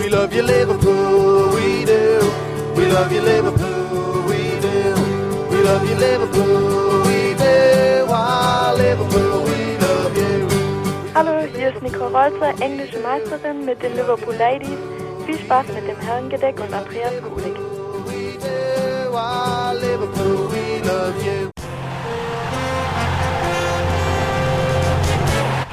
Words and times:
We 0.00 0.08
love 0.08 0.32
you, 0.32 0.42
Liverpool, 0.42 1.50
we 1.54 1.84
do. 1.84 2.20
We 2.74 2.86
love 2.86 3.12
you, 3.12 3.20
Liverpool, 3.20 4.22
we 4.30 4.58
do. 4.64 4.94
We 5.50 5.58
love 5.62 5.84
you, 5.88 5.94
Liverpool, 5.94 7.02
we 7.04 7.34
do. 7.34 8.06
Ah, 8.08 8.72
Liverpool, 8.74 9.44
we 9.44 9.76
love 9.76 10.16
you. 10.16 10.48
Hallo, 11.14 11.40
hier 11.54 11.74
ist 11.74 11.82
Nicole 11.82 12.10
Rolzer, 12.16 12.54
englische 12.62 12.98
Meisterin 13.00 13.66
mit 13.66 13.82
den 13.82 13.94
Liverpool 13.94 14.34
Ladies. 14.36 14.78
Viel 15.26 15.38
Spaß 15.38 15.66
mit 15.68 15.86
dem 15.86 16.00
Herrengedeck 16.00 16.58
und 16.58 16.72
Andreas. 16.72 17.12
We 18.06 18.38
do. 18.40 19.14
Ah, 19.14 19.72
Liverpool, 19.72 20.50
we 20.50 20.80
love 20.82 21.14
you. 21.22 21.50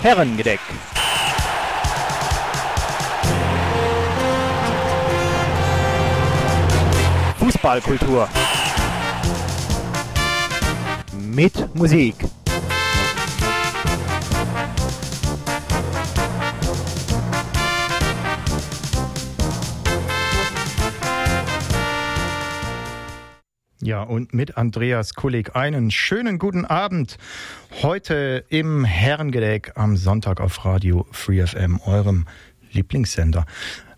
Herrengedeck. 0.01 0.59
Fußballkultur. 7.57 8.29
Mit 11.19 11.75
Musik. 11.75 12.15
Ja, 23.81 24.03
und 24.03 24.33
mit 24.35 24.57
Andreas 24.57 25.15
Kulig 25.15 25.55
einen 25.55 25.89
schönen 25.89 26.37
guten 26.37 26.63
Abend. 26.63 27.17
Heute 27.81 28.45
im 28.49 28.85
Herrengedeck 28.85 29.71
am 29.75 29.97
Sonntag 29.97 30.41
auf 30.41 30.63
Radio 30.63 31.07
Free 31.11 31.43
FM, 31.43 31.79
eurem 31.85 32.27
Lieblingssender. 32.71 33.45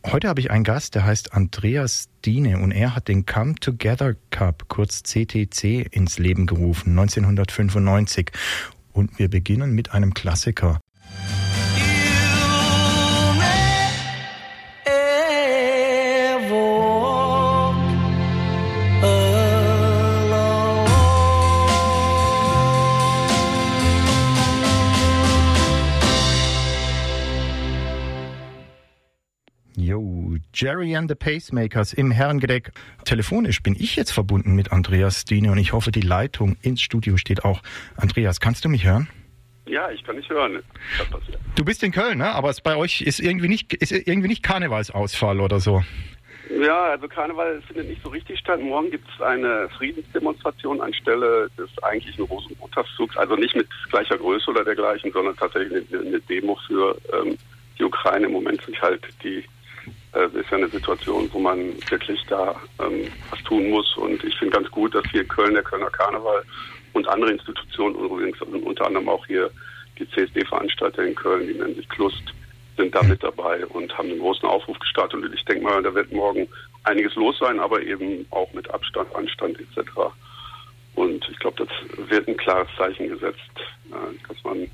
Heute 0.06 0.30
habe 0.30 0.40
ich 0.40 0.50
einen 0.50 0.64
Gast, 0.64 0.96
der 0.96 1.06
heißt 1.06 1.34
Andreas 1.34 2.08
Diene 2.24 2.60
und 2.60 2.72
er 2.72 2.96
hat 2.96 3.10
den 3.10 3.26
Come 3.26 3.56
Together 3.56 4.16
Cup, 4.30 4.66
kurz 4.70 5.04
CTC, 5.04 5.88
ins 5.92 6.18
Leben 6.18 6.46
gerufen, 6.46 6.98
1995. 6.98 8.32
Und 8.94 9.20
wir 9.20 9.30
beginnen 9.30 9.76
mit 9.76 9.92
einem 9.92 10.14
Klassiker. 10.14 10.80
Jerry 30.62 30.94
and 30.94 31.10
the 31.10 31.16
Pacemakers 31.16 31.94
im 31.94 32.12
Herrengedeck. 32.12 32.74
Telefonisch 33.06 33.64
bin 33.64 33.78
ich 33.80 33.96
jetzt 33.96 34.12
verbunden 34.12 34.56
mit 34.56 34.74
Andreas 34.74 35.24
Diene 35.24 35.54
und 35.54 35.58
ich 35.58 35.72
hoffe, 35.72 35.90
die 35.90 36.02
Leitung 36.02 36.58
ins 36.62 36.82
Studio 36.82 37.16
steht 37.16 37.46
auch. 37.46 37.62
Andreas, 37.96 38.42
kannst 38.42 38.66
du 38.66 38.70
mich 38.70 38.84
hören? 38.84 39.08
Ja, 39.68 39.90
ich 39.90 40.04
kann 40.04 40.18
nicht 40.18 40.30
hören. 40.30 40.62
Du 41.56 41.64
bist 41.64 41.82
in 41.82 41.94
Köln, 41.94 42.18
ne? 42.18 42.34
Aber 42.34 42.50
es 42.50 42.60
bei 42.60 42.76
euch 42.76 43.00
ist 43.00 43.22
irgendwie 43.22 43.48
nicht, 43.48 43.74
ist 43.74 43.94
irgendwie 43.94 44.28
nicht 44.28 44.44
Karnevalsausfall 44.44 45.40
oder 45.40 45.62
so. 45.62 45.82
Ja, 46.50 46.90
also 46.90 47.08
Karneval 47.08 47.62
findet 47.62 47.88
nicht 47.88 48.04
so 48.04 48.10
richtig 48.10 48.38
statt. 48.40 48.60
Morgen 48.60 48.92
gibt 48.92 49.08
es 49.16 49.22
eine 49.22 49.70
Friedensdemonstration 49.78 50.82
anstelle 50.82 51.50
des 51.58 51.70
eigentlichen 51.84 52.26
Rosenmontagszugs. 52.26 53.16
Also 53.16 53.38
nicht 53.38 53.56
mit 53.56 53.70
gleicher 53.92 54.18
Größe 54.18 54.52
oder 54.52 54.66
dergleichen, 54.66 55.14
sondern 55.14 55.38
tatsächlich 55.38 55.88
eine, 55.90 56.02
eine 56.06 56.20
Demo 56.20 56.60
für 56.68 56.98
ähm, 57.14 57.38
die 57.78 57.86
Ukraine. 57.86 58.26
Im 58.26 58.34
Moment 58.34 58.62
sind 58.66 58.82
halt 58.82 59.08
die 59.24 59.46
äh, 60.14 60.26
ist 60.40 60.50
ja 60.50 60.58
eine 60.58 60.70
Situation, 60.70 61.30
wo 61.32 61.40
man 61.40 61.74
wirklich 61.90 62.24
da 62.28 62.56
ähm, 62.80 63.12
was 63.30 63.42
tun 63.44 63.70
muss. 63.70 63.96
Und 63.98 64.24
ich 64.24 64.36
finde 64.38 64.58
ganz 64.58 64.72
gut, 64.72 64.96
dass 64.96 65.06
hier 65.12 65.24
Köln 65.26 65.54
der 65.54 65.64
Kölner 65.64 65.90
Karneval 65.90 66.44
und 66.94 67.08
andere 67.08 67.32
Institutionen 67.32 67.96
übrigens 67.96 68.42
und 68.42 68.64
unter 68.64 68.88
anderem 68.88 69.10
auch 69.10 69.26
hier 69.26 69.50
die 69.98 70.10
CSD-Veranstalter 70.10 71.04
in 71.04 71.16
Köln, 71.16 71.48
die 71.48 71.54
nennen 71.54 71.76
sich 71.76 71.88
Klust, 71.90 72.24
sind 72.78 72.96
da 72.96 73.04
mit 73.04 73.22
dabei 73.22 73.66
und 73.68 73.96
haben 73.98 74.10
einen 74.10 74.20
großen 74.20 74.48
Aufruf 74.48 74.80
gestartet. 74.80 75.22
Und 75.22 75.34
ich 75.34 75.44
denke 75.46 75.64
mal, 75.64 75.84
da 75.84 75.94
wird 75.94 76.12
morgen 76.12 76.48
einiges 76.84 77.16
los 77.16 77.38
sein, 77.40 77.60
aber 77.60 77.82
eben 77.82 78.26
auch 78.32 78.52
mit 78.54 78.70
Abstand, 78.72 79.14
Anstand 79.16 79.60
etc. 79.60 79.90
Und 80.96 81.28
ich 81.30 81.38
glaube, 81.40 81.66
das 81.66 82.10
wird 82.10 82.28
ein 82.28 82.38
klares 82.38 82.68
Zeichen 82.78 83.10
gesetzt, 83.10 83.40
äh, 83.92 84.28
dass 84.28 84.44
man 84.44 84.70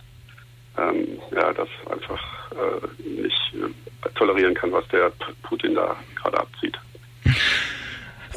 ähm, 0.77 1.19
ja, 1.31 1.53
das 1.53 1.69
einfach 1.89 2.51
äh, 2.51 3.09
nicht 3.21 3.53
äh, 3.53 4.09
tolerieren 4.15 4.53
kann, 4.53 4.71
was 4.71 4.87
der 4.89 5.11
Putin 5.43 5.75
da 5.75 5.95
gerade 6.15 6.39
abzieht. 6.39 6.77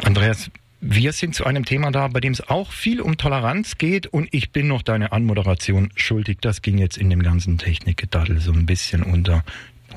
Andreas, 0.04 0.50
wir 0.80 1.12
sind 1.12 1.34
zu 1.34 1.44
einem 1.44 1.64
Thema 1.64 1.90
da, 1.90 2.06
bei 2.08 2.20
dem 2.20 2.32
es 2.32 2.48
auch 2.48 2.70
viel 2.70 3.00
um 3.00 3.16
Toleranz 3.16 3.78
geht 3.78 4.06
und 4.06 4.28
ich 4.32 4.52
bin 4.52 4.68
noch 4.68 4.82
deine 4.82 5.12
Anmoderation 5.12 5.90
schuldig. 5.96 6.38
Das 6.40 6.62
ging 6.62 6.78
jetzt 6.78 6.96
in 6.96 7.10
dem 7.10 7.22
ganzen 7.22 7.58
Technikgedaddel 7.58 8.38
so 8.38 8.52
ein 8.52 8.66
bisschen 8.66 9.02
unter. 9.02 9.44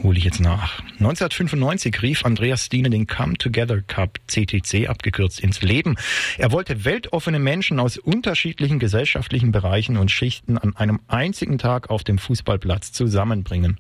Hole 0.04 0.18
ich 0.18 0.24
jetzt 0.24 0.40
nach. 0.40 0.80
1995 1.00 2.02
rief 2.02 2.26
Andreas 2.26 2.66
Stiene 2.66 2.90
den 2.90 3.06
Come 3.06 3.34
Together 3.34 3.82
Cup 3.82 4.20
CTC 4.28 4.90
abgekürzt 4.90 5.40
ins 5.40 5.62
Leben. 5.62 5.96
Er 6.40 6.52
wollte 6.52 6.86
weltoffene 6.86 7.38
Menschen 7.38 7.80
aus 7.80 7.98
unterschiedlichen 7.98 8.80
gesellschaftlichen 8.80 9.52
Bereichen 9.52 9.98
und 9.98 10.10
Schichten 10.10 10.58
an 10.58 10.76
einem 10.76 11.02
einzigen 11.08 11.60
Tag 11.60 11.92
auf 11.92 12.04
dem 12.04 12.18
Fußballplatz 12.18 12.92
zusammenbringen. 12.94 13.80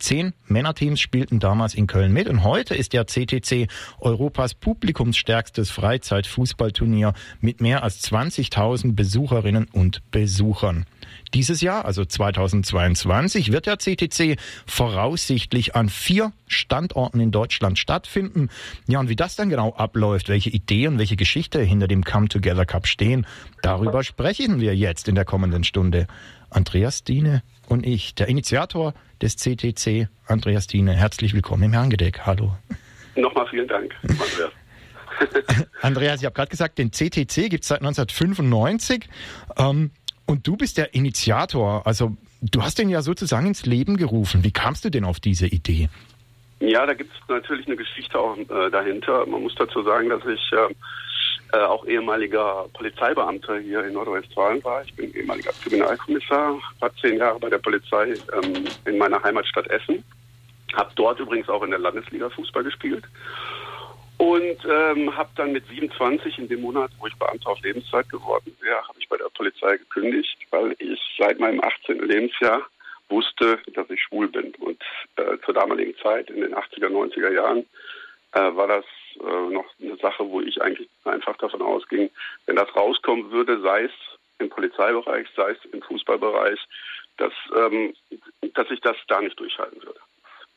Zehn 0.00 0.32
Männerteams 0.46 0.98
spielten 0.98 1.38
damals 1.38 1.74
in 1.74 1.86
Köln 1.86 2.12
mit 2.12 2.28
und 2.28 2.42
heute 2.42 2.74
ist 2.74 2.92
der 2.94 3.06
CTC 3.06 3.68
Europas 4.00 4.54
publikumsstärkstes 4.54 5.70
Freizeitfußballturnier 5.70 7.12
mit 7.40 7.60
mehr 7.60 7.82
als 7.82 8.02
20.000 8.10 8.94
Besucherinnen 8.94 9.68
und 9.70 10.02
Besuchern. 10.10 10.86
Dieses 11.34 11.60
Jahr, 11.60 11.84
also 11.84 12.04
2022, 12.04 13.52
wird 13.52 13.66
der 13.66 13.78
CTC 13.78 14.36
voraussichtlich 14.66 15.76
an 15.76 15.88
vier 15.88 16.32
Standorten 16.48 17.20
in 17.20 17.30
Deutschland 17.30 17.78
stattfinden. 17.78 18.48
Ja, 18.88 19.00
und 19.00 19.08
wie 19.08 19.16
das 19.16 19.36
dann 19.36 19.50
genau 19.50 19.74
abläuft, 19.74 20.28
welche 20.28 20.50
Ideen, 20.50 20.98
welche 20.98 21.16
Geschichte 21.16 21.60
hinter 21.60 21.86
dem 21.86 22.04
Come 22.04 22.28
Together 22.28 22.66
Cup 22.66 22.86
stehen, 22.86 23.26
darüber 23.62 24.02
sprechen 24.02 24.60
wir 24.60 24.74
jetzt 24.74 25.08
in 25.08 25.14
der 25.14 25.24
kommenden 25.24 25.62
Stunde. 25.62 26.06
Andreas 26.48 27.04
Diene 27.04 27.42
und 27.70 27.86
ich, 27.86 28.14
der 28.16 28.28
Initiator 28.28 28.94
des 29.22 29.36
CTC, 29.36 30.08
Andreas 30.26 30.66
Diene. 30.66 30.92
Herzlich 30.92 31.34
willkommen 31.34 31.62
im 31.62 31.72
Herrengedeck. 31.72 32.26
Hallo. 32.26 32.56
Nochmal 33.14 33.46
vielen 33.48 33.68
Dank, 33.68 33.94
Andreas. 34.02 35.66
Andreas, 35.80 36.20
ich 36.20 36.26
habe 36.26 36.34
gerade 36.34 36.50
gesagt, 36.50 36.78
den 36.78 36.90
CTC 36.90 37.48
gibt 37.48 37.62
es 37.62 37.68
seit 37.68 37.80
1995 37.80 39.08
ähm, 39.56 39.92
und 40.26 40.46
du 40.46 40.56
bist 40.56 40.78
der 40.78 40.94
Initiator. 40.94 41.86
Also 41.86 42.16
du 42.42 42.62
hast 42.62 42.78
den 42.78 42.88
ja 42.88 43.02
sozusagen 43.02 43.46
ins 43.46 43.66
Leben 43.66 43.96
gerufen. 43.96 44.42
Wie 44.42 44.52
kamst 44.52 44.84
du 44.84 44.90
denn 44.90 45.04
auf 45.04 45.20
diese 45.20 45.46
Idee? 45.46 45.88
Ja, 46.58 46.86
da 46.86 46.94
gibt 46.94 47.12
es 47.14 47.28
natürlich 47.28 47.66
eine 47.66 47.76
Geschichte 47.76 48.18
auch 48.18 48.36
äh, 48.36 48.70
dahinter. 48.70 49.26
Man 49.26 49.42
muss 49.42 49.54
dazu 49.54 49.82
sagen, 49.82 50.08
dass 50.08 50.22
ich 50.26 50.52
äh, 50.52 50.74
äh, 51.52 51.58
auch 51.58 51.84
ehemaliger 51.86 52.66
Polizeibeamter 52.74 53.58
hier 53.58 53.84
in 53.84 53.94
Nordrhein-Westfalen 53.94 54.62
war. 54.64 54.82
Ich 54.84 54.94
bin 54.94 55.14
ehemaliger 55.14 55.52
Kriminalkommissar, 55.62 56.60
war 56.78 56.96
zehn 56.96 57.18
Jahre 57.18 57.38
bei 57.38 57.48
der 57.48 57.58
Polizei 57.58 58.14
ähm, 58.32 58.64
in 58.84 58.98
meiner 58.98 59.22
Heimatstadt 59.22 59.66
Essen. 59.68 60.04
Habe 60.74 60.90
dort 60.94 61.18
übrigens 61.18 61.48
auch 61.48 61.62
in 61.62 61.70
der 61.70 61.80
Landesliga 61.80 62.30
Fußball 62.30 62.62
gespielt. 62.62 63.04
Und 64.18 64.58
ähm, 64.68 65.16
habe 65.16 65.30
dann 65.36 65.52
mit 65.52 65.66
27 65.66 66.38
in 66.38 66.48
dem 66.48 66.60
Monat, 66.60 66.90
wo 66.98 67.06
ich 67.06 67.16
Beamter 67.16 67.48
auf 67.48 67.60
Lebenszeit 67.62 68.08
geworden 68.10 68.54
wäre, 68.60 68.86
habe 68.86 68.98
ich 68.98 69.08
bei 69.08 69.16
der 69.16 69.30
Polizei 69.34 69.78
gekündigt, 69.78 70.36
weil 70.50 70.76
ich 70.78 71.00
seit 71.18 71.40
meinem 71.40 71.60
18. 71.62 72.00
Lebensjahr 72.00 72.62
wusste, 73.08 73.58
dass 73.74 73.88
ich 73.88 74.02
schwul 74.02 74.28
bin. 74.28 74.52
Und 74.60 74.82
äh, 75.16 75.38
zur 75.44 75.54
damaligen 75.54 75.96
Zeit, 76.02 76.28
in 76.30 76.42
den 76.42 76.54
80er, 76.54 76.88
90er 76.88 77.32
Jahren, 77.32 77.66
äh, 78.32 78.54
war 78.54 78.68
das 78.68 78.84
äh, 79.20 79.52
noch 79.52 79.66
eine 79.80 79.96
Sache, 79.96 80.28
wo 80.28 80.40
ich 80.40 80.60
eigentlich 80.60 80.88
einfach 81.04 81.36
davon 81.38 81.62
ausging, 81.62 82.10
wenn 82.46 82.56
das 82.56 82.74
rauskommen 82.74 83.30
würde, 83.30 83.60
sei 83.60 83.84
es 83.84 83.92
im 84.38 84.48
Polizeibereich, 84.48 85.26
sei 85.36 85.52
es 85.52 85.64
im 85.72 85.82
Fußballbereich, 85.82 86.58
dass, 87.18 87.32
ähm, 87.56 87.94
dass 88.54 88.70
ich 88.70 88.80
das 88.80 88.96
da 89.08 89.20
nicht 89.20 89.38
durchhalten 89.38 89.82
würde. 89.82 90.00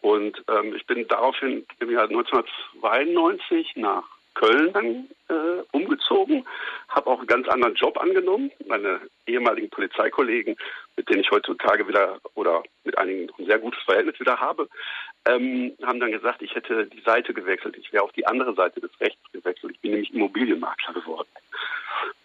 Und 0.02 0.44
ähm, 0.50 0.76
ich 0.76 0.86
bin 0.86 1.08
daraufhin 1.08 1.66
im 1.80 1.92
Jahr 1.92 2.10
1992 2.10 3.76
nach 3.76 4.04
Köln 4.34 4.74
dann 4.74 5.10
äh, 5.30 5.64
umgezogen, 5.72 6.46
habe 6.90 7.10
auch 7.10 7.20
einen 7.20 7.28
ganz 7.28 7.48
anderen 7.48 7.76
Job 7.76 7.98
angenommen. 7.98 8.52
Meine 8.68 9.00
ehemaligen 9.28 9.70
Polizeikollegen, 9.70 10.56
mit 10.96 11.10
denen 11.10 11.22
ich 11.22 11.32
heutzutage 11.32 11.88
wieder 11.88 12.20
oder 12.34 12.64
mit 12.84 12.98
einigen 12.98 13.30
ein 13.38 13.46
sehr 13.46 13.60
gutes 13.60 13.82
Verhältnis 13.84 14.20
wieder 14.20 14.40
habe, 14.40 14.68
ähm, 15.26 15.72
haben 15.84 16.00
dann 16.00 16.12
gesagt, 16.12 16.42
ich 16.42 16.54
hätte 16.54 16.86
die 16.88 17.02
Seite 17.02 17.34
gewechselt. 17.34 17.78
Ich 17.78 17.92
wäre 17.94 18.04
auf 18.04 18.12
die 18.12 18.28
andere 18.28 18.54
Seite 18.54 18.82
des 18.82 18.92
Rechts 19.00 19.22
gewechselt. 19.32 19.74
Ich 19.76 19.80
bin 19.80 19.92
nämlich 19.92 20.14
Immobilienmakler 20.14 20.94
geworden. 20.94 21.30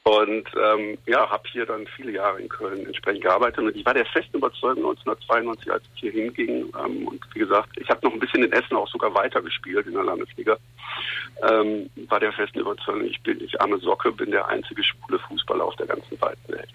Und 0.02 0.48
ähm, 0.56 0.96
ja, 1.06 1.28
habe 1.28 1.46
hier 1.52 1.66
dann 1.66 1.86
viele 1.86 2.12
Jahre 2.12 2.40
in 2.40 2.48
Köln 2.48 2.86
entsprechend 2.86 3.22
gearbeitet. 3.22 3.58
Und 3.58 3.76
ich 3.76 3.84
war 3.84 3.92
der 3.92 4.06
festen 4.06 4.38
Überzeugung 4.38 4.86
1992, 4.86 5.70
als 5.70 5.84
ich 5.94 6.00
hier 6.00 6.12
hinging. 6.12 6.72
Ähm, 6.82 7.06
und 7.06 7.22
wie 7.34 7.40
gesagt, 7.40 7.68
ich 7.76 7.88
habe 7.90 8.04
noch 8.06 8.14
ein 8.14 8.18
bisschen 8.18 8.42
in 8.42 8.52
Essen 8.52 8.76
auch 8.76 8.88
sogar 8.88 9.14
weitergespielt 9.14 9.86
in 9.86 9.92
der 9.92 10.04
Landesliga. 10.04 10.56
Ähm, 11.48 11.90
war 12.08 12.20
der 12.20 12.32
festen 12.32 12.60
Überzeugung, 12.60 13.04
ich 13.04 13.22
bin, 13.22 13.40
ich 13.42 13.60
arme 13.60 13.78
Socke, 13.78 14.10
bin 14.10 14.30
der 14.30 14.48
einzige 14.48 14.82
schwule 14.82 15.18
Fußballer 15.18 15.64
auf 15.64 15.76
der 15.76 15.86
ganzen 15.86 16.20
weiten 16.20 16.52
Welt. 16.52 16.72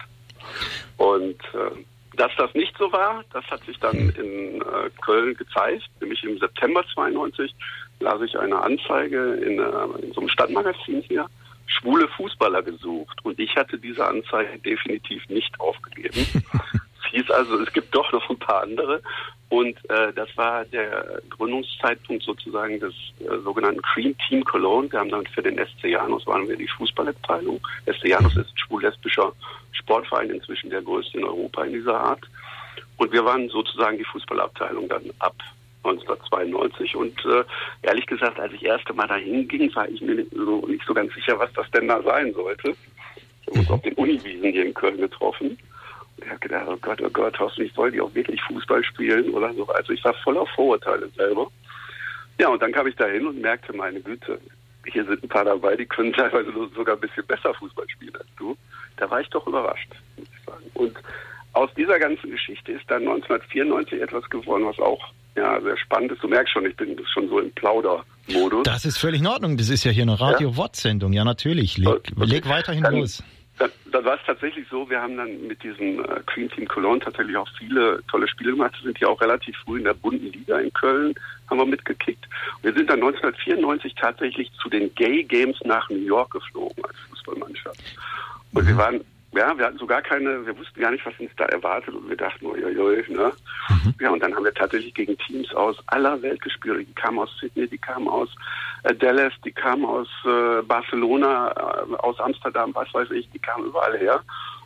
Und 0.96 1.40
äh, 1.54 1.84
dass 2.16 2.32
das 2.36 2.54
nicht 2.54 2.76
so 2.78 2.90
war, 2.92 3.24
das 3.32 3.44
hat 3.46 3.64
sich 3.64 3.78
dann 3.78 3.96
in 4.10 4.60
äh, 4.60 4.90
Köln 5.02 5.34
gezeigt. 5.34 5.88
Nämlich 6.00 6.22
im 6.24 6.38
September 6.38 6.84
92 6.94 7.54
las 8.00 8.20
ich 8.22 8.38
eine 8.38 8.60
Anzeige 8.60 9.34
in, 9.34 9.58
äh, 9.58 10.04
in 10.04 10.12
so 10.12 10.20
einem 10.20 10.28
Stadtmagazin 10.28 11.02
hier 11.02 11.26
schwule 11.66 12.08
Fußballer 12.08 12.62
gesucht. 12.62 13.24
Und 13.24 13.38
ich 13.38 13.54
hatte 13.56 13.78
diese 13.78 14.06
Anzeige 14.06 14.58
definitiv 14.58 15.26
nicht 15.28 15.58
aufgegeben. 15.60 16.18
es 16.44 17.10
hieß 17.10 17.30
also, 17.30 17.58
es 17.60 17.72
gibt 17.72 17.94
doch 17.94 18.10
noch 18.12 18.28
ein 18.30 18.38
paar 18.38 18.62
andere. 18.62 19.00
Und 19.50 19.78
äh, 19.90 20.12
das 20.14 20.28
war 20.36 20.64
der 20.64 21.20
Gründungszeitpunkt 21.30 22.22
sozusagen 22.24 22.80
des 22.80 22.94
äh, 23.20 23.38
sogenannten 23.44 23.82
Cream 23.82 24.16
Team 24.26 24.44
Cologne. 24.44 24.90
Wir 24.90 25.00
haben 25.00 25.10
dann 25.10 25.26
für 25.26 25.42
den 25.42 25.58
SC 25.58 25.84
Janus 25.84 26.26
waren 26.26 26.48
wir 26.48 26.56
die 26.56 26.68
Fußballabteilung. 26.68 27.60
SC 27.86 28.08
Janus 28.08 28.36
ist 28.36 28.58
schwul-lesbischer 28.58 29.32
Sportverein, 29.72 30.30
inzwischen 30.30 30.70
der 30.70 30.82
größte 30.82 31.18
in 31.18 31.24
Europa 31.24 31.64
in 31.64 31.74
dieser 31.74 32.00
Art. 32.00 32.22
Und 32.96 33.12
wir 33.12 33.24
waren 33.24 33.48
sozusagen 33.48 33.98
die 33.98 34.04
Fußballabteilung 34.04 34.88
dann 34.88 35.04
ab 35.18 35.36
1992. 35.84 36.96
Und 36.96 37.24
äh, 37.26 37.44
ehrlich 37.82 38.06
gesagt, 38.06 38.40
als 38.40 38.52
ich 38.54 38.64
erste 38.64 38.94
Mal 38.94 39.06
dahin 39.06 39.46
ging, 39.46 39.74
war 39.74 39.88
ich 39.88 40.00
mir 40.00 40.14
nicht 40.14 40.30
so, 40.32 40.66
nicht 40.66 40.84
so 40.86 40.94
ganz 40.94 41.12
sicher, 41.14 41.38
was 41.38 41.52
das 41.52 41.70
denn 41.70 41.88
da 41.88 42.02
sein 42.02 42.32
sollte. 42.32 42.74
Ich 43.42 43.48
habe 43.48 43.58
uns 43.58 43.70
auf 43.70 43.82
den 43.82 43.94
Uniwiesen 43.94 44.52
hier 44.52 44.64
in 44.64 44.74
Köln 44.74 44.96
getroffen. 44.96 45.58
Ich 46.18 46.28
habe 46.28 46.38
gedacht, 46.38 46.66
oh 46.68 46.76
Gott, 46.80 47.00
oh 47.02 47.10
Gott, 47.10 47.38
hoffentlich 47.38 47.72
soll 47.74 47.90
die 47.90 48.00
auch 48.00 48.14
wirklich 48.14 48.40
Fußball 48.42 48.84
spielen 48.84 49.30
oder 49.30 49.52
so. 49.54 49.66
Also 49.68 49.92
ich 49.92 50.04
war 50.04 50.14
voller 50.22 50.46
Vorurteile 50.54 51.08
selber. 51.16 51.50
Ja, 52.38 52.48
und 52.48 52.62
dann 52.62 52.72
kam 52.72 52.86
ich 52.86 52.96
dahin 52.96 53.26
und 53.26 53.40
merkte, 53.40 53.72
meine 53.72 54.00
Güte, 54.00 54.40
hier 54.86 55.04
sind 55.04 55.22
ein 55.22 55.28
paar 55.28 55.44
dabei, 55.44 55.76
die 55.76 55.86
können 55.86 56.12
teilweise 56.14 56.52
sogar 56.74 56.96
ein 56.96 57.00
bisschen 57.00 57.26
besser 57.26 57.54
Fußball 57.54 57.88
spielen 57.88 58.16
als 58.16 58.28
du. 58.36 58.56
Da 58.96 59.10
war 59.10 59.20
ich 59.20 59.28
doch 59.30 59.46
überrascht, 59.46 59.90
muss 60.16 60.28
ich 60.28 60.44
sagen. 60.44 60.70
Und 60.74 60.96
aus 61.52 61.70
dieser 61.76 61.98
ganzen 61.98 62.30
Geschichte 62.30 62.72
ist 62.72 62.84
dann 62.88 63.02
1994 63.02 64.00
etwas 64.00 64.28
geworden, 64.28 64.66
was 64.66 64.78
auch 64.78 65.00
ja, 65.36 65.60
sehr 65.60 65.76
spannend 65.76 66.12
ist. 66.12 66.22
Du 66.22 66.28
merkst 66.28 66.52
schon, 66.52 66.66
ich 66.66 66.76
bin 66.76 66.96
schon 67.12 67.28
so 67.28 67.40
im 67.40 67.50
Plaudermodus. 67.52 68.64
Das 68.64 68.84
ist 68.84 68.98
völlig 68.98 69.20
in 69.20 69.26
Ordnung. 69.26 69.56
Das 69.56 69.68
ist 69.68 69.84
ja 69.84 69.90
hier 69.90 70.02
eine 70.02 70.20
Radio-Wort-Sendung. 70.20 71.12
Ja, 71.12 71.24
natürlich. 71.24 71.76
Leg, 71.78 71.88
okay. 71.88 72.12
leg 72.16 72.48
weiterhin 72.48 72.84
dann, 72.84 72.96
los. 72.96 73.22
Dann, 73.58 73.70
dann 73.92 74.04
war 74.04 74.16
es 74.16 74.20
tatsächlich 74.26 74.66
so, 74.68 74.90
wir 74.90 75.00
haben 75.00 75.16
dann 75.16 75.46
mit 75.46 75.62
diesem 75.62 76.00
äh, 76.04 76.20
Queen 76.26 76.50
Team 76.50 76.66
Cologne 76.66 76.98
tatsächlich 76.98 77.36
auch 77.36 77.48
viele 77.56 78.02
tolle 78.08 78.26
Spiele 78.26 78.50
gemacht. 78.50 78.74
Wir 78.78 78.86
sind 78.86 78.98
ja 78.98 79.08
auch 79.08 79.20
relativ 79.20 79.56
früh 79.64 79.78
in 79.78 79.84
der 79.84 79.94
bunten 79.94 80.32
Liga 80.32 80.58
in 80.58 80.72
Köln, 80.72 81.14
haben 81.48 81.58
wir 81.58 81.66
mitgekickt. 81.66 82.26
Wir 82.62 82.72
sind 82.72 82.90
dann 82.90 83.00
1994 83.02 83.94
tatsächlich 83.94 84.50
zu 84.60 84.68
den 84.68 84.92
Gay 84.96 85.22
Games 85.22 85.56
nach 85.64 85.88
New 85.88 86.04
York 86.04 86.32
geflogen 86.32 86.84
als 86.84 86.96
Fußballmannschaft. 87.10 87.80
Und 88.54 88.64
mhm. 88.64 88.68
wir 88.68 88.76
waren 88.76 89.00
ja, 89.36 89.56
wir 89.56 89.66
hatten 89.66 89.78
sogar 89.78 90.02
keine, 90.02 90.46
wir 90.46 90.56
wussten 90.58 90.80
gar 90.80 90.90
nicht, 90.90 91.04
was 91.04 91.14
uns 91.18 91.30
da 91.36 91.44
erwartet 91.46 91.94
und 91.94 92.08
wir 92.08 92.16
dachten, 92.16 92.46
uiuiui, 92.46 93.04
ne? 93.08 93.32
Mhm. 93.68 93.94
Ja, 94.00 94.10
und 94.10 94.22
dann 94.22 94.34
haben 94.34 94.44
wir 94.44 94.54
tatsächlich 94.54 94.94
gegen 94.94 95.16
Teams 95.18 95.54
aus 95.54 95.76
aller 95.86 96.20
Welt 96.22 96.40
gespielt. 96.42 96.86
Die 96.88 96.94
kamen 96.94 97.18
aus 97.18 97.30
Sydney, 97.38 97.68
die 97.68 97.78
kamen 97.78 98.08
aus 98.08 98.28
äh, 98.84 98.94
Dallas, 98.94 99.32
die 99.44 99.52
kamen 99.52 99.84
aus 99.84 100.08
äh, 100.24 100.62
Barcelona, 100.62 101.50
äh, 101.50 101.94
aus 101.98 102.18
Amsterdam, 102.20 102.70
was 102.74 102.92
weiß 102.92 103.10
ich, 103.12 103.28
die 103.30 103.38
kamen 103.38 103.66
überall 103.66 103.98
her. 103.98 104.20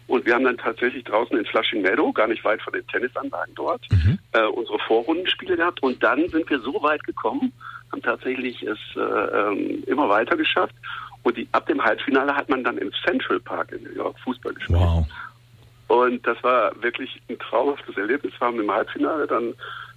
Und 0.08 0.24
wir 0.24 0.34
haben 0.34 0.44
dann 0.44 0.56
tatsächlich 0.56 1.04
draußen 1.04 1.36
in 1.36 1.44
Flushing 1.44 1.82
Meadow, 1.82 2.12
gar 2.12 2.28
nicht 2.28 2.42
weit 2.42 2.62
von 2.62 2.72
den 2.72 2.86
Tennisanlagen 2.86 3.54
dort, 3.54 3.82
mhm. 3.90 4.18
äh, 4.32 4.46
unsere 4.46 4.78
Vorrundenspiele 4.80 5.56
gehabt. 5.56 5.82
Und 5.82 6.02
dann 6.02 6.26
sind 6.30 6.48
wir 6.48 6.60
so 6.60 6.82
weit 6.82 7.04
gekommen, 7.04 7.52
haben 7.92 8.02
tatsächlich 8.02 8.62
es 8.62 8.78
äh, 8.96 9.00
ähm, 9.00 9.84
immer 9.86 10.08
weiter 10.08 10.36
geschafft. 10.36 10.74
Und 11.22 11.36
die, 11.36 11.48
ab 11.52 11.66
dem 11.66 11.82
Halbfinale 11.82 12.34
hat 12.34 12.48
man 12.48 12.64
dann 12.64 12.78
im 12.78 12.90
Central 13.04 13.40
Park 13.40 13.72
in 13.72 13.82
New 13.82 13.94
York 13.94 14.18
Fußball 14.20 14.54
gespielt. 14.54 14.78
Wow. 14.78 15.06
Und 15.88 16.26
das 16.26 16.42
war 16.42 16.72
wirklich 16.82 17.20
ein 17.28 17.38
traumhaftes 17.38 17.96
Erlebnis. 17.96 18.32
Wir 18.38 18.46
haben 18.46 18.60
im 18.60 18.70
Halbfinale 18.70 19.26
dann 19.26 19.54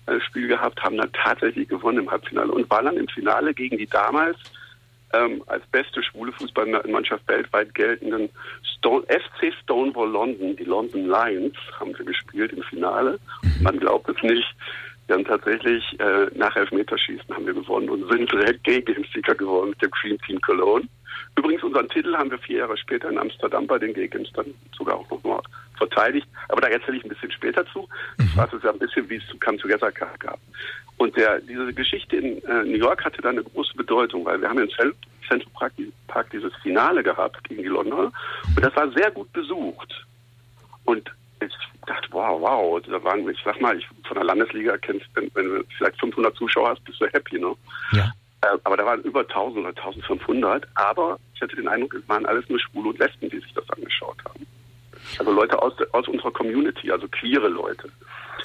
ein 0.08 0.22
Spiel 0.22 0.48
gehabt, 0.48 0.82
haben 0.82 0.98
dann 0.98 1.12
tatsächlich 1.12 1.68
gewonnen 1.68 2.00
im 2.00 2.12
Halbfinale 2.12 2.52
und 2.52 2.70
waren 2.70 2.86
dann 2.86 2.98
im 2.98 3.08
Finale 3.08 3.54
gegen 3.54 3.78
die 3.78 3.88
damals 3.88 4.38
ähm, 5.14 5.44
als 5.48 5.66
beste 5.68 6.02
schwule 6.04 6.32
Fußballmannschaft 6.32 7.28
weltweit 7.28 7.74
geltenden 7.76 8.30
Stone, 8.78 9.06
FC 9.08 9.54
Stonewall 9.62 10.10
London, 10.10 10.56
die 10.56 10.64
London 10.64 11.08
Lions, 11.08 11.56
haben 11.80 11.98
wir 11.98 12.06
gespielt 12.06 12.54
im 12.54 12.64
Finale. 12.64 13.20
Man 13.62 13.80
glaubt 13.80 14.10
es 14.10 14.22
nicht. 14.24 14.48
Wir 15.08 15.16
haben 15.16 15.26
tatsächlich 15.26 15.84
äh, 16.00 16.28
nach 16.36 16.56
Elfmeterschießen 16.56 17.36
haben 17.36 17.46
wir 17.46 17.54
gewonnen 17.54 17.90
und 17.90 18.10
sind 18.10 18.32
direkt 18.32 18.64
gegen 18.64 18.94
den 18.94 19.06
Sieger 19.14 19.36
geworden 19.36 19.72
mit 19.72 19.82
dem 19.82 19.92
Cream 19.92 20.18
Team 20.22 20.40
Cologne. 20.42 20.88
Übrigens, 21.38 21.64
unseren 21.64 21.90
Titel 21.90 22.16
haben 22.16 22.30
wir 22.30 22.38
vier 22.40 22.60
Jahre 22.60 22.78
später 22.78 23.10
in 23.10 23.18
Amsterdam 23.18 23.66
bei 23.68 23.80
den 23.80 23.94
Games 23.94 24.32
dann 24.34 24.54
sogar 24.78 24.98
auch 24.98 25.10
nochmal 25.10 25.42
verteidigt. 25.78 26.28
Aber 26.50 26.62
da 26.62 26.68
erzähle 26.68 26.98
ich 26.98 27.04
ein 27.04 27.10
bisschen 27.10 27.32
später 27.32 27.66
zu. 27.68 27.88
Ich 28.20 28.38
weiß 28.38 28.54
es 28.54 28.64
ja 28.64 28.72
ein 28.72 28.80
bisschen, 28.80 29.10
wie 29.10 29.16
es 29.16 29.28
zu 29.28 29.38
Come 29.40 29.58
Together 29.58 29.92
gab. 29.92 30.40
Und 30.98 31.16
der, 31.18 31.40
diese 31.40 31.74
Geschichte 31.74 32.18
in 32.18 32.44
äh, 32.44 32.64
New 32.64 32.78
York 32.78 33.04
hatte 33.04 33.22
dann 33.22 33.38
eine 33.38 33.44
große 33.44 33.76
Bedeutung, 33.76 34.24
weil 34.26 34.40
wir 34.40 34.50
haben 34.50 34.60
in 34.60 34.70
Central 34.70 35.52
Park, 35.58 35.74
Park 36.08 36.30
dieses 36.32 36.54
Finale 36.62 37.02
gehabt 37.02 37.44
gegen 37.46 37.64
die 37.64 37.70
Londoner. 37.70 38.12
Und 38.56 38.64
das 38.64 38.76
war 38.76 38.92
sehr 38.92 39.10
gut 39.10 39.32
besucht. 39.34 40.06
Und 40.86 41.10
ich 41.42 41.54
dachte, 41.88 42.08
wow, 42.12 42.40
wow, 42.40 42.82
da 42.86 43.04
waren, 43.04 43.28
ich 43.28 43.40
sag 43.44 43.60
mal, 43.60 43.78
ich 43.78 43.88
von 44.08 44.16
der 44.16 44.26
Landesliga 44.26 44.78
kennst, 44.78 45.08
wenn, 45.16 45.32
wenn 45.34 45.46
du 45.46 45.64
vielleicht 45.78 46.00
500 46.00 46.36
Zuschauer 46.36 46.70
hast, 46.70 46.84
bist 46.84 47.02
du 47.02 47.08
happy, 47.08 47.40
ne? 47.40 47.56
Ja. 47.94 48.12
Äh, 48.42 48.58
aber 48.64 48.78
da 48.78 48.86
waren 48.86 49.02
über 49.04 49.22
1000 49.22 49.60
oder 49.60 49.70
1500. 49.70 50.68
Aber 50.76 51.20
ich 51.36 51.42
hatte 51.42 51.56
den 51.56 51.68
Eindruck, 51.68 51.94
es 51.94 52.08
waren 52.08 52.26
alles 52.26 52.48
nur 52.50 52.60
Schwule 52.60 52.90
und 52.90 53.00
Lesben, 53.00 53.30
die 53.30 53.40
sich 53.40 53.54
das 53.54 53.70
angeschaut 53.70 54.18
haben. 54.26 54.46
Also 55.18 55.32
Leute 55.32 55.62
aus, 55.62 55.74
aus 55.92 56.08
unserer 56.08 56.32
Community, 56.32 56.92
also 56.92 57.08
queere 57.08 57.48
Leute. 57.48 57.90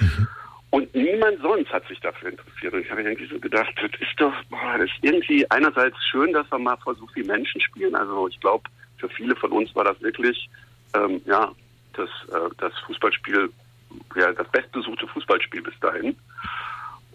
Mhm. 0.00 0.28
Und 0.70 0.94
niemand 0.94 1.40
sonst 1.40 1.72
hat 1.72 1.86
sich 1.88 2.00
dafür 2.00 2.30
interessiert. 2.30 2.74
Und 2.74 2.80
ich 2.80 2.90
habe 2.90 3.02
irgendwie 3.02 3.26
so 3.26 3.38
gedacht, 3.38 3.72
das 3.76 3.90
ist 4.00 4.18
doch, 4.18 4.32
boah, 4.50 4.78
das 4.78 4.90
ist 4.90 4.98
irgendwie 5.02 5.48
einerseits 5.50 5.96
schön, 6.10 6.32
dass 6.32 6.50
wir 6.50 6.58
mal 6.58 6.76
vor 6.78 6.94
so 6.94 7.06
vielen 7.14 7.28
Menschen 7.28 7.60
spielen. 7.60 7.94
Also 7.94 8.28
ich 8.28 8.38
glaube, 8.40 8.64
für 8.98 9.08
viele 9.08 9.36
von 9.36 9.52
uns 9.52 9.74
war 9.74 9.84
das 9.84 10.00
wirklich, 10.02 10.50
ähm, 10.94 11.20
ja, 11.24 11.52
das, 11.94 12.10
äh, 12.28 12.50
das 12.58 12.72
Fußballspiel, 12.86 13.50
ja, 14.16 14.32
das 14.32 14.48
bestbesuchte 14.48 15.06
Fußballspiel 15.06 15.62
bis 15.62 15.78
dahin. 15.80 16.16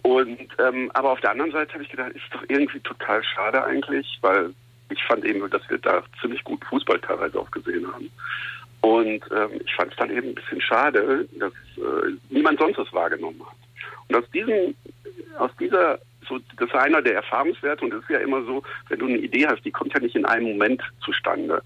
Und 0.02 0.48
ähm, 0.58 0.90
aber 0.94 1.12
auf 1.12 1.20
der 1.20 1.30
anderen 1.30 1.52
Seite 1.52 1.74
habe 1.74 1.84
ich 1.84 1.90
gedacht, 1.90 2.12
ist 2.12 2.24
doch 2.32 2.42
irgendwie 2.48 2.80
total 2.80 3.22
schade 3.22 3.64
eigentlich, 3.64 4.18
weil 4.20 4.52
ich 4.90 5.02
fand 5.04 5.24
eben, 5.24 5.48
dass 5.50 5.68
wir 5.70 5.78
da 5.78 6.02
ziemlich 6.20 6.42
gut 6.44 6.64
Fußball 6.64 6.98
teilweise 7.00 7.38
auch 7.38 7.50
gesehen 7.50 7.86
haben. 7.92 8.10
Und 8.80 9.22
ähm, 9.30 9.60
ich 9.64 9.74
fand 9.74 9.92
es 9.92 9.96
dann 9.96 10.10
eben 10.10 10.28
ein 10.28 10.34
bisschen 10.34 10.60
schade, 10.60 11.26
dass 11.38 11.52
äh, 11.76 12.16
niemand 12.30 12.58
sonst 12.58 12.78
das 12.78 12.92
wahrgenommen 12.92 13.40
hat. 13.40 13.56
Und 14.08 14.16
aus 14.16 14.30
diesem, 14.32 14.74
aus 15.38 15.50
dieser, 15.58 15.98
so, 16.28 16.38
das 16.58 16.68
ist 16.68 16.74
einer 16.74 17.00
der 17.00 17.14
Erfahrungswerte 17.14 17.84
und 17.84 17.94
es 17.94 18.02
ist 18.02 18.10
ja 18.10 18.18
immer 18.18 18.42
so, 18.42 18.62
wenn 18.88 18.98
du 18.98 19.06
eine 19.06 19.18
Idee 19.18 19.46
hast, 19.46 19.64
die 19.64 19.70
kommt 19.70 19.94
ja 19.94 20.00
nicht 20.00 20.16
in 20.16 20.26
einem 20.26 20.48
Moment 20.48 20.82
zustande 21.04 21.62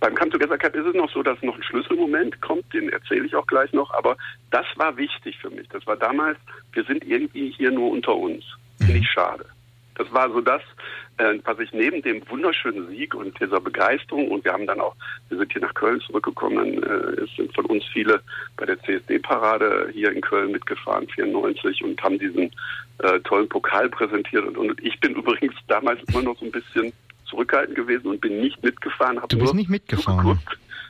beim 0.00 0.14
Come 0.14 0.30
Together 0.30 0.58
Cup 0.58 0.74
ist 0.76 0.86
es 0.86 0.94
noch 0.94 1.10
so, 1.10 1.22
dass 1.22 1.42
noch 1.42 1.56
ein 1.56 1.62
Schlüsselmoment 1.62 2.40
kommt, 2.40 2.72
den 2.72 2.88
erzähle 2.88 3.26
ich 3.26 3.34
auch 3.34 3.46
gleich 3.46 3.72
noch, 3.72 3.92
aber 3.92 4.16
das 4.50 4.66
war 4.76 4.96
wichtig 4.96 5.36
für 5.38 5.50
mich. 5.50 5.68
Das 5.68 5.86
war 5.86 5.96
damals, 5.96 6.38
wir 6.72 6.84
sind 6.84 7.04
irgendwie 7.04 7.50
hier 7.50 7.70
nur 7.70 7.90
unter 7.90 8.14
uns. 8.14 8.44
Finde 8.78 8.98
ich 8.98 9.10
schade. 9.10 9.44
Das 9.96 10.12
war 10.12 10.30
so 10.30 10.40
das, 10.40 10.62
äh, 11.18 11.38
was 11.44 11.58
ich 11.58 11.72
neben 11.72 12.00
dem 12.02 12.22
wunderschönen 12.30 12.88
Sieg 12.88 13.14
und 13.14 13.38
dieser 13.40 13.60
Begeisterung 13.60 14.28
und 14.30 14.44
wir 14.44 14.52
haben 14.52 14.66
dann 14.66 14.80
auch, 14.80 14.94
wir 15.28 15.38
sind 15.38 15.52
hier 15.52 15.62
nach 15.62 15.74
Köln 15.74 16.00
zurückgekommen, 16.00 16.80
äh, 16.84 17.22
es 17.22 17.30
sind 17.36 17.52
von 17.52 17.66
uns 17.66 17.84
viele 17.92 18.20
bei 18.56 18.66
der 18.66 18.80
CSD-Parade 18.80 19.90
hier 19.92 20.12
in 20.12 20.20
Köln 20.20 20.52
mitgefahren, 20.52 21.08
94 21.08 21.82
und 21.82 22.00
haben 22.00 22.20
diesen 22.20 22.52
äh, 22.98 23.18
tollen 23.24 23.48
Pokal 23.48 23.88
präsentiert 23.88 24.44
und, 24.46 24.56
und 24.56 24.84
ich 24.84 24.98
bin 25.00 25.14
übrigens 25.16 25.54
damals 25.66 26.00
immer 26.04 26.22
noch 26.22 26.38
so 26.38 26.44
ein 26.44 26.52
bisschen 26.52 26.92
zurückhaltend 27.28 27.76
gewesen 27.76 28.08
und 28.08 28.20
bin 28.20 28.40
nicht 28.40 28.62
mitgefahren. 28.62 29.20
Du 29.28 29.38
bist 29.38 29.54
nicht 29.54 29.70
mitgefahren? 29.70 30.38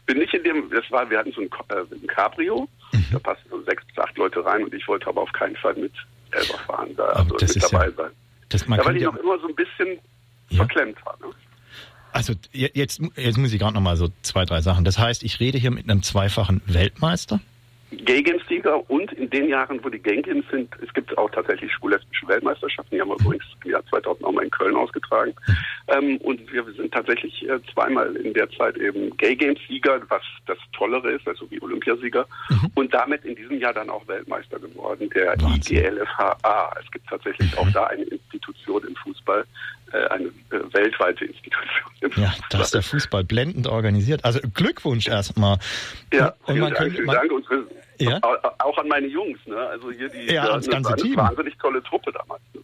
Bin 0.06 0.18
nicht 0.18 0.32
in 0.32 0.42
dem, 0.42 0.70
das 0.70 0.90
war, 0.90 1.08
wir 1.10 1.18
hatten 1.18 1.32
so 1.32 1.42
ein, 1.42 1.50
äh, 1.68 1.94
ein 1.94 2.06
Cabrio, 2.06 2.68
mhm. 2.92 3.04
da 3.12 3.18
passten 3.18 3.50
so 3.50 3.60
sechs 3.62 3.84
bis 3.86 3.98
acht 3.98 4.16
Leute 4.16 4.44
rein 4.44 4.64
und 4.64 4.72
ich 4.72 4.88
wollte 4.88 5.06
aber 5.06 5.20
auf 5.20 5.32
keinen 5.32 5.56
Fall 5.56 5.74
mit 5.74 5.92
selber 6.32 6.58
fahren, 6.64 6.90
da 6.96 7.04
also 7.04 7.34
mit 7.34 7.62
dabei 7.62 7.86
ja, 7.86 7.92
sein. 7.92 8.10
Das, 8.48 8.66
man 8.66 8.78
da, 8.78 8.86
weil 8.86 8.96
ich 8.96 9.02
ja, 9.02 9.10
noch 9.10 9.18
immer 9.18 9.38
so 9.38 9.48
ein 9.48 9.54
bisschen 9.54 9.98
ja. 10.48 10.56
verklemmt 10.58 11.04
war. 11.04 11.18
Ne? 11.20 11.26
Also 12.12 12.32
jetzt, 12.52 13.00
jetzt 13.16 13.38
muss 13.38 13.52
ich 13.52 13.58
gerade 13.58 13.74
noch 13.74 13.82
mal 13.82 13.96
so 13.96 14.08
zwei, 14.22 14.44
drei 14.44 14.62
Sachen. 14.62 14.84
Das 14.84 14.98
heißt, 14.98 15.22
ich 15.22 15.40
rede 15.40 15.58
hier 15.58 15.70
mit 15.70 15.88
einem 15.88 16.02
zweifachen 16.02 16.62
Weltmeister. 16.66 17.40
Gay 17.90 18.22
Games-Sieger 18.22 18.88
und 18.90 19.12
in 19.12 19.30
den 19.30 19.48
Jahren, 19.48 19.82
wo 19.82 19.88
die 19.88 19.98
Gay 19.98 20.20
Games 20.22 20.44
sind, 20.50 20.74
es 20.86 20.92
gibt 20.92 21.16
auch 21.16 21.30
tatsächlich 21.30 21.72
schwul-lesbische 21.72 22.28
Weltmeisterschaften, 22.28 22.94
die 22.94 23.00
haben 23.00 23.08
wir 23.08 23.20
übrigens 23.20 23.44
im 23.64 23.70
Jahr 23.70 23.84
2000 23.86 24.24
auch 24.24 24.32
mal 24.32 24.44
in 24.44 24.50
Köln 24.50 24.76
ausgetragen 24.76 24.98
getragen. 25.08 25.34
Ähm, 25.88 26.18
und 26.18 26.52
wir 26.52 26.64
sind 26.76 26.92
tatsächlich 26.92 27.48
äh, 27.48 27.58
zweimal 27.72 28.14
in 28.16 28.34
der 28.34 28.48
Zeit 28.50 28.76
eben 28.76 29.16
Gay 29.16 29.34
Games 29.36 29.58
Sieger, 29.68 30.00
was 30.08 30.22
das 30.46 30.58
Tollere 30.72 31.12
ist, 31.12 31.26
also 31.26 31.50
wie 31.50 31.60
Olympiasieger. 31.62 32.26
Mhm. 32.50 32.70
Und 32.74 32.94
damit 32.94 33.24
in 33.24 33.34
diesem 33.34 33.58
Jahr 33.58 33.72
dann 33.72 33.90
auch 33.90 34.06
Weltmeister 34.06 34.58
geworden, 34.58 35.08
der 35.14 35.34
IGLFHA. 35.34 36.74
Es 36.82 36.90
gibt 36.90 37.08
tatsächlich 37.08 37.56
auch 37.56 37.68
da 37.72 37.84
eine 37.84 38.04
Institution 38.04 38.82
im 38.86 38.96
Fußball, 38.96 39.44
eine 39.92 40.26
äh, 40.26 40.72
weltweite 40.72 41.24
Institution. 41.24 42.12
Ja, 42.16 42.34
da 42.50 42.60
ist 42.60 42.74
der 42.74 42.82
Fußball 42.82 43.24
blendend 43.24 43.66
organisiert. 43.66 44.24
Also 44.24 44.40
Glückwunsch 44.54 45.08
erstmal. 45.08 45.58
Ja, 46.12 46.34
und 46.44 46.58
man 46.58 46.72
Dank, 46.72 46.76
könnte, 46.76 47.02
man, 47.02 47.16
Dank. 47.16 47.32
Und 47.32 47.46
ja? 47.98 48.20
Auch 48.58 48.78
an 48.78 48.88
meine 48.88 49.06
Jungs, 49.08 49.38
ne? 49.46 49.56
Also 49.56 49.90
hier 49.90 50.08
die 50.08 50.32
ja, 50.32 50.46
das 50.46 50.68
ganze 50.68 50.92
eine 50.92 51.02
Team. 51.02 51.16
wahnsinnig 51.16 51.56
tolle 51.58 51.82
Truppe 51.82 52.12
damals. 52.12 52.40
Ne? 52.54 52.60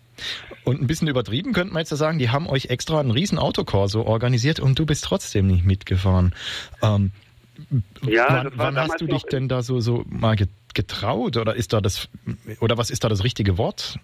Und 0.64 0.80
ein 0.80 0.86
bisschen 0.86 1.08
übertrieben 1.08 1.52
könnte 1.52 1.72
man 1.72 1.80
jetzt 1.80 1.90
ja 1.90 1.96
sagen, 1.96 2.18
die 2.18 2.30
haben 2.30 2.46
euch 2.46 2.66
extra 2.66 3.00
einen 3.00 3.10
riesen 3.10 3.38
Autokorso 3.38 4.02
organisiert 4.02 4.60
und 4.60 4.78
du 4.78 4.86
bist 4.86 5.04
trotzdem 5.04 5.48
nicht 5.48 5.64
mitgefahren. 5.64 6.34
Ähm, 6.82 7.10
ja, 8.02 8.26
wann, 8.28 8.52
wann 8.56 8.78
hast 8.78 9.00
du 9.00 9.06
dich 9.06 9.22
denn 9.24 9.48
da 9.48 9.62
so, 9.62 9.80
so 9.80 10.04
mal 10.08 10.36
getraut 10.74 11.36
oder 11.36 11.54
ist 11.54 11.72
da 11.72 11.80
das 11.80 12.08
oder 12.60 12.78
was 12.78 12.90
ist 12.90 13.04
da 13.04 13.08
das 13.08 13.24
richtige 13.24 13.58
Wort? 13.58 13.98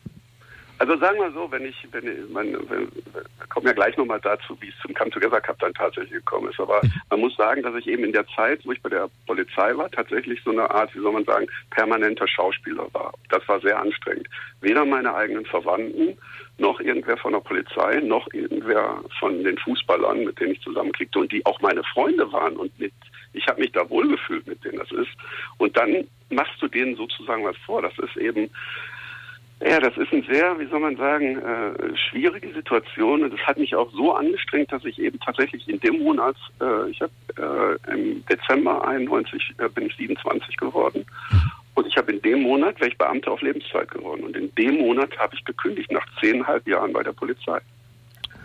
Also 0.80 0.96
sagen 0.96 1.18
wir 1.20 1.30
so, 1.32 1.52
wenn 1.52 1.66
ich, 1.66 1.76
wenn 1.92 2.08
ich 2.08 2.30
man, 2.30 2.54
wenn, 2.70 2.88
wir 3.12 3.46
kommen 3.50 3.66
ja 3.66 3.74
gleich 3.74 3.98
nochmal 3.98 4.18
dazu, 4.18 4.56
wie 4.62 4.68
es 4.70 4.74
zum 4.80 4.94
Come 4.94 5.10
Together 5.10 5.38
Cup 5.38 5.58
dann 5.58 5.74
tatsächlich 5.74 6.12
gekommen 6.12 6.48
ist. 6.48 6.58
Aber 6.58 6.80
mhm. 6.82 6.92
man 7.10 7.20
muss 7.20 7.36
sagen, 7.36 7.62
dass 7.62 7.74
ich 7.74 7.86
eben 7.86 8.02
in 8.02 8.12
der 8.12 8.26
Zeit, 8.28 8.64
wo 8.64 8.72
ich 8.72 8.80
bei 8.80 8.88
der 8.88 9.10
Polizei 9.26 9.76
war, 9.76 9.90
tatsächlich 9.90 10.40
so 10.42 10.52
eine 10.52 10.70
Art, 10.70 10.94
wie 10.94 11.00
soll 11.00 11.12
man 11.12 11.26
sagen, 11.26 11.46
permanenter 11.68 12.26
Schauspieler 12.26 12.86
war. 12.94 13.12
Das 13.28 13.46
war 13.46 13.60
sehr 13.60 13.78
anstrengend. 13.78 14.26
Weder 14.62 14.86
meine 14.86 15.14
eigenen 15.14 15.44
Verwandten, 15.44 16.16
noch 16.56 16.80
irgendwer 16.80 17.18
von 17.18 17.34
der 17.34 17.40
Polizei, 17.40 18.00
noch 18.00 18.26
irgendwer 18.32 19.04
von 19.18 19.44
den 19.44 19.58
Fußballern, 19.58 20.24
mit 20.24 20.40
denen 20.40 20.52
ich 20.52 20.62
zusammenkriegte 20.62 21.18
und 21.18 21.30
die 21.30 21.44
auch 21.44 21.60
meine 21.60 21.84
Freunde 21.92 22.32
waren 22.32 22.56
und 22.56 22.78
mit, 22.80 22.94
ich 23.34 23.46
habe 23.48 23.60
mich 23.60 23.72
da 23.72 23.88
wohlgefühlt 23.90 24.46
mit 24.46 24.64
denen 24.64 24.78
das 24.78 24.90
ist. 24.92 25.10
Und 25.58 25.76
dann 25.76 26.08
machst 26.30 26.60
du 26.62 26.68
denen 26.68 26.96
sozusagen 26.96 27.44
was 27.44 27.56
vor. 27.66 27.82
Das 27.82 27.98
ist 27.98 28.16
eben 28.16 28.48
ja, 29.62 29.78
das 29.78 29.94
ist 29.98 30.10
eine 30.10 30.22
sehr, 30.22 30.58
wie 30.58 30.66
soll 30.66 30.80
man 30.80 30.96
sagen, 30.96 31.36
äh, 31.36 31.96
schwierige 31.96 32.50
Situation. 32.54 33.22
Und 33.22 33.32
das 33.32 33.40
hat 33.40 33.58
mich 33.58 33.74
auch 33.74 33.90
so 33.92 34.14
angestrengt, 34.14 34.72
dass 34.72 34.84
ich 34.86 34.98
eben 34.98 35.20
tatsächlich 35.20 35.68
in 35.68 35.78
dem 35.80 36.02
Monat, 36.02 36.34
äh, 36.62 36.90
ich 36.90 37.00
habe 37.02 37.78
äh, 37.86 37.92
im 37.92 38.24
Dezember 38.26 38.86
91 38.86 39.54
äh, 39.58 39.68
bin 39.68 39.86
ich 39.86 39.96
27 39.96 40.56
geworden. 40.56 41.04
Und 41.74 41.86
ich 41.86 41.96
habe 41.96 42.12
in 42.12 42.22
dem 42.22 42.42
Monat, 42.42 42.80
wäre 42.80 42.90
ich 42.90 42.96
Beamter 42.96 43.32
auf 43.32 43.42
Lebenszeit 43.42 43.90
geworden. 43.90 44.24
Und 44.24 44.34
in 44.34 44.54
dem 44.54 44.78
Monat 44.78 45.16
habe 45.18 45.34
ich 45.36 45.44
gekündigt 45.44 45.92
nach 45.92 46.06
zehneinhalb 46.20 46.66
Jahren 46.66 46.94
bei 46.94 47.02
der 47.02 47.12
Polizei. 47.12 47.60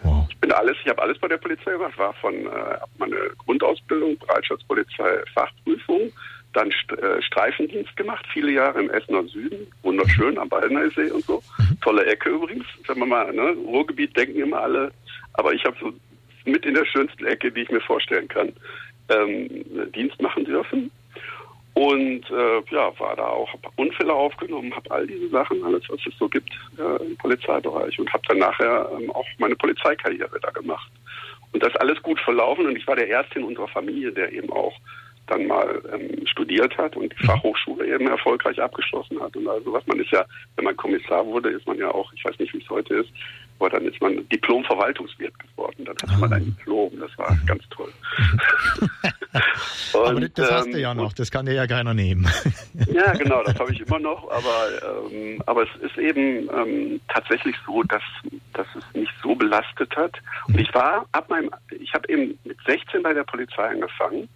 Wow. 0.04 0.28
Ich 0.30 0.38
bin 0.38 0.52
alles, 0.52 0.76
ich 0.84 0.90
habe 0.90 1.02
alles 1.02 1.18
bei 1.18 1.30
der 1.30 1.38
Polizei 1.38 1.72
gemacht, 1.72 1.98
war 1.98 2.14
von 2.16 2.34
äh, 2.34 2.78
meine 2.98 3.16
Grundausbildung, 3.46 4.18
Bereitschaftspolizei, 4.20 5.24
Fachprüfung, 5.34 6.12
dann 6.56 6.70
äh, 6.70 7.22
Streifendienst 7.22 7.96
gemacht, 7.98 8.26
viele 8.32 8.52
Jahre 8.52 8.80
im 8.82 8.90
Essener 8.90 9.24
Süden, 9.26 9.68
wunderschön 9.84 10.38
am 10.38 10.50
Ballnersee 10.50 11.12
und 11.12 11.26
so. 11.26 11.42
Mhm. 11.58 11.82
Tolle 11.82 12.06
Ecke 12.06 12.30
übrigens, 12.30 12.66
sagen 12.88 13.00
wir 13.00 13.08
mal, 13.08 13.34
ne? 13.34 13.56
Ruhrgebiet 13.66 14.16
denken 14.16 14.40
immer 14.40 14.62
alle, 14.62 14.92
aber 15.34 15.54
ich 15.54 15.64
habe 15.66 15.76
so 15.80 15.94
mit 16.46 16.66
in 16.66 16.76
der 16.76 16.86
schönsten 16.86 17.26
Ecke, 17.26 17.52
die 17.52 17.62
ich 17.62 17.72
mir 17.72 17.82
vorstellen 17.82 18.28
kann, 18.28 18.54
ähm, 19.10 19.50
Dienst 19.94 20.22
machen 20.22 20.46
dürfen. 20.46 20.92
Und 21.74 22.24
äh, 22.32 22.62
ja, 22.72 22.98
war 23.00 23.18
da 23.18 23.28
auch, 23.28 23.52
habe 23.52 23.68
Unfälle 23.76 24.14
aufgenommen, 24.14 24.74
habe 24.74 24.90
all 24.92 25.06
diese 25.06 25.28
Sachen, 25.28 25.62
alles, 25.62 25.84
was 25.90 26.00
es 26.08 26.18
so 26.18 26.30
gibt 26.30 26.50
äh, 26.78 27.06
im 27.06 27.18
Polizeibereich 27.18 28.00
und 28.00 28.12
habe 28.14 28.24
dann 28.30 28.38
nachher 28.38 28.90
ähm, 28.98 29.12
auch 29.12 29.26
meine 29.40 29.58
Polizeikarriere 29.58 30.40
da 30.42 30.52
gemacht. 30.52 30.90
Und 31.52 31.62
das 31.62 31.76
alles 31.76 32.02
gut 32.02 32.20
verlaufen 32.22 32.66
und 32.66 32.78
ich 32.78 32.88
war 32.88 32.96
der 32.96 33.10
Erste 33.10 33.40
in 33.40 33.46
unserer 33.46 33.68
Familie, 33.68 34.14
der 34.14 34.32
eben 34.32 34.50
auch 34.52 34.74
dann 35.28 35.48
mal 35.48 35.82
ähm, 35.92 36.26
studiert 36.28 36.78
hat 36.78 36.96
und 36.96 37.12
die 37.12 37.24
mhm. 37.24 37.28
Fachhochschule 37.28 37.88
eben 37.88 38.08
erfolgreich 38.08 38.62
abgeschlossen 38.62 39.20
hat. 39.22 39.36
Und 39.36 39.48
also 39.48 39.74
was 39.74 39.86
man 39.88 40.00
ist 40.00 40.12
ja, 40.12 40.26
wenn 40.56 40.66
man 40.66 40.78
Kommissar 40.78 41.26
wurde, 41.26 41.50
ist 41.50 41.66
man 41.66 41.78
ja 41.78 41.90
auch, 41.90 42.12
ich 42.14 42.24
weiß 42.24 42.38
nicht, 42.40 42.54
wie 42.54 42.62
es 42.62 42.70
heute 42.70 42.96
ist, 42.96 43.10
aber 43.60 43.70
dann 43.70 43.86
ist 43.86 44.02
man 44.02 44.28
Diplom-Verwaltungswirt 44.30 45.34
geworden. 45.40 45.86
Dann 45.86 45.96
hatte 46.02 46.20
man 46.20 46.34
ein 46.34 46.42
ah. 46.42 46.46
Diplom, 46.46 47.00
das 47.00 47.18
war 47.18 47.32
mhm. 47.32 47.46
ganz 47.46 47.64
toll. 47.70 47.92
und, 49.94 49.96
aber 50.08 50.30
das 50.30 50.52
hast 50.52 50.74
du 50.74 50.80
ja 50.80 50.92
ähm, 50.92 50.98
noch, 50.98 51.14
das 51.14 51.32
kann 51.32 51.46
dir 51.46 51.54
ja 51.54 51.66
keiner 51.66 51.94
nehmen. 51.94 52.28
ja, 52.92 53.14
genau, 53.18 53.44
das 53.44 53.58
habe 53.58 53.72
ich 53.72 53.80
immer 53.82 54.00
noch, 54.00 54.30
aber, 54.30 55.10
ähm, 55.12 55.42
aber 55.46 55.64
es 55.64 55.82
ist 55.82 55.98
eben 55.98 56.50
ähm, 56.50 57.00
tatsächlich 57.08 57.56
so, 57.66 57.82
dass, 57.84 58.04
dass 58.54 58.68
es 58.76 58.84
mich 58.94 59.10
so 59.24 59.36
belastet 59.36 59.96
hat. 59.96 60.16
Und 60.48 60.60
ich 60.60 60.74
war 60.74 61.06
ab 61.14 61.30
meinem, 61.30 61.50
ich 61.80 61.94
habe 61.94 62.08
eben 62.10 62.38
mit 62.44 62.58
16 62.68 63.02
bei 63.04 63.14
der 63.14 63.24
Polizei 63.24 63.64
angefangen 63.64 64.28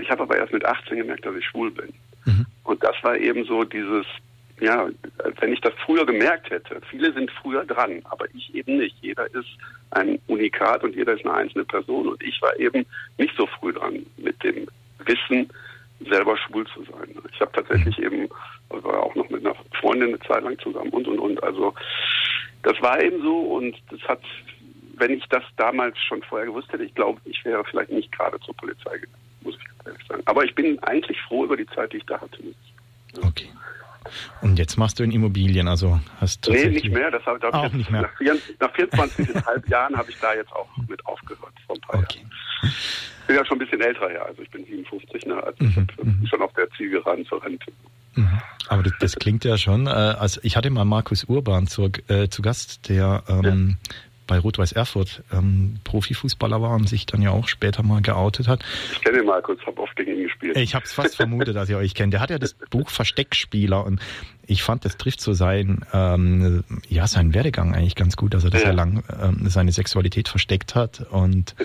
ich 0.00 0.10
habe 0.10 0.22
aber 0.22 0.36
erst 0.36 0.52
mit 0.52 0.64
18 0.64 0.96
gemerkt, 0.96 1.26
dass 1.26 1.36
ich 1.36 1.44
schwul 1.46 1.70
bin. 1.70 1.92
Mhm. 2.24 2.46
Und 2.64 2.82
das 2.82 2.96
war 3.02 3.16
eben 3.16 3.44
so 3.44 3.64
dieses, 3.64 4.06
ja, 4.60 4.88
wenn 5.40 5.52
ich 5.52 5.60
das 5.60 5.74
früher 5.84 6.04
gemerkt 6.04 6.50
hätte, 6.50 6.80
viele 6.90 7.12
sind 7.12 7.30
früher 7.30 7.64
dran, 7.64 8.02
aber 8.04 8.26
ich 8.34 8.54
eben 8.54 8.78
nicht. 8.78 8.96
Jeder 9.00 9.26
ist 9.34 9.48
ein 9.90 10.18
Unikat 10.26 10.84
und 10.84 10.94
jeder 10.94 11.14
ist 11.14 11.24
eine 11.24 11.34
einzelne 11.34 11.64
Person. 11.64 12.08
Und 12.08 12.22
ich 12.22 12.40
war 12.42 12.58
eben 12.58 12.84
nicht 13.18 13.34
so 13.36 13.46
früh 13.46 13.72
dran 13.72 14.06
mit 14.16 14.42
dem 14.42 14.68
Wissen, 15.04 15.50
selber 16.08 16.36
schwul 16.36 16.66
zu 16.68 16.82
sein. 16.84 17.14
Ich 17.32 17.40
habe 17.40 17.52
tatsächlich 17.52 17.98
mhm. 17.98 18.04
eben, 18.04 18.28
war 18.68 19.02
auch 19.02 19.14
noch 19.14 19.28
mit 19.30 19.44
einer 19.44 19.54
Freundin 19.80 20.08
eine 20.08 20.20
Zeit 20.20 20.42
lang 20.42 20.58
zusammen 20.58 20.90
und 20.90 21.08
und 21.08 21.18
und. 21.18 21.42
Also 21.42 21.74
das 22.62 22.80
war 22.80 23.02
eben 23.02 23.22
so 23.22 23.38
und 23.38 23.76
das 23.90 24.00
hat, 24.02 24.22
wenn 24.94 25.12
ich 25.12 25.24
das 25.28 25.42
damals 25.56 25.98
schon 25.98 26.22
vorher 26.22 26.46
gewusst 26.46 26.72
hätte, 26.72 26.84
ich 26.84 26.94
glaube, 26.94 27.20
ich 27.24 27.44
wäre 27.44 27.64
vielleicht 27.64 27.90
nicht 27.90 28.12
gerade 28.12 28.38
zur 28.40 28.54
Polizei 28.56 28.98
gegangen 28.98 29.19
muss 29.42 29.56
ich 29.56 29.64
ganz 29.64 29.86
ehrlich 29.86 30.06
sagen. 30.08 30.22
Aber 30.26 30.44
ich 30.44 30.54
bin 30.54 30.78
eigentlich 30.82 31.20
froh 31.22 31.44
über 31.44 31.56
die 31.56 31.66
Zeit, 31.66 31.92
die 31.92 31.98
ich 31.98 32.06
da 32.06 32.20
hatte. 32.20 32.38
Okay. 33.22 33.48
Und 34.40 34.58
jetzt 34.58 34.76
machst 34.78 34.98
du 34.98 35.02
in 35.04 35.10
Immobilien, 35.10 35.68
also 35.68 36.00
hast 36.20 36.46
du. 36.46 36.52
Nee, 36.52 36.68
nicht 36.68 36.90
mehr. 36.90 37.10
Das 37.10 37.24
habe, 37.26 37.52
auch 37.52 37.72
nicht 37.72 37.90
mehr. 37.90 38.02
Nach, 38.02 38.16
24, 38.16 38.58
nach 38.58 38.74
24,5 38.74 39.68
Jahren 39.70 39.96
habe 39.96 40.10
ich 40.10 40.18
da 40.18 40.34
jetzt 40.34 40.52
auch 40.52 40.68
mit 40.88 41.04
aufgehört, 41.06 41.52
vor 41.66 41.76
ein 41.76 41.80
paar 41.80 42.00
okay. 42.00 42.18
Jahren. 42.18 42.72
Ich 43.20 43.26
bin 43.26 43.36
ja 43.36 43.44
schon 43.44 43.56
ein 43.56 43.60
bisschen 43.60 43.80
älterer, 43.80 44.12
ja. 44.12 44.22
Also 44.22 44.42
ich 44.42 44.50
bin 44.50 44.64
57, 44.64 45.26
ne? 45.26 45.42
Also 45.42 45.64
mhm, 45.64 45.86
ich 45.96 46.04
mhm. 46.04 46.26
schon 46.26 46.42
auf 46.42 46.52
der 46.54 46.68
Zielgeraden 46.70 47.26
zur 47.26 47.44
Rente. 47.44 47.70
Mhm. 48.14 48.40
Aber 48.68 48.82
das, 48.82 48.92
das, 49.00 49.16
klingt 49.16 49.44
ja 49.44 49.58
schon, 49.58 49.86
äh, 49.86 49.90
also 49.90 50.40
ich 50.42 50.56
hatte 50.56 50.70
mal 50.70 50.84
Markus 50.84 51.24
Urban 51.24 51.66
zu, 51.66 51.90
äh, 52.08 52.28
zu 52.28 52.42
Gast, 52.42 52.88
der 52.88 53.22
ähm, 53.28 53.78
ja 53.80 53.96
bei 54.30 54.38
Rot-Weiß 54.38 54.70
Erfurt 54.70 55.24
ähm, 55.32 55.80
Profifußballer 55.82 56.62
war 56.62 56.76
und 56.76 56.88
sich 56.88 57.04
dann 57.04 57.20
ja 57.20 57.30
auch 57.30 57.48
später 57.48 57.82
mal 57.82 58.00
geoutet 58.00 58.46
hat. 58.46 58.64
Ich 58.92 59.00
kenne 59.00 59.24
kurz, 59.42 59.60
habe 59.66 59.82
oft 59.82 59.96
gegen 59.96 60.12
ihn 60.12 60.22
gespielt. 60.22 60.56
Ich 60.56 60.76
habe 60.76 60.84
es 60.84 60.92
fast 60.92 61.16
vermutet, 61.16 61.56
dass 61.56 61.68
ihr 61.68 61.76
euch 61.76 61.94
kennt. 61.94 62.12
Der 62.12 62.20
hat 62.20 62.30
ja 62.30 62.38
das 62.38 62.54
Buch 62.70 62.90
Versteckspieler 62.90 63.84
und 63.84 64.00
ich 64.46 64.62
fand, 64.62 64.84
das 64.84 64.96
trifft 64.96 65.20
so 65.20 65.32
sein, 65.32 65.84
ähm, 65.92 66.62
ja, 66.88 67.08
seinen 67.08 67.34
Werdegang 67.34 67.74
eigentlich 67.74 67.96
ganz 67.96 68.16
gut, 68.16 68.32
dass 68.32 68.44
er 68.44 68.50
das 68.50 68.62
ja, 68.62 68.68
ja 68.68 68.74
lang 68.74 69.02
ähm, 69.20 69.48
seine 69.48 69.72
Sexualität 69.72 70.28
versteckt 70.28 70.76
hat 70.76 71.04
und 71.10 71.56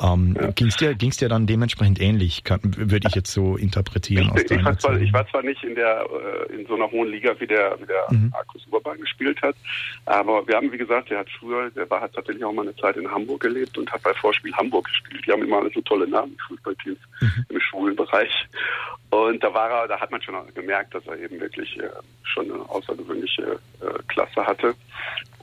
ähm, 0.00 0.36
ja. 0.40 0.50
Ging 0.52 0.68
es 0.68 0.76
dir, 0.76 0.94
ging's 0.94 1.16
dir 1.16 1.28
dann 1.28 1.46
dementsprechend 1.46 2.00
ähnlich, 2.00 2.42
würde 2.62 3.08
ich 3.08 3.14
jetzt 3.14 3.32
so 3.32 3.56
interpretieren? 3.56 4.32
Ich, 4.36 4.50
ich, 4.50 4.64
war 4.64 4.78
zwar, 4.78 5.00
ich, 5.00 5.12
war 5.12 5.26
zwar, 5.28 5.42
nicht 5.42 5.62
in, 5.62 5.74
der, 5.74 6.04
äh, 6.50 6.54
in 6.54 6.66
so 6.66 6.74
einer 6.74 6.90
hohen 6.90 7.08
Liga, 7.08 7.34
wie 7.38 7.46
der, 7.46 7.76
wie 7.80 7.86
der 7.86 8.06
mhm. 8.10 8.30
Markus 8.30 8.66
Urban 8.70 8.98
gespielt 8.98 9.40
hat, 9.42 9.54
aber 10.06 10.46
wir 10.46 10.56
haben, 10.56 10.72
wie 10.72 10.78
gesagt, 10.78 11.10
der 11.10 11.20
hat 11.20 11.28
früher, 11.38 11.70
der 11.70 11.88
war, 11.90 12.00
hat 12.00 12.12
tatsächlich 12.14 12.44
auch 12.44 12.52
mal 12.52 12.62
eine 12.62 12.76
Zeit 12.76 12.96
in 12.96 13.10
Hamburg 13.10 13.40
gelebt 13.40 13.78
und 13.78 13.90
hat 13.92 14.02
bei 14.02 14.14
Vorspiel 14.14 14.52
Hamburg 14.54 14.86
gespielt. 14.86 15.24
Die 15.26 15.32
haben 15.32 15.42
immer 15.42 15.62
so 15.72 15.80
tolle 15.82 16.08
Namen, 16.08 16.36
Fußballteams 16.48 16.98
mhm. 17.20 17.46
im 17.48 17.60
schwulen 17.60 17.96
Bereich. 17.96 18.46
Und 19.10 19.42
da 19.44 19.54
war 19.54 19.70
er, 19.70 19.88
da 19.88 20.00
hat 20.00 20.10
man 20.10 20.20
schon 20.22 20.34
gemerkt, 20.54 20.94
dass 20.94 21.06
er 21.06 21.16
eben 21.18 21.40
wirklich 21.40 21.78
äh, 21.78 21.88
schon 22.24 22.50
eine 22.50 22.68
außergewöhnliche 22.68 23.60
äh, 23.80 24.02
Klasse 24.08 24.44
hatte. 24.44 24.74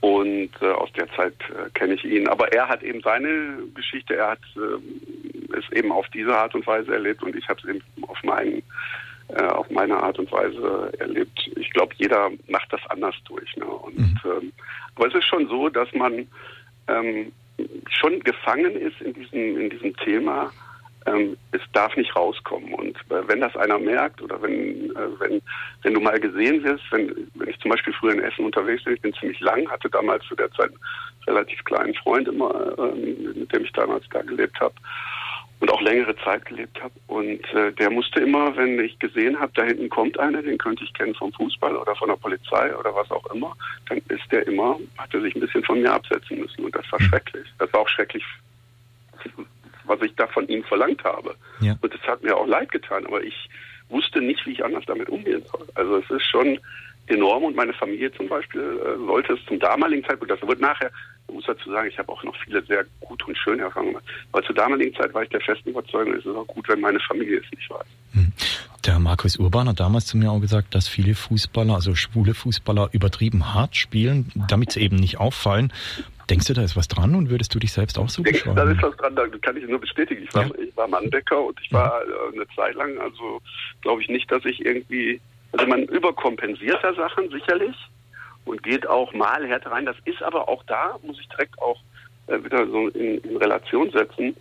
Und 0.01 0.49
äh, 0.61 0.71
aus 0.71 0.91
der 0.93 1.07
Zeit 1.13 1.35
äh, 1.49 1.69
kenne 1.73 1.93
ich 1.93 2.03
ihn. 2.03 2.27
Aber 2.27 2.51
er 2.51 2.67
hat 2.67 2.83
eben 2.83 3.01
seine 3.01 3.63
Geschichte, 3.73 4.15
er 4.15 4.31
hat 4.31 4.40
es 4.55 5.71
eben 5.71 5.91
auf 5.91 6.07
diese 6.09 6.35
Art 6.37 6.55
und 6.55 6.65
Weise 6.67 6.93
erlebt 6.93 7.23
und 7.23 7.35
ich 7.35 7.47
habe 7.47 7.59
es 7.61 7.69
eben 7.69 7.81
auf 8.07 8.21
meinen 8.23 8.63
äh, 9.29 9.43
auf 9.43 9.69
meine 9.69 9.95
Art 10.01 10.19
und 10.19 10.31
Weise 10.31 10.91
erlebt. 10.99 11.49
Ich 11.55 11.71
glaube, 11.71 11.93
jeder 11.97 12.29
macht 12.49 12.71
das 12.73 12.81
anders 12.89 13.15
durch. 13.25 13.55
Ne? 13.55 13.65
Und, 13.65 13.97
mhm. 13.97 14.19
ähm, 14.25 14.53
aber 14.95 15.07
es 15.07 15.15
ist 15.15 15.25
schon 15.25 15.47
so, 15.47 15.69
dass 15.69 15.91
man 15.93 16.27
ähm, 16.87 17.31
schon 17.89 18.19
gefangen 18.21 18.75
ist 18.75 18.99
in 19.01 19.13
diesem, 19.13 19.57
in 19.57 19.69
diesem 19.69 19.95
Thema 19.97 20.51
ähm, 21.05 21.37
es 21.51 21.61
darf 21.73 21.95
nicht 21.97 22.15
rauskommen. 22.15 22.73
Und 22.73 22.95
äh, 23.09 23.27
wenn 23.27 23.41
das 23.41 23.55
einer 23.55 23.79
merkt 23.79 24.21
oder 24.21 24.41
wenn, 24.41 24.91
äh, 24.91 25.19
wenn, 25.19 25.41
wenn 25.81 25.93
du 25.93 25.99
mal 25.99 26.19
gesehen 26.19 26.63
wirst, 26.63 26.83
wenn, 26.91 27.29
wenn 27.35 27.49
ich 27.49 27.59
zum 27.59 27.71
Beispiel 27.71 27.93
früher 27.93 28.13
in 28.13 28.23
Essen 28.23 28.45
unterwegs 28.45 28.83
bin, 28.83 28.93
ich 28.93 29.01
bin 29.01 29.13
ziemlich 29.13 29.39
lang, 29.39 29.69
hatte 29.69 29.89
damals 29.89 30.25
zu 30.25 30.35
der 30.35 30.51
Zeit 30.51 30.69
einen 30.69 30.79
relativ 31.27 31.63
kleinen 31.65 31.93
Freund 31.95 32.27
immer, 32.27 32.77
ähm, 32.77 33.33
mit 33.35 33.53
dem 33.53 33.63
ich 33.63 33.71
damals 33.73 34.05
da 34.11 34.21
gelebt 34.21 34.59
habe. 34.59 34.75
und 35.59 35.71
auch 35.71 35.81
längere 35.81 36.15
Zeit 36.17 36.45
gelebt 36.45 36.81
habe. 36.81 36.93
Und 37.07 37.41
äh, 37.53 37.71
der 37.73 37.91
musste 37.91 38.19
immer, 38.19 38.55
wenn 38.57 38.79
ich 38.79 38.97
gesehen 38.97 39.39
habe, 39.39 39.51
da 39.55 39.63
hinten 39.63 39.89
kommt 39.89 40.19
einer, 40.19 40.41
den 40.41 40.57
könnte 40.57 40.83
ich 40.83 40.93
kennen 40.93 41.13
vom 41.15 41.31
Fußball 41.33 41.75
oder 41.75 41.95
von 41.95 42.09
der 42.09 42.15
Polizei 42.15 42.75
oder 42.75 42.95
was 42.95 43.09
auch 43.11 43.25
immer, 43.31 43.55
dann 43.87 43.99
ist 44.09 44.31
der 44.31 44.47
immer, 44.47 44.79
hat 44.97 45.13
er 45.13 45.21
sich 45.21 45.35
ein 45.35 45.41
bisschen 45.41 45.63
von 45.63 45.79
mir 45.81 45.93
absetzen 45.93 46.39
müssen. 46.39 46.65
Und 46.65 46.75
das 46.75 46.91
war 46.91 46.99
schrecklich. 46.99 47.47
Das 47.59 47.71
war 47.73 47.81
auch 47.81 47.89
schrecklich, 47.89 48.23
was 49.91 50.01
ich 50.01 50.15
da 50.15 50.27
von 50.27 50.47
ihm 50.47 50.63
verlangt 50.63 51.03
habe. 51.03 51.35
Ja. 51.59 51.75
Und 51.81 51.93
das 51.93 52.01
hat 52.01 52.23
mir 52.23 52.35
auch 52.35 52.47
leid 52.47 52.71
getan, 52.71 53.05
aber 53.05 53.21
ich 53.23 53.49
wusste 53.89 54.21
nicht, 54.21 54.45
wie 54.45 54.53
ich 54.53 54.63
anders 54.63 54.85
damit 54.87 55.09
umgehen 55.09 55.43
soll. 55.51 55.67
Also 55.75 55.97
es 55.97 56.09
ist 56.09 56.25
schon 56.25 56.59
enorm 57.07 57.43
und 57.43 57.55
meine 57.55 57.73
Familie 57.73 58.11
zum 58.13 58.29
Beispiel 58.29 58.61
äh, 58.61 59.05
sollte 59.05 59.33
es 59.33 59.45
zum 59.47 59.59
damaligen 59.59 60.03
Zeitpunkt, 60.05 60.31
das 60.31 60.47
wird 60.47 60.61
nachher, 60.61 60.89
ich 61.27 61.33
muss 61.33 61.43
dazu 61.45 61.69
sagen, 61.69 61.89
ich 61.89 61.97
habe 61.97 62.09
auch 62.09 62.23
noch 62.23 62.35
viele 62.45 62.63
sehr 62.63 62.85
gute 63.01 63.25
und 63.25 63.37
schöne 63.37 63.63
Erfahrungen 63.63 63.93
gemacht, 63.93 64.05
aber 64.31 64.43
zur 64.43 64.55
damaligen 64.55 64.95
Zeit 64.95 65.13
war 65.13 65.23
ich 65.23 65.29
der 65.29 65.41
festen 65.41 65.71
Überzeugung, 65.71 66.13
es 66.13 66.25
ist 66.25 66.35
auch 66.35 66.47
gut, 66.47 66.69
wenn 66.69 66.79
meine 66.79 66.99
Familie 67.01 67.41
es 67.43 67.51
nicht 67.51 67.69
weiß. 67.69 67.87
Der 68.85 68.97
Markus 68.97 69.37
Urban 69.37 69.67
hat 69.69 69.79
damals 69.79 70.07
zu 70.07 70.17
mir 70.17 70.31
auch 70.31 70.39
gesagt, 70.39 70.73
dass 70.73 70.87
viele 70.87 71.13
Fußballer, 71.13 71.75
also 71.75 71.93
schwule 71.93 72.33
Fußballer, 72.33 72.89
übertrieben 72.93 73.53
hart 73.53 73.75
spielen, 73.75 74.31
damit 74.47 74.71
sie 74.71 74.81
eben 74.81 74.95
nicht 74.95 75.19
auffallen. 75.19 75.71
Denkst 76.31 76.47
du, 76.47 76.53
da 76.53 76.63
ist 76.63 76.77
was 76.77 76.87
dran 76.87 77.13
und 77.13 77.29
würdest 77.29 77.53
du 77.53 77.59
dich 77.59 77.73
selbst 77.73 77.99
auch 77.99 78.07
so 78.09 78.23
Da 78.23 78.29
ist 78.29 78.43
beschreiben? 78.45 78.77
was 78.81 78.95
dran, 78.97 79.15
da 79.17 79.27
kann 79.41 79.57
ich 79.57 79.67
nur 79.67 79.79
bestätigen. 79.79 80.23
Ich 80.23 80.33
war, 80.33 80.45
Ja. 80.45 80.51
ich 80.63 80.75
war 80.77 80.87
Manndecker 80.87 81.41
und 81.43 81.59
ich 81.61 81.71
war 81.73 82.01
äh, 82.01 82.33
eine 82.35 82.47
Zeit 82.55 82.73
lang, 82.75 82.97
also 82.99 83.41
glaube 83.81 84.01
ich 84.01 84.07
nicht, 84.07 84.31
dass 84.31 84.45
ich 84.45 84.63
irgendwie, 84.65 85.19
also 85.51 85.67
man 85.67 85.83
überkompensiert 85.83 86.79
da 86.81 86.93
Sachen 86.93 87.29
sicherlich 87.29 87.75
und 88.45 88.63
geht 88.63 88.87
auch 88.87 89.13
mal 89.13 89.45
härter 89.45 89.71
rein. 89.71 89.85
Das 89.85 89.97
ist 90.05 90.23
aber 90.23 90.47
auch 90.47 90.63
da, 90.67 90.97
muss 91.03 91.19
ich 91.19 91.27
direkt 91.27 91.61
auch 91.61 91.77
äh, 92.27 92.41
wieder 92.43 92.65
so 92.67 92.87
in, 92.87 93.17
in 93.19 93.35
Relation 93.37 93.91
setzen. 93.91 94.33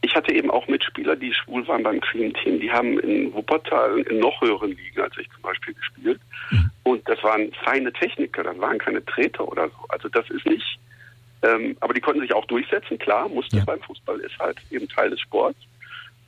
Ich 0.00 0.14
hatte 0.16 0.32
eben 0.34 0.50
auch 0.50 0.66
Mitspieler, 0.68 1.14
die 1.16 1.32
schwul 1.34 1.66
waren 1.68 1.82
beim 1.84 2.00
Cream-Team. 2.00 2.60
Die 2.60 2.70
haben 2.72 2.98
in 3.00 3.32
Wuppertal 3.32 3.98
in 4.00 4.18
noch 4.18 4.40
höheren 4.40 4.70
Ligen 4.70 5.00
als 5.00 5.16
ich 5.18 5.28
zum 5.30 5.42
Beispiel 5.42 5.74
gespielt. 5.74 6.20
Und 6.82 7.08
das 7.08 7.22
waren 7.22 7.52
feine 7.64 7.92
Techniker, 7.92 8.42
das 8.42 8.58
waren 8.58 8.78
keine 8.78 9.04
Treter 9.04 9.46
oder 9.46 9.68
so. 9.68 9.76
Also 9.88 10.08
das 10.08 10.28
ist 10.30 10.46
nicht, 10.46 10.78
ähm, 11.42 11.76
aber 11.80 11.94
die 11.94 12.00
konnten 12.00 12.20
sich 12.20 12.32
auch 12.34 12.44
durchsetzen, 12.46 12.98
klar, 12.98 13.28
musste 13.28 13.56
Ja. 13.58 13.64
beim 13.64 13.80
Fußball, 13.80 14.18
ist 14.20 14.38
halt 14.38 14.58
eben 14.70 14.88
Teil 14.88 15.10
des 15.10 15.20
Sports. 15.20 15.58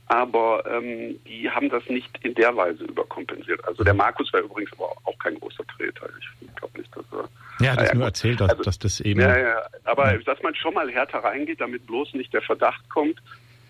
Aber 0.07 0.65
ähm, 0.69 1.17
die 1.25 1.49
haben 1.49 1.69
das 1.69 1.85
nicht 1.87 2.09
in 2.25 2.33
der 2.35 2.53
Weise 2.57 2.83
überkompensiert. 2.83 3.65
Also 3.65 3.83
der 3.85 3.93
Markus 3.93 4.31
war 4.33 4.41
übrigens 4.41 4.71
aber 4.73 4.91
auch 5.05 5.17
kein 5.19 5.35
großer 5.39 5.63
Treter. 5.77 6.09
Ich 6.41 6.55
glaube 6.57 6.77
nicht, 6.79 6.93
dass 6.93 7.05
er. 7.13 7.29
Ja, 7.65 7.71
hat 7.73 7.81
es 7.83 7.87
Ja, 7.89 7.95
nur 7.95 8.05
erzählt, 8.05 8.41
dass, 8.41 8.49
Also- 8.49 8.63
dass 8.63 8.77
das 8.79 8.99
eben. 8.99 9.21
Ja, 9.21 9.37
ja, 9.37 9.61
aber 9.85 10.17
dass 10.17 10.41
man 10.43 10.53
schon 10.55 10.73
mal 10.73 10.89
härter 10.91 11.19
reingeht, 11.19 11.61
damit 11.61 11.87
bloß 11.87 12.13
nicht 12.15 12.33
der 12.33 12.41
Verdacht 12.41 12.89
kommt, 12.89 13.21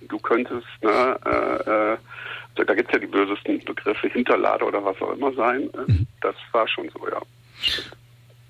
du 0.09 0.17
könntest, 0.17 0.65
ne, 0.81 1.19
äh, 1.25 1.93
äh, 1.93 1.97
da, 2.55 2.63
da 2.63 2.73
gibt 2.73 2.89
es 2.89 2.93
ja 2.93 2.99
die 2.99 3.05
bösesten 3.11 3.63
Begriffe, 3.63 4.07
Hinterlader 4.07 4.65
oder 4.65 4.83
was 4.83 4.99
auch 4.99 5.13
immer 5.13 5.31
sein. 5.33 5.69
Äh, 5.75 5.91
Mhm. 5.91 6.07
Das 6.21 6.35
war 6.53 6.67
schon 6.67 6.89
so, 6.89 7.07
ja. 7.07 7.21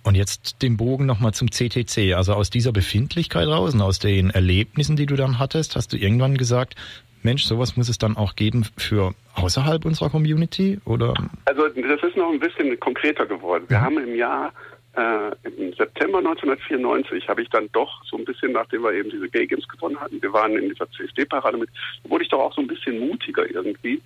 Und 0.03 0.15
jetzt 0.15 0.61
den 0.63 0.77
Bogen 0.77 1.05
nochmal 1.05 1.33
zum 1.33 1.51
CTC. 1.51 2.15
Also 2.15 2.33
aus 2.33 2.49
dieser 2.49 2.71
Befindlichkeit 2.71 3.47
raus 3.47 3.73
und 3.73 3.81
aus 3.81 3.99
den 3.99 4.31
Erlebnissen, 4.31 4.95
die 4.95 5.05
du 5.05 5.15
dann 5.15 5.37
hattest, 5.37 5.75
hast 5.75 5.93
du 5.93 5.97
irgendwann 5.97 6.37
gesagt, 6.37 6.75
Mensch, 7.23 7.43
sowas 7.43 7.77
muss 7.77 7.87
es 7.87 7.99
dann 7.99 8.17
auch 8.17 8.35
geben 8.35 8.65
für 8.77 9.13
außerhalb 9.35 9.85
unserer 9.85 10.09
Community? 10.09 10.79
Oder? 10.85 11.13
Also 11.45 11.67
das 11.67 12.03
ist 12.03 12.17
noch 12.17 12.31
ein 12.31 12.39
bisschen 12.39 12.79
konkreter 12.79 13.25
geworden. 13.27 13.65
Wir 13.67 13.79
haben 13.79 13.99
im 13.99 14.15
Jahr, 14.15 14.51
äh, 14.95 15.31
im 15.43 15.73
September 15.73 16.17
1994, 16.17 17.27
habe 17.29 17.43
ich 17.43 17.49
dann 17.49 17.69
doch 17.73 18.03
so 18.05 18.17
ein 18.17 18.25
bisschen, 18.25 18.53
nachdem 18.53 18.83
wir 18.83 18.93
eben 18.93 19.11
diese 19.11 19.29
Gay 19.29 19.45
Games 19.45 19.67
gewonnen 19.67 19.99
hatten, 19.99 20.21
wir 20.21 20.33
waren 20.33 20.57
in 20.57 20.69
dieser 20.69 20.89
CSD-Parade 20.91 21.57
mit, 21.57 21.69
wurde 22.05 22.23
ich 22.23 22.29
doch 22.29 22.39
auch 22.39 22.53
so 22.55 22.61
ein 22.61 22.67
bisschen 22.67 22.99
mutiger 22.99 23.47
irgendwie. 23.47 24.01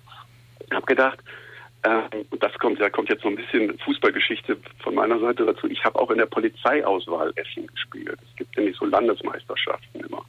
Ich 0.68 0.72
habe 0.72 0.86
gedacht, 0.86 1.18
und 2.30 2.42
das 2.42 2.52
kommt, 2.58 2.80
da 2.80 2.90
kommt 2.90 3.10
jetzt 3.10 3.22
so 3.22 3.28
ein 3.28 3.36
bisschen 3.36 3.78
Fußballgeschichte 3.78 4.56
von 4.82 4.94
meiner 4.94 5.18
Seite 5.20 5.44
dazu. 5.44 5.68
Ich 5.68 5.84
habe 5.84 5.98
auch 5.98 6.10
in 6.10 6.18
der 6.18 6.26
Polizeiauswahl 6.26 7.32
Essen 7.36 7.66
gespielt. 7.66 8.18
Es 8.22 8.36
gibt 8.36 8.56
nämlich 8.56 8.76
so 8.76 8.86
Landesmeisterschaften 8.86 10.00
immer. 10.00 10.24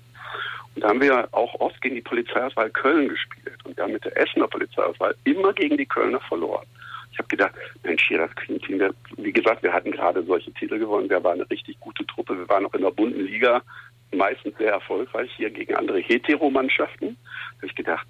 Und 0.76 0.84
da 0.84 0.90
haben 0.90 1.02
wir 1.02 1.28
auch 1.32 1.60
oft 1.60 1.82
gegen 1.82 1.96
die 1.96 2.02
Polizeiauswahl 2.02 2.70
Köln 2.70 3.10
gespielt. 3.10 3.58
Und 3.64 3.78
wir 3.78 3.84
haben 3.84 3.94
mit 3.94 4.06
der 4.06 4.16
Essener 4.18 4.48
Polizeiauswahl 4.48 5.16
immer 5.24 5.54
gegen 5.54 5.78
die 5.78 5.86
Kölner 5.86 6.20
verloren. 6.22 6.66
Ich 7.12 7.18
habe 7.18 7.30
gedacht, 7.30 7.56
Mensch, 7.84 8.08
hier 8.08 8.20
das 8.20 8.30
Team, 8.46 8.94
wie 9.18 9.32
gesagt, 9.32 9.64
wir 9.64 9.74
hatten 9.74 9.92
gerade 9.92 10.24
solche 10.24 10.52
Titel 10.54 10.78
gewonnen. 10.78 11.10
Wir 11.10 11.24
waren 11.24 11.40
eine 11.40 11.50
richtig 11.50 11.80
gute 11.80 12.06
Truppe. 12.06 12.38
Wir 12.38 12.48
waren 12.50 12.66
auch 12.66 12.74
in 12.76 12.84
der 12.84 12.92
bunten 12.92 13.26
Liga 13.26 13.64
meistens 14.12 14.56
sehr 14.58 14.74
erfolgreich 14.74 15.32
hier 15.36 15.50
gegen 15.50 15.76
andere 15.76 16.00
Heteromannschaften. 16.00 17.18
Da 17.18 17.58
habe 17.58 17.68
ich 17.68 17.76
gedacht, 17.76 18.06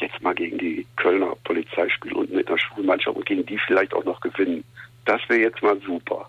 jetzt 0.00 0.20
mal 0.22 0.34
gegen 0.34 0.58
die 0.58 0.86
Kölner 0.96 1.34
Polizei 1.44 1.88
spielen 1.88 2.16
und 2.16 2.32
mit 2.32 2.48
einer 2.48 2.58
Schulmannschaft 2.58 3.16
und 3.16 3.26
gegen 3.26 3.46
die 3.46 3.58
vielleicht 3.58 3.94
auch 3.94 4.04
noch 4.04 4.20
gewinnen. 4.20 4.64
Das 5.04 5.20
wäre 5.28 5.40
jetzt 5.40 5.62
mal 5.62 5.78
super. 5.80 6.28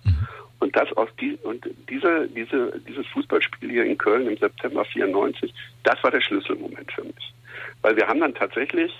Und 0.59 0.75
das 0.75 0.91
aus 0.93 1.09
die, 1.19 1.37
und 1.43 1.67
diese, 1.89 2.27
diese, 2.27 2.79
dieses 2.87 3.05
Fußballspiel 3.07 3.71
hier 3.71 3.85
in 3.85 3.97
Köln 3.97 4.27
im 4.27 4.37
September 4.37 4.85
94, 4.85 5.53
das 5.83 6.01
war 6.03 6.11
der 6.11 6.21
Schlüsselmoment 6.21 6.91
für 6.91 7.03
mich. 7.03 7.33
Weil 7.81 7.95
wir 7.95 8.07
haben 8.07 8.19
dann 8.19 8.35
tatsächlich, 8.35 8.93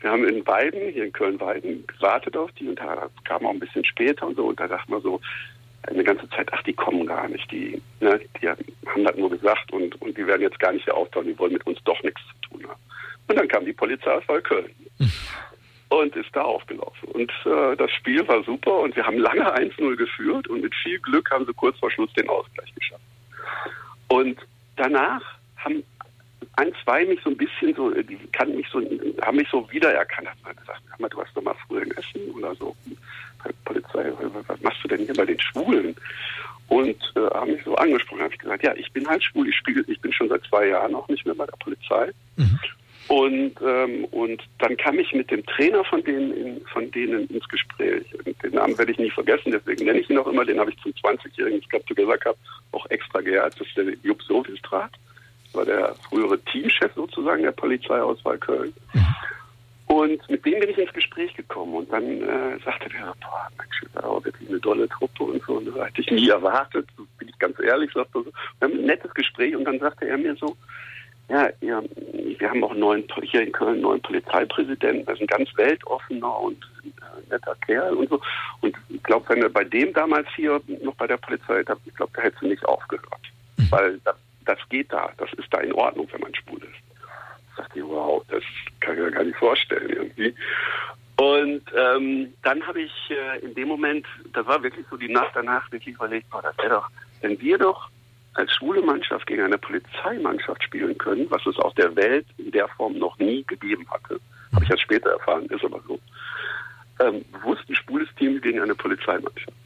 wir 0.00 0.10
haben 0.10 0.26
in 0.26 0.46
Weiden, 0.46 0.90
hier 0.90 1.04
in 1.04 1.12
Köln-Weiden, 1.12 1.86
gewartet 1.86 2.36
auf 2.36 2.50
die 2.52 2.68
und 2.68 2.78
da 2.78 3.10
kam 3.24 3.46
auch 3.46 3.50
ein 3.50 3.60
bisschen 3.60 3.84
später 3.84 4.26
und 4.26 4.36
so 4.36 4.46
und 4.46 4.58
da 4.58 4.66
dachten 4.66 4.90
wir 4.90 5.00
so, 5.00 5.20
eine 5.84 6.04
ganze 6.04 6.28
Zeit, 6.30 6.48
ach, 6.52 6.62
die 6.62 6.72
kommen 6.72 7.06
gar 7.06 7.28
nicht, 7.28 7.50
die, 7.50 7.80
ne, 8.00 8.20
die 8.40 8.48
haben 8.48 9.04
das 9.04 9.16
nur 9.16 9.30
gesagt 9.30 9.72
und, 9.72 10.00
und 10.00 10.16
die 10.16 10.26
werden 10.26 10.42
jetzt 10.42 10.60
gar 10.60 10.72
nicht 10.72 10.84
hier 10.84 10.96
auftauchen, 10.96 11.28
die 11.28 11.38
wollen 11.38 11.52
mit 11.52 11.66
uns 11.66 11.78
doch 11.84 12.00
nichts 12.02 12.20
zu 12.28 12.48
tun 12.48 12.68
haben. 12.68 12.80
Und 13.28 13.38
dann 13.38 13.48
kam 13.48 13.64
die 13.64 13.72
Polizei 13.72 14.10
aus 14.10 14.24
Köln 14.44 14.70
und 15.88 16.16
ist 16.16 16.34
da 16.34 16.42
aufgelaufen. 16.42 17.08
Und 17.10 17.32
äh, 17.44 17.76
das 17.76 17.90
Spiel 17.92 18.26
war 18.26 18.42
super 18.44 18.80
und 18.80 18.96
wir 18.96 19.06
haben 19.06 19.18
lange 19.18 19.54
1-0 19.54 19.96
geführt 19.96 20.48
und 20.48 20.62
mit 20.62 20.74
viel 20.74 20.98
Glück 21.00 21.30
haben 21.30 21.46
sie 21.46 21.54
kurz 21.54 21.78
vor 21.78 21.90
Schluss 21.90 22.12
den 22.14 22.28
Ausgleich 22.28 22.74
geschafft. 22.74 23.04
Und 24.08 24.38
danach 24.76 25.22
haben 25.56 25.82
ein, 26.56 26.72
zwei 26.84 27.04
mich 27.04 27.20
so 27.22 27.30
ein 27.30 27.36
bisschen 27.36 27.74
so, 27.74 27.90
die 27.90 28.18
kannten 28.32 28.56
mich 28.56 28.68
so, 28.70 28.80
haben 29.22 29.36
mich 29.36 29.48
so 29.50 29.70
wiedererkannt, 29.70 30.28
haben 30.28 30.40
mal 30.42 30.54
gesagt, 30.54 30.82
hör 30.90 30.96
mal, 30.98 31.08
du 31.08 31.16
warst 31.16 31.36
doch 31.36 31.42
mal 31.42 31.54
früher 31.66 31.82
in 31.82 31.90
Essen 31.92 32.30
oder 32.34 32.54
so, 32.54 32.76
der 33.44 33.52
Polizei, 33.64 34.12
was 34.46 34.60
machst 34.60 34.84
du 34.84 34.88
denn 34.88 35.04
hier 35.04 35.14
bei 35.14 35.26
den 35.26 35.40
Schwulen? 35.40 35.96
Und 36.68 36.96
äh, 37.16 37.20
haben 37.34 37.52
mich 37.52 37.64
so 37.64 37.74
angesprochen, 37.74 38.22
habe 38.22 38.32
ich 38.32 38.38
gesagt, 38.40 38.62
ja, 38.62 38.74
ich 38.74 38.90
bin 38.92 39.06
halt 39.06 39.22
schwul, 39.22 39.48
ich 39.48 39.56
spiele, 39.56 39.84
ich 39.88 40.00
bin 40.00 40.12
schon 40.12 40.28
seit 40.28 40.42
zwei 40.44 40.68
Jahren 40.68 40.94
auch 40.94 41.08
nicht 41.08 41.24
mehr 41.26 41.34
bei 41.34 41.44
der 41.44 41.56
Polizei. 41.56 42.12
Mhm. 42.36 42.58
Und, 43.12 43.52
ähm, 43.60 44.06
und 44.06 44.42
dann 44.58 44.74
kam 44.78 44.98
ich 44.98 45.12
mit 45.12 45.30
dem 45.30 45.44
Trainer 45.44 45.84
von 45.84 46.02
denen, 46.02 46.34
in, 46.34 46.60
von 46.72 46.90
denen 46.92 47.26
ins 47.26 47.46
Gespräch. 47.46 48.06
Den 48.42 48.54
Namen 48.54 48.78
werde 48.78 48.90
ich 48.90 48.98
nie 48.98 49.10
vergessen, 49.10 49.52
deswegen 49.52 49.84
nenne 49.84 49.98
ich 49.98 50.08
ihn 50.08 50.16
auch 50.16 50.26
immer. 50.28 50.46
Den 50.46 50.58
habe 50.58 50.70
ich 50.70 50.78
zum 50.78 50.92
20-jährigen, 50.92 51.60
ich 51.60 51.84
du 51.84 51.94
gesagt 51.94 52.24
hast, 52.24 52.38
auch 52.72 52.86
extra 52.88 53.20
geehrt. 53.20 53.52
Das 53.60 53.68
ist 53.68 53.76
der 53.76 53.84
Jupp 54.02 54.22
Sovistrat. 54.22 54.92
Das 55.44 55.54
war 55.54 55.66
der 55.66 55.94
frühere 56.08 56.38
Teamchef 56.44 56.90
sozusagen 56.94 57.42
der 57.42 57.52
Polizeiauswahl 57.52 58.38
Köln. 58.38 58.72
Und 59.88 60.30
mit 60.30 60.46
dem 60.46 60.60
bin 60.60 60.70
ich 60.70 60.78
ins 60.78 60.92
Gespräch 60.94 61.34
gekommen. 61.34 61.74
Und 61.74 61.92
dann 61.92 62.22
äh, 62.22 62.58
sagte 62.64 62.88
der, 62.88 63.14
boah, 63.20 63.46
Mensch, 63.58 63.92
das 63.92 64.04
ist 64.04 64.24
wirklich 64.24 64.48
eine 64.48 64.60
dolle 64.60 64.88
Truppe 64.88 65.24
und 65.24 65.42
so. 65.42 65.58
Und 65.58 65.66
das 65.66 65.86
hätte 65.86 66.00
ich 66.00 66.10
nie 66.10 66.30
erwartet, 66.30 66.88
bin 67.18 67.28
ich 67.28 67.38
ganz 67.38 67.60
ehrlich, 67.60 67.92
sagte 67.92 68.22
so. 68.22 68.24
Wir 68.24 68.68
haben 68.68 68.78
ein 68.78 68.86
nettes 68.86 69.12
Gespräch 69.12 69.54
und 69.54 69.64
dann 69.64 69.80
sagte 69.80 70.08
er 70.08 70.16
mir 70.16 70.34
so, 70.36 70.56
ja, 71.28 71.48
ja, 71.60 71.82
wir 72.38 72.50
haben 72.50 72.64
auch 72.64 72.70
einen 72.70 72.80
neuen, 72.80 73.04
hier 73.22 73.42
in 73.42 73.52
Köln 73.52 73.74
einen 73.74 73.82
neuen 73.82 74.02
Polizeipräsidenten. 74.02 75.04
Das 75.06 75.14
ist 75.14 75.22
ein 75.22 75.26
ganz 75.26 75.48
weltoffener 75.56 76.38
und 76.40 76.58
äh, 76.84 77.30
netter 77.30 77.56
Kerl 77.66 77.94
und 77.94 78.08
so. 78.08 78.20
Und 78.60 78.76
ich 78.88 79.02
glaube, 79.02 79.28
wenn 79.28 79.42
er 79.42 79.48
bei 79.48 79.64
dem 79.64 79.92
damals 79.92 80.28
hier 80.34 80.60
noch 80.82 80.94
bei 80.94 81.06
der 81.06 81.16
Polizei, 81.16 81.62
da, 81.62 81.76
ich 81.84 81.94
glaube, 81.94 82.12
da 82.14 82.22
hätte 82.22 82.38
sie 82.40 82.48
nicht 82.48 82.64
aufgehört. 82.64 83.20
Weil 83.70 84.00
das, 84.04 84.16
das 84.44 84.58
geht 84.68 84.92
da, 84.92 85.10
das 85.18 85.32
ist 85.34 85.52
da 85.52 85.60
in 85.60 85.72
Ordnung, 85.72 86.08
wenn 86.12 86.20
man 86.20 86.34
schwul 86.34 86.58
ist. 86.58 86.82
Ich 87.50 87.56
dachte, 87.56 87.86
wow, 87.86 88.24
das 88.28 88.42
kann 88.80 88.94
ich 88.94 89.02
mir 89.02 89.10
gar 89.10 89.24
nicht 89.24 89.38
vorstellen 89.38 89.90
irgendwie. 89.90 90.34
Und 91.16 91.62
ähm, 91.76 92.32
dann 92.42 92.66
habe 92.66 92.82
ich 92.82 92.92
äh, 93.10 93.44
in 93.44 93.54
dem 93.54 93.68
Moment, 93.68 94.06
das 94.32 94.46
war 94.46 94.62
wirklich 94.62 94.86
so 94.90 94.96
die 94.96 95.12
Nacht 95.12 95.32
danach, 95.34 95.70
wirklich 95.70 95.94
überlegt, 95.94 96.28
boah, 96.30 96.42
das 96.42 96.56
wäre 96.58 96.70
doch, 96.70 96.88
wenn 97.20 97.40
wir 97.40 97.58
doch 97.58 97.90
als 98.34 98.52
schwule 98.54 98.82
Mannschaft 98.82 99.26
gegen 99.26 99.42
eine 99.42 99.58
Polizeimannschaft 99.58 100.62
spielen 100.62 100.96
können, 100.98 101.26
was 101.30 101.44
es 101.46 101.56
auf 101.58 101.74
der 101.74 101.94
Welt 101.96 102.26
in 102.38 102.50
der 102.50 102.68
Form 102.68 102.98
noch 102.98 103.18
nie 103.18 103.44
gegeben 103.44 103.86
hatte, 103.90 104.20
habe 104.52 104.64
ich 104.64 104.70
erst 104.70 104.82
später 104.82 105.10
erfahren, 105.10 105.46
ist 105.46 105.64
aber 105.64 105.80
so, 105.86 105.98
ähm, 107.00 107.24
bewusst 107.32 107.68
ein 107.68 107.76
schwules 107.76 108.08
Team 108.16 108.40
gegen 108.40 108.60
eine 108.60 108.74
Polizeimannschaft. 108.74 109.56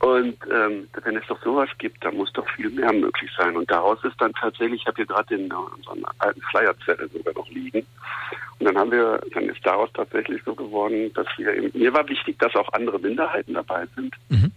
Und 0.00 0.36
ähm, 0.52 0.86
wenn 1.02 1.16
es 1.16 1.26
doch 1.28 1.42
sowas 1.42 1.70
gibt, 1.78 2.04
dann 2.04 2.16
muss 2.16 2.30
doch 2.34 2.46
viel 2.50 2.68
mehr 2.68 2.92
möglich 2.92 3.30
sein. 3.38 3.56
Und 3.56 3.70
daraus 3.70 4.02
ist 4.04 4.20
dann 4.20 4.34
tatsächlich, 4.34 4.82
ich 4.82 4.86
habe 4.86 4.96
hier 4.96 5.06
gerade 5.06 5.34
den 5.34 5.50
unseren 5.50 6.04
alten 6.18 6.42
Flyerzettel 6.42 7.08
sogar 7.08 7.32
noch 7.32 7.48
liegen. 7.48 7.86
Und 8.58 8.66
dann 8.66 8.76
haben 8.76 8.90
wir, 8.90 9.20
dann 9.32 9.44
ist 9.44 9.64
daraus 9.64 9.88
tatsächlich 9.94 10.42
so 10.44 10.54
geworden, 10.54 11.10
dass 11.14 11.26
wir 11.38 11.54
eben, 11.54 11.78
mir 11.78 11.92
war 11.94 12.06
wichtig, 12.08 12.38
dass 12.38 12.54
auch 12.54 12.70
andere 12.74 12.98
Minderheiten 12.98 13.54
dabei 13.54 13.86
sind. 13.96 14.14
Mhm. 14.28 14.52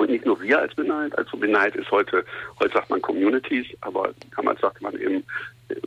Und 0.00 0.08
nicht 0.08 0.24
nur 0.24 0.40
wir 0.40 0.58
als 0.58 0.74
Minderheit, 0.78 1.16
also 1.18 1.36
Minderheit 1.36 1.76
ist 1.76 1.90
heute, 1.90 2.24
heute 2.58 2.72
sagt 2.72 2.88
man 2.88 3.02
Communities, 3.02 3.66
aber 3.82 4.14
damals 4.34 4.58
sagte 4.62 4.82
man 4.82 4.98
eben, 4.98 5.22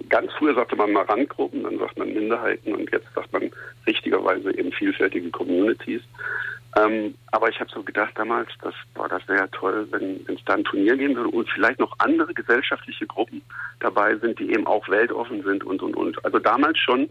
ganz 0.07 0.31
früher 0.33 0.53
sagte 0.53 0.75
man 0.75 0.91
mal 0.91 1.05
Randgruppen, 1.05 1.63
dann 1.63 1.79
sagt 1.79 1.97
man 1.97 2.13
Minderheiten 2.13 2.75
und 2.75 2.91
jetzt 2.91 3.07
sagt 3.15 3.33
man 3.33 3.49
richtigerweise 3.87 4.55
eben 4.55 4.71
vielfältige 4.71 5.31
Communities. 5.31 6.03
Ähm, 6.77 7.15
aber 7.31 7.49
ich 7.49 7.59
habe 7.59 7.71
so 7.73 7.81
gedacht 7.81 8.13
damals, 8.13 8.49
das, 8.61 8.75
das 8.93 9.27
wäre 9.27 9.39
ja 9.39 9.47
toll, 9.47 9.87
wenn 9.89 10.23
es 10.27 10.45
da 10.45 10.53
ein 10.53 10.63
Turnier 10.63 10.95
geben 10.95 11.15
würde 11.15 11.29
und 11.29 11.49
vielleicht 11.49 11.79
noch 11.79 11.95
andere 11.97 12.35
gesellschaftliche 12.35 13.07
Gruppen 13.07 13.41
dabei 13.79 14.15
sind, 14.17 14.37
die 14.37 14.51
eben 14.51 14.67
auch 14.67 14.87
weltoffen 14.89 15.41
sind 15.41 15.63
und, 15.63 15.81
und, 15.81 15.95
und. 15.95 16.23
Also 16.23 16.37
damals 16.37 16.77
schon 16.77 17.09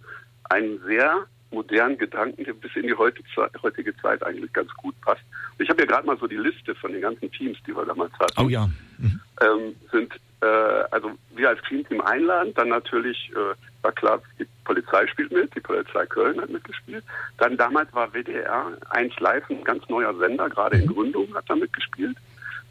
ein 0.51 0.79
sehr 0.87 1.27
modernen 1.53 1.99
Gedanken, 1.99 2.45
der 2.45 2.55
bis 2.55 2.75
in 2.75 2.87
die 2.87 2.95
heutige 2.95 3.97
Zeit 3.97 4.23
eigentlich 4.23 4.53
ganz 4.53 4.73
gut 4.75 4.99
passt. 5.01 5.23
Ich 5.59 5.69
habe 5.69 5.81
ja 5.83 5.87
gerade 5.87 6.07
mal 6.07 6.19
so 6.19 6.27
die 6.27 6.37
Liste 6.37 6.75
von 6.75 6.93
den 6.93 7.03
ganzen 7.03 7.31
Teams, 7.31 7.59
die 7.67 7.77
wir 7.77 7.85
damals 7.85 8.13
hatten. 8.19 8.41
Oh 8.41 8.49
ja. 8.49 8.67
Mhm. 8.99 9.21
Ähm, 9.41 9.75
sind 9.91 10.13
äh, 10.43 10.85
also 10.91 11.13
wir 11.35 11.51
als 11.51 11.61
Team 11.69 11.85
einladen, 12.01 12.53
dann 12.55 12.69
natürlich 12.69 13.31
äh, 13.33 13.55
war 13.83 13.93
klar, 13.93 14.21
die 14.39 14.47
Polizei 14.65 15.07
spielt 15.07 15.33
mit, 15.33 15.55
die 15.55 15.61
Polizei 15.61 16.05
Köln 16.07 16.41
hat 16.41 16.51
mitgespielt. 16.51 17.05
Dann 17.39 17.57
damals 17.57 17.93
war 17.95 18.13
WDR 18.13 18.73
1 18.91 19.19
Live 19.21 19.49
ein 19.51 19.65
ganz 19.65 19.89
neuer 19.89 20.15
Sender, 20.19 20.49
gerade 20.49 20.79
in 20.79 20.87
mhm. 20.87 20.95
Gründung 20.95 21.35
hat 21.35 21.49
da 21.49 21.55
mitgespielt. 21.55 22.17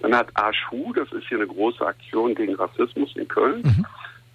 Dann 0.01 0.15
hat 0.15 0.29
Arschu, 0.33 0.93
das 0.93 1.11
ist 1.11 1.27
hier 1.27 1.37
eine 1.37 1.47
große 1.47 1.85
Aktion 1.85 2.35
gegen 2.35 2.55
Rassismus 2.55 3.15
in 3.15 3.27
Köln. 3.27 3.61
Mhm 3.61 3.85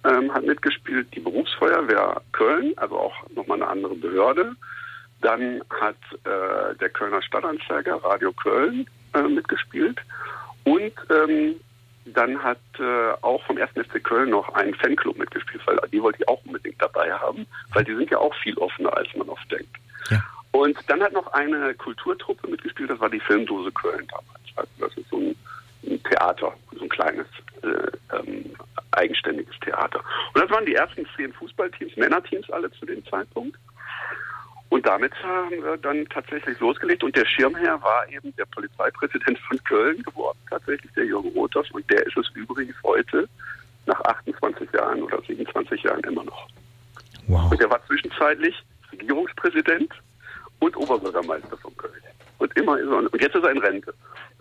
ähm, 0.03 0.33
hat 0.33 0.43
mitgespielt, 0.43 1.07
die 1.15 1.19
Berufsfeuerwehr 1.19 2.21
Köln, 2.31 2.73
also 2.77 2.97
auch 2.97 3.15
nochmal 3.35 3.61
eine 3.61 3.69
andere 3.69 3.95
Behörde. 3.95 4.53
Dann 5.21 5.61
hat 5.81 5.97
äh, 6.23 6.75
der 6.75 6.89
Kölner 6.89 7.21
Stadtanzeiger 7.21 7.95
Radio 8.03 8.31
Köln 8.33 8.87
äh, 9.13 9.21
mitgespielt. 9.23 9.99
Und 10.63 10.93
ähm, 11.09 11.55
dann 12.13 12.41
hat 12.41 12.59
äh, 12.79 13.11
auch 13.21 13.43
vom 13.45 13.57
1. 13.57 13.71
FC 13.71 14.03
Köln 14.03 14.29
noch 14.29 14.53
ein 14.53 14.73
Fanclub 14.75 15.17
mitgespielt, 15.17 15.61
weil 15.65 15.77
die 15.91 16.01
wollte 16.01 16.19
ich 16.21 16.27
auch 16.27 16.43
unbedingt 16.45 16.81
dabei 16.81 17.11
haben, 17.11 17.45
weil 17.73 17.83
die 17.83 17.95
sind 17.95 18.09
ja 18.09 18.17
auch 18.17 18.33
viel 18.35 18.57
offener, 18.57 18.95
als 18.95 19.07
man 19.15 19.29
oft 19.29 19.51
denkt. 19.51 19.75
Ja. 20.09 20.23
Und 20.51 20.77
dann 20.87 21.01
hat 21.01 21.13
noch 21.13 21.27
eine 21.33 21.73
Kulturtruppe 21.75 22.47
mitgespielt, 22.47 22.89
das 22.89 22.99
war 22.99 23.09
die 23.09 23.19
Filmdose 23.19 23.71
Köln 23.71 24.07
damals. 24.07 24.39
Also 24.55 24.71
das 24.79 24.97
ist 24.97 25.09
so 25.09 25.17
ein, 25.17 25.35
ein 25.87 26.03
Theater, 26.03 26.53
so 26.73 26.83
ein 26.83 26.89
kleines 26.89 27.27
äh, 27.63 28.15
ähm, 28.15 28.45
eigenständiges 28.91 29.55
Theater. 29.61 30.01
Und 30.33 30.43
das 30.43 30.49
waren 30.49 30.65
die 30.65 30.75
ersten 30.75 31.05
zehn 31.15 31.33
Fußballteams, 31.33 31.95
Männerteams 31.97 32.49
alle 32.51 32.71
zu 32.71 32.85
dem 32.85 33.05
Zeitpunkt. 33.05 33.57
Und 34.69 34.85
damit 34.85 35.13
haben 35.23 35.63
wir 35.63 35.77
dann 35.77 36.05
tatsächlich 36.09 36.59
losgelegt. 36.59 37.03
Und 37.03 37.15
der 37.15 37.25
Schirmherr 37.25 37.81
war 37.81 38.07
eben 38.09 38.35
der 38.35 38.45
Polizeipräsident 38.45 39.39
von 39.39 39.63
Köln 39.63 40.03
geworden, 40.03 40.37
tatsächlich 40.49 40.91
der 40.93 41.05
Jürgen 41.05 41.29
Rothers. 41.29 41.71
Und 41.71 41.89
der 41.89 42.05
ist 42.05 42.17
es 42.17 42.29
übrigens 42.33 42.75
heute, 42.83 43.29
nach 43.85 44.01
28 44.01 44.69
Jahren 44.73 45.01
oder 45.01 45.21
27 45.21 45.83
Jahren 45.83 46.01
immer 46.01 46.25
noch. 46.25 46.47
Wow. 47.27 47.49
Und 47.51 47.61
er 47.61 47.69
war 47.69 47.85
zwischenzeitlich 47.87 48.55
Regierungspräsident 48.91 49.91
und 50.59 50.75
Oberbürgermeister 50.75 51.57
von 51.57 51.75
Köln. 51.77 51.93
Und 52.39 52.55
immer 52.57 52.77
ist 52.77 52.87
er, 52.87 52.97
und 52.97 53.21
jetzt 53.21 53.35
ist 53.35 53.43
er 53.43 53.51
in 53.51 53.57
Rente. 53.59 53.93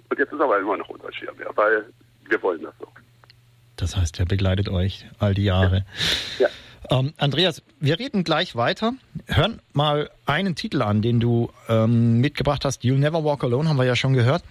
Und 0.09 0.19
jetzt 0.19 0.33
ist 0.33 0.39
er 0.39 0.45
aber 0.45 0.59
immer 0.59 0.77
noch 0.77 0.89
unser 0.89 1.13
Schirmherr, 1.13 1.51
weil 1.55 1.85
wir 2.29 2.43
wollen 2.43 2.63
das 2.63 2.75
so. 2.79 2.87
Das 3.77 3.97
heißt, 3.97 4.19
er 4.19 4.27
begleitet 4.27 4.69
euch 4.69 5.07
all 5.19 5.35
die 5.35 5.45
Jahre. 5.45 5.85
Ja. 6.39 6.49
ja. 6.49 6.99
Ähm, 6.99 7.13
Andreas, 7.17 7.63
wir 7.81 7.99
reden 7.99 8.25
gleich 8.25 8.57
weiter. 8.57 8.93
Hören 9.27 9.61
mal 9.73 10.11
einen 10.25 10.55
Titel 10.55 10.83
an, 10.83 11.03
den 11.03 11.21
du 11.21 11.51
ähm, 11.69 12.21
mitgebracht 12.21 12.65
hast. 12.65 12.83
You'll 12.85 12.99
Never 12.99 13.25
Walk 13.25 13.45
Alone 13.45 13.69
haben 13.69 13.77
wir 13.77 13.85
ja 13.85 13.97
schon 13.97 14.13
gehört. 14.13 14.45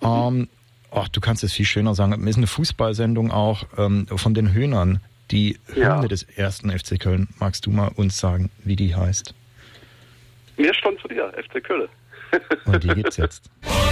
Mhm. 0.00 0.08
Ähm, 0.08 0.48
oh, 0.90 1.04
du 1.12 1.20
kannst 1.20 1.44
es 1.44 1.52
viel 1.52 1.66
schöner 1.66 1.94
sagen. 1.94 2.12
Es 2.22 2.30
ist 2.30 2.36
eine 2.36 2.46
Fußballsendung 2.46 3.30
auch 3.30 3.64
ähm, 3.76 4.06
von 4.08 4.34
den 4.34 4.52
Höhnern. 4.52 5.00
Die 5.30 5.58
ja. 5.74 5.96
Hymne 5.96 6.08
des 6.08 6.22
ersten 6.22 6.70
FC 6.70 7.00
Köln. 7.00 7.28
Magst 7.38 7.64
du 7.64 7.70
mal 7.70 7.90
uns 7.96 8.18
sagen, 8.18 8.50
wie 8.62 8.76
die 8.76 8.94
heißt? 8.94 9.34
Mir 10.58 10.74
stand 10.74 11.00
zu 11.00 11.08
dir, 11.08 11.32
FC 11.32 11.64
Köln. 11.64 11.88
Und 12.66 12.84
die 12.84 12.88
gibt's 12.88 13.16
jetzt. 13.16 13.50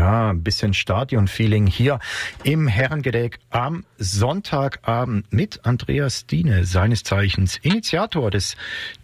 Ja, 0.00 0.30
ein 0.30 0.42
bisschen 0.42 0.72
Stadion-Feeling 0.72 1.66
hier 1.66 1.98
im 2.42 2.68
Herrengedeck 2.68 3.38
am 3.50 3.84
Sonntagabend 3.98 5.30
mit 5.30 5.66
Andreas 5.66 6.24
Diene, 6.24 6.64
seines 6.64 7.02
Zeichens 7.02 7.58
Initiator 7.58 8.30
des 8.30 8.56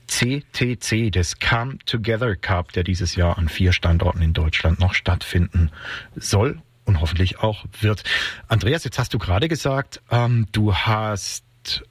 CTC, 0.06 1.10
des 1.10 1.38
Come 1.38 1.76
Together 1.84 2.34
Cup, 2.34 2.72
der 2.72 2.82
dieses 2.82 3.14
Jahr 3.14 3.36
an 3.36 3.50
vier 3.50 3.74
Standorten 3.74 4.22
in 4.22 4.32
Deutschland 4.32 4.80
noch 4.80 4.94
stattfinden 4.94 5.70
soll 6.14 6.62
und 6.86 7.02
hoffentlich 7.02 7.40
auch 7.40 7.66
wird. 7.78 8.02
Andreas, 8.48 8.84
jetzt 8.84 8.98
hast 8.98 9.12
du 9.12 9.18
gerade 9.18 9.48
gesagt, 9.48 10.00
ähm, 10.10 10.46
du 10.52 10.74
hast 10.74 11.44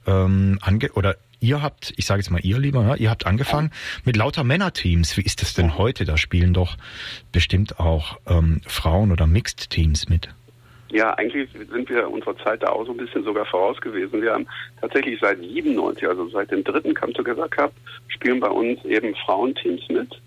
ähm, 0.08 0.58
ange 0.62 0.90
oder 0.94 1.16
ihr 1.40 1.62
habt, 1.62 1.92
ich 1.96 2.06
sage 2.06 2.20
jetzt 2.20 2.30
mal 2.30 2.40
ihr 2.42 2.58
lieber, 2.58 2.82
ja, 2.82 2.94
ihr 2.96 3.10
habt 3.10 3.26
angefangen 3.26 3.70
mit 4.04 4.16
lauter 4.16 4.44
Männerteams. 4.44 5.16
Wie 5.16 5.22
ist 5.22 5.42
das 5.42 5.54
denn 5.54 5.76
heute? 5.76 6.04
Da 6.04 6.16
spielen 6.16 6.54
doch 6.54 6.76
bestimmt 7.32 7.78
auch 7.78 8.18
ähm, 8.26 8.60
Frauen 8.66 9.12
oder 9.12 9.26
Mixed-Teams 9.26 10.08
mit. 10.08 10.28
Ja, 10.90 11.14
eigentlich 11.14 11.50
sind 11.52 11.88
wir 11.88 12.08
unserer 12.08 12.36
Zeit 12.38 12.62
da 12.62 12.68
auch 12.68 12.86
so 12.86 12.92
ein 12.92 12.96
bisschen 12.96 13.24
sogar 13.24 13.44
voraus 13.44 13.80
gewesen. 13.80 14.22
Wir 14.22 14.32
haben 14.32 14.46
tatsächlich 14.80 15.18
seit 15.20 15.38
97, 15.38 16.08
also 16.08 16.28
seit 16.28 16.50
dem 16.50 16.62
dritten 16.62 16.94
Come 16.94 17.12
Together 17.12 17.48
Cup, 17.48 17.72
spielen 18.08 18.40
bei 18.40 18.48
uns 18.48 18.84
eben 18.84 19.14
Frauenteams 19.16 19.88
mit. 19.88 20.20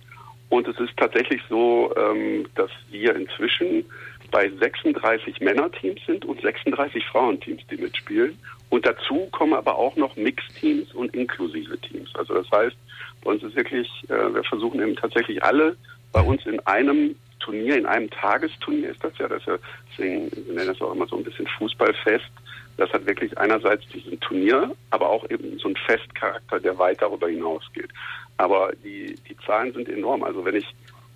Und 0.49 0.67
es 0.67 0.77
ist 0.79 0.97
tatsächlich 0.97 1.41
so, 1.49 1.93
ähm, 1.95 2.47
dass 2.55 2.71
wir 2.89 3.15
inzwischen 3.15 3.85
bei 4.31 4.51
36 4.59 5.39
Männerteams 5.39 6.01
sind 6.05 6.25
und 6.25 6.41
36 6.41 7.05
Frauenteams, 7.05 7.61
die 7.71 7.77
mitspielen. 7.77 8.37
Und 8.69 8.85
dazu 8.85 9.27
kommen 9.31 9.53
aber 9.53 9.75
auch 9.75 9.95
noch 9.95 10.15
Mixteams 10.15 10.93
und 10.93 11.13
inklusive 11.15 11.77
Teams. 11.79 12.13
Also 12.15 12.35
das 12.35 12.49
heißt, 12.51 12.75
bei 13.23 13.31
uns 13.31 13.43
ist 13.43 13.55
wirklich, 13.55 13.87
äh, 14.09 14.33
wir 14.33 14.43
versuchen 14.43 14.79
eben 14.81 14.95
tatsächlich 14.95 15.43
alle 15.43 15.75
bei 16.11 16.21
uns 16.21 16.45
in 16.45 16.59
einem 16.61 17.15
Turnier, 17.39 17.77
in 17.77 17.85
einem 17.85 18.09
Tagesturnier 18.09 18.91
ist 18.91 19.03
das 19.03 19.17
ja, 19.17 19.27
das 19.27 19.45
ja, 19.45 19.57
deswegen 19.91 20.29
wir 20.31 20.53
nennen 20.53 20.67
das 20.67 20.81
auch 20.81 20.93
immer 20.93 21.07
so 21.07 21.17
ein 21.17 21.23
bisschen 21.23 21.47
Fußballfest. 21.57 22.29
Das 22.77 22.91
hat 22.91 23.05
wirklich 23.05 23.37
einerseits 23.37 23.85
diesen 23.89 24.19
Turnier, 24.19 24.71
aber 24.91 25.09
auch 25.09 25.29
eben 25.29 25.57
so 25.59 25.67
einen 25.67 25.75
Festcharakter, 25.75 26.59
der 26.59 26.77
weit 26.77 27.01
darüber 27.01 27.27
hinausgeht. 27.27 27.89
Aber 28.37 28.71
die, 28.83 29.15
die 29.27 29.35
Zahlen 29.45 29.73
sind 29.73 29.89
enorm. 29.89 30.23
Also 30.23 30.45
wenn 30.45 30.55
ich, 30.55 30.67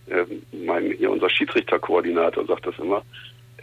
äh, 0.08 0.26
mein, 0.52 0.92
hier 0.92 1.10
unser 1.10 1.30
Schiedsrichterkoordinator 1.30 2.46
sagt 2.46 2.68
das 2.68 2.78
immer, 2.80 3.04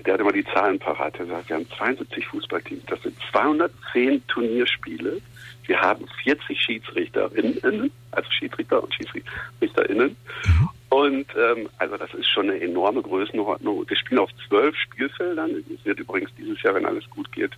der 0.04 0.14
hat 0.14 0.20
immer 0.20 0.32
die 0.32 0.44
Zahlen 0.44 0.78
parat. 0.78 1.18
Er 1.18 1.26
sagt, 1.26 1.48
wir 1.48 1.56
haben 1.56 1.66
72 1.76 2.26
Fußballteams, 2.26 2.84
das 2.86 3.02
sind 3.02 3.16
210 3.30 4.26
Turnierspiele. 4.28 5.20
Wir 5.66 5.80
haben 5.80 6.06
40 6.24 6.60
Schiedsrichterinnen, 6.60 7.92
also 8.10 8.30
Schiedsrichter 8.30 8.82
und 8.82 8.92
Schiedsrichterinnen. 8.94 10.16
Und 10.88 11.26
ähm, 11.36 11.68
also 11.78 11.96
das 11.96 12.12
ist 12.14 12.28
schon 12.28 12.50
eine 12.50 12.60
enorme 12.60 13.02
Größenordnung. 13.02 13.88
Wir 13.88 13.96
spielen 13.96 14.18
auf 14.18 14.30
zwölf 14.48 14.74
Spielfeldern. 14.76 15.50
Es 15.72 15.84
wird 15.84 16.00
übrigens 16.00 16.30
dieses 16.36 16.60
Jahr, 16.62 16.74
wenn 16.74 16.86
alles 16.86 17.08
gut 17.10 17.30
geht, 17.30 17.52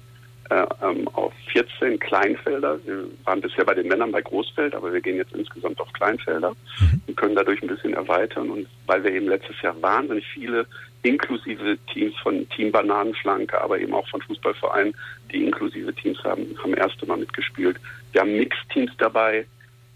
äh, 0.51 0.67
ähm, 0.83 1.09
auf 1.09 1.33
14 1.53 1.99
Kleinfelder. 1.99 2.79
Wir 2.85 3.05
waren 3.25 3.41
bisher 3.41 3.65
bei 3.65 3.75
den 3.75 3.89
Männern 3.89 4.13
bei 4.13 4.23
Großfeld, 4.23 4.75
aber 4.75 4.93
wir 4.93 5.01
gehen 5.01 5.17
jetzt 5.17 5.35
insgesamt 5.35 5.81
auf 5.81 5.93
Kleinfelder 5.93 6.51
mhm. 6.81 7.03
und 7.07 7.17
können 7.17 7.37
dadurch 7.37 7.63
ein 7.63 7.69
bisschen 7.69 7.95
erweitern. 7.95 8.51
Und 8.51 8.67
weil 8.87 9.05
wir 9.05 9.13
eben 9.13 9.29
letztes 9.29 9.61
Jahr 9.63 9.81
wahnsinnig 9.81 10.27
viele 10.35 10.67
inklusive 11.03 11.79
Teams 11.93 12.15
von 12.23 12.49
Team 12.51 12.71
Bananenflanke, 12.73 13.61
aber 13.61 13.79
eben 13.79 13.95
auch 13.95 14.09
von 14.09 14.23
Fußballvereinen, 14.23 14.95
die 15.33 15.45
inklusive 15.45 15.93
Teams 15.95 16.23
haben, 16.25 16.57
haben 16.63 16.75
erste 16.75 17.07
Mal 17.07 17.19
mitgespielt. 17.19 17.79
Wir 18.13 18.21
haben 18.21 18.37
Mixteams 18.37 18.93
dabei, 18.99 19.47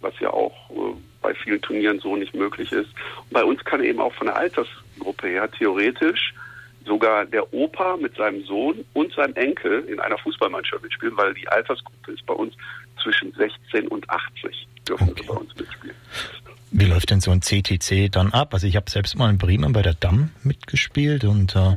was 0.00 0.14
ja 0.20 0.30
auch 0.30 0.70
äh, 0.70 0.94
bei 1.22 1.35
vielen 1.35 1.61
Turnieren 1.62 1.98
so 2.00 2.16
nicht 2.16 2.35
möglich 2.35 2.72
ist. 2.72 2.90
Und 3.22 3.32
bei 3.32 3.44
uns 3.44 3.64
kann 3.64 3.82
eben 3.82 4.00
auch 4.00 4.14
von 4.14 4.26
der 4.26 4.37
Altersgruppe 4.37 5.28
her 5.28 5.50
theoretisch 5.50 6.35
sogar 6.87 7.27
der 7.27 7.53
Opa 7.53 7.96
mit 7.96 8.16
seinem 8.16 8.44
Sohn 8.44 8.85
und 8.94 9.12
seinem 9.12 9.35
Enkel 9.35 9.85
in 9.88 10.01
einer 10.01 10.18
Fußballmannschaft 10.18 10.83
mitspielen, 10.83 11.16
weil 11.16 11.35
die 11.35 11.49
Altersgruppe 11.49 12.12
ist 12.12 12.25
bei 12.27 12.35
uns 12.35 12.55
zwischen 13.03 13.33
16 13.33 13.88
und 13.88 14.09
80 14.09 14.68
dürfen 14.88 15.11
okay. 15.11 15.25
bei 15.27 15.35
uns 15.35 15.55
mitspielen. 15.57 15.96
Wie 16.70 16.85
läuft 16.85 17.11
denn 17.11 17.20
so 17.20 17.31
ein 17.31 17.40
CTC 17.42 18.11
dann 18.11 18.33
ab? 18.33 18.53
Also 18.53 18.66
ich 18.66 18.77
habe 18.77 18.90
selbst 18.90 19.16
mal 19.16 19.31
in 19.31 19.38
Bremen 19.38 19.72
bei 19.72 19.83
der 19.83 19.94
Damm 19.94 20.31
mitgespielt 20.42 21.25
und 21.25 21.55
äh, 21.57 21.77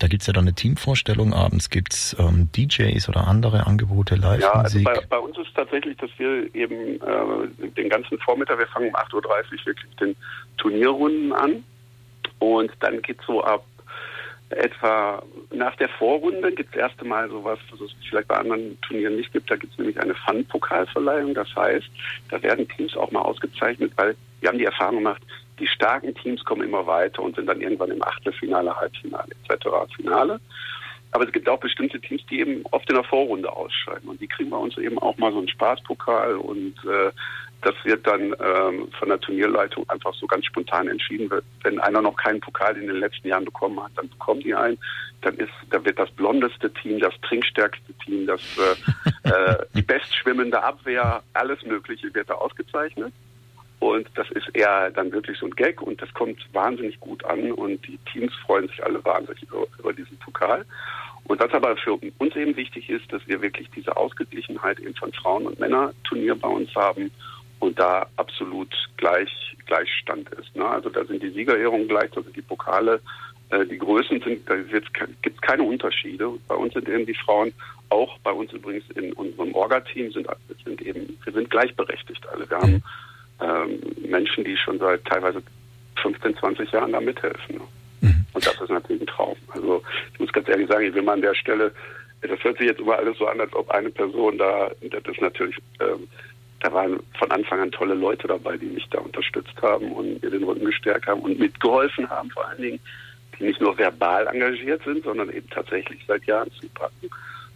Da 0.00 0.08
gibt's 0.08 0.26
ja 0.26 0.32
dann 0.32 0.44
eine 0.44 0.54
Teamvorstellung, 0.54 1.34
abends 1.34 1.68
gibt's 1.68 2.16
ähm, 2.18 2.48
DJs 2.56 3.06
oder 3.10 3.28
andere 3.28 3.66
Angebote, 3.66 4.14
Live-Musik. 4.14 4.42
Ja, 4.42 4.52
also 4.52 4.82
bei, 4.82 5.00
bei, 5.10 5.18
uns 5.18 5.36
ist 5.36 5.54
tatsächlich, 5.54 5.94
dass 5.98 6.10
wir 6.16 6.52
eben 6.54 6.98
äh, 7.02 7.68
den 7.76 7.90
ganzen 7.90 8.18
Vormittag, 8.20 8.58
wir 8.58 8.66
fangen 8.68 8.88
um 8.88 8.94
8.30 8.96 9.14
Uhr 9.14 9.66
wirklich 9.66 9.96
den 10.00 10.16
Turnierrunden 10.56 11.34
an 11.34 11.64
und 12.38 12.72
dann 12.80 13.02
geht's 13.02 13.22
so 13.26 13.44
ab 13.44 13.62
etwa 14.50 15.22
nach 15.52 15.76
der 15.76 15.88
Vorrunde 15.88 16.52
gibt 16.52 16.74
es 16.74 16.80
erste 16.80 17.04
Mal 17.04 17.28
sowas, 17.30 17.58
was 17.70 17.80
es 17.80 17.92
vielleicht 18.08 18.28
bei 18.28 18.36
anderen 18.36 18.78
Turnieren 18.82 19.16
nicht 19.16 19.32
gibt. 19.32 19.50
Da 19.50 19.56
gibt 19.56 19.72
es 19.72 19.78
nämlich 19.78 20.00
eine 20.00 20.14
Fun-Pokalverleihung. 20.14 21.34
Das 21.34 21.54
heißt, 21.54 21.88
da 22.30 22.42
werden 22.42 22.68
Teams 22.68 22.96
auch 22.96 23.10
mal 23.12 23.22
ausgezeichnet, 23.22 23.92
weil 23.96 24.16
wir 24.40 24.48
haben 24.48 24.58
die 24.58 24.64
Erfahrung 24.64 24.96
gemacht, 24.96 25.22
die 25.58 25.66
starken 25.66 26.14
Teams 26.14 26.44
kommen 26.44 26.62
immer 26.62 26.86
weiter 26.86 27.22
und 27.22 27.36
sind 27.36 27.46
dann 27.46 27.60
irgendwann 27.60 27.90
im 27.90 28.02
Achtelfinale, 28.02 28.74
Halbfinale 28.74 29.28
etc. 29.48 29.66
Finale. 29.94 30.40
Aber 31.12 31.24
es 31.26 31.32
gibt 31.32 31.48
auch 31.48 31.60
bestimmte 31.60 32.00
Teams, 32.00 32.22
die 32.30 32.40
eben 32.40 32.62
oft 32.70 32.88
in 32.88 32.94
der 32.94 33.04
Vorrunde 33.04 33.52
ausscheiden. 33.52 34.08
Und 34.08 34.20
die 34.20 34.28
kriegen 34.28 34.50
bei 34.50 34.56
uns 34.56 34.76
eben 34.78 34.98
auch 34.98 35.16
mal 35.18 35.32
so 35.32 35.38
einen 35.38 35.48
Spaßpokal 35.48 36.36
und 36.36 36.74
äh, 36.84 37.10
das 37.62 37.74
wird 37.84 38.06
dann 38.06 38.34
ähm, 38.40 38.88
von 38.98 39.08
der 39.08 39.20
Turnierleitung 39.20 39.88
einfach 39.90 40.14
so 40.14 40.26
ganz 40.26 40.46
spontan 40.46 40.88
entschieden. 40.88 41.30
Wenn 41.62 41.78
einer 41.80 42.00
noch 42.00 42.16
keinen 42.16 42.40
Pokal 42.40 42.76
in 42.76 42.86
den 42.86 42.96
letzten 42.96 43.28
Jahren 43.28 43.44
bekommen 43.44 43.82
hat, 43.82 43.92
dann 43.96 44.08
bekommen 44.08 44.40
die 44.40 44.54
einen. 44.54 44.78
Dann 45.20 45.36
ist, 45.36 45.52
dann 45.68 45.84
wird 45.84 45.98
das 45.98 46.10
blondeste 46.12 46.72
Team, 46.72 46.98
das 47.00 47.12
trinkstärkste 47.20 47.92
Team, 48.04 48.26
das 48.26 48.40
äh, 49.24 49.28
äh, 49.28 49.58
die 49.74 49.82
bestschwimmende 49.82 50.62
Abwehr, 50.62 51.22
alles 51.34 51.62
Mögliche 51.64 52.12
wird 52.14 52.30
da 52.30 52.34
ausgezeichnet. 52.34 53.12
Und 53.80 54.06
das 54.14 54.30
ist 54.30 54.48
eher 54.54 54.90
dann 54.90 55.10
wirklich 55.10 55.38
so 55.38 55.46
ein 55.46 55.52
Gag 55.52 55.80
und 55.80 56.00
das 56.00 56.12
kommt 56.12 56.38
wahnsinnig 56.52 57.00
gut 57.00 57.24
an 57.24 57.50
und 57.52 57.86
die 57.86 57.98
Teams 58.12 58.32
freuen 58.46 58.68
sich 58.68 58.84
alle 58.84 59.02
wahnsinnig 59.04 59.42
über, 59.44 59.66
über 59.78 59.92
diesen 59.92 60.18
Pokal. 60.18 60.64
Und 61.24 61.40
was 61.40 61.52
aber 61.52 61.76
für 61.76 61.94
uns 61.94 62.36
eben 62.36 62.56
wichtig 62.56 62.90
ist, 62.90 63.10
dass 63.12 63.26
wir 63.26 63.40
wirklich 63.40 63.70
diese 63.74 63.96
Ausgeglichenheit 63.96 64.80
eben 64.80 64.94
von 64.94 65.12
Frauen- 65.12 65.46
und 65.46 65.58
Männerturnier 65.58 66.34
bei 66.34 66.48
uns 66.48 66.74
haben 66.74 67.10
und 67.58 67.78
da 67.78 68.06
absolut 68.16 68.74
gleich 68.96 69.30
Gleichstand 69.66 70.28
ist. 70.30 70.54
Ne? 70.56 70.66
Also 70.66 70.90
da 70.90 71.04
sind 71.04 71.22
die 71.22 71.30
Siegerehrungen 71.30 71.88
gleich, 71.88 72.10
also 72.16 72.28
die 72.30 72.42
Pokale, 72.42 73.00
äh, 73.50 73.64
die 73.64 73.78
Größen 73.78 74.20
sind, 74.20 74.48
da 74.50 74.56
gibt 74.56 74.88
es 74.92 75.40
keine 75.40 75.62
Unterschiede. 75.62 76.28
Bei 76.48 76.56
uns 76.56 76.74
sind 76.74 76.88
eben 76.88 77.06
die 77.06 77.14
Frauen, 77.14 77.52
auch 77.88 78.18
bei 78.18 78.32
uns 78.32 78.52
übrigens 78.52 78.84
in 78.96 79.12
unserem 79.12 79.54
Orga-Team 79.54 80.10
sind, 80.10 80.26
sind 80.64 80.82
eben, 80.82 81.16
wir 81.24 81.32
sind 81.32 81.48
gleichberechtigt 81.50 82.28
alle. 82.28 82.50
Wir 82.50 82.58
haben 82.58 82.82
ähm, 83.40 83.80
Menschen, 84.08 84.44
die 84.44 84.56
schon 84.56 84.78
seit 84.78 85.04
teilweise 85.04 85.42
15, 86.02 86.36
20 86.36 86.70
Jahren 86.72 86.92
da 86.92 87.00
mithelfen. 87.00 87.56
Ne? 87.56 87.62
Mhm. 88.00 88.26
Und 88.32 88.46
das 88.46 88.60
ist 88.60 88.70
natürlich 88.70 89.02
ein 89.02 89.06
Traum. 89.06 89.36
Also 89.48 89.82
ich 90.14 90.20
muss 90.20 90.32
ganz 90.32 90.48
ehrlich 90.48 90.68
sagen, 90.68 90.86
ich 90.86 90.94
will 90.94 91.02
mal 91.02 91.14
an 91.14 91.22
der 91.22 91.34
Stelle, 91.34 91.72
das 92.22 92.42
hört 92.44 92.58
sich 92.58 92.66
jetzt 92.66 92.80
immer 92.80 92.96
alles 92.96 93.16
so 93.18 93.26
an, 93.26 93.40
als 93.40 93.52
ob 93.54 93.70
eine 93.70 93.90
Person 93.90 94.38
da, 94.38 94.70
das 94.80 95.02
ist 95.06 95.20
natürlich 95.20 95.56
ähm, 95.80 96.06
da 96.60 96.72
waren 96.72 97.00
von 97.18 97.30
Anfang 97.30 97.60
an 97.60 97.72
tolle 97.72 97.94
Leute 97.94 98.28
dabei, 98.28 98.56
die 98.56 98.66
mich 98.66 98.86
da 98.90 98.98
unterstützt 98.98 99.60
haben 99.62 99.92
und 99.92 100.22
mir 100.22 100.30
den 100.30 100.44
Rücken 100.44 100.66
gestärkt 100.66 101.06
haben 101.06 101.20
und 101.20 101.38
mitgeholfen 101.38 102.08
haben, 102.08 102.30
vor 102.30 102.46
allen 102.46 102.60
Dingen, 102.60 102.80
die 103.38 103.44
nicht 103.44 103.60
nur 103.60 103.76
verbal 103.78 104.26
engagiert 104.26 104.82
sind, 104.84 105.02
sondern 105.04 105.30
eben 105.30 105.48
tatsächlich 105.48 106.00
seit 106.06 106.24
Jahren 106.24 106.50
zupacken 106.52 107.10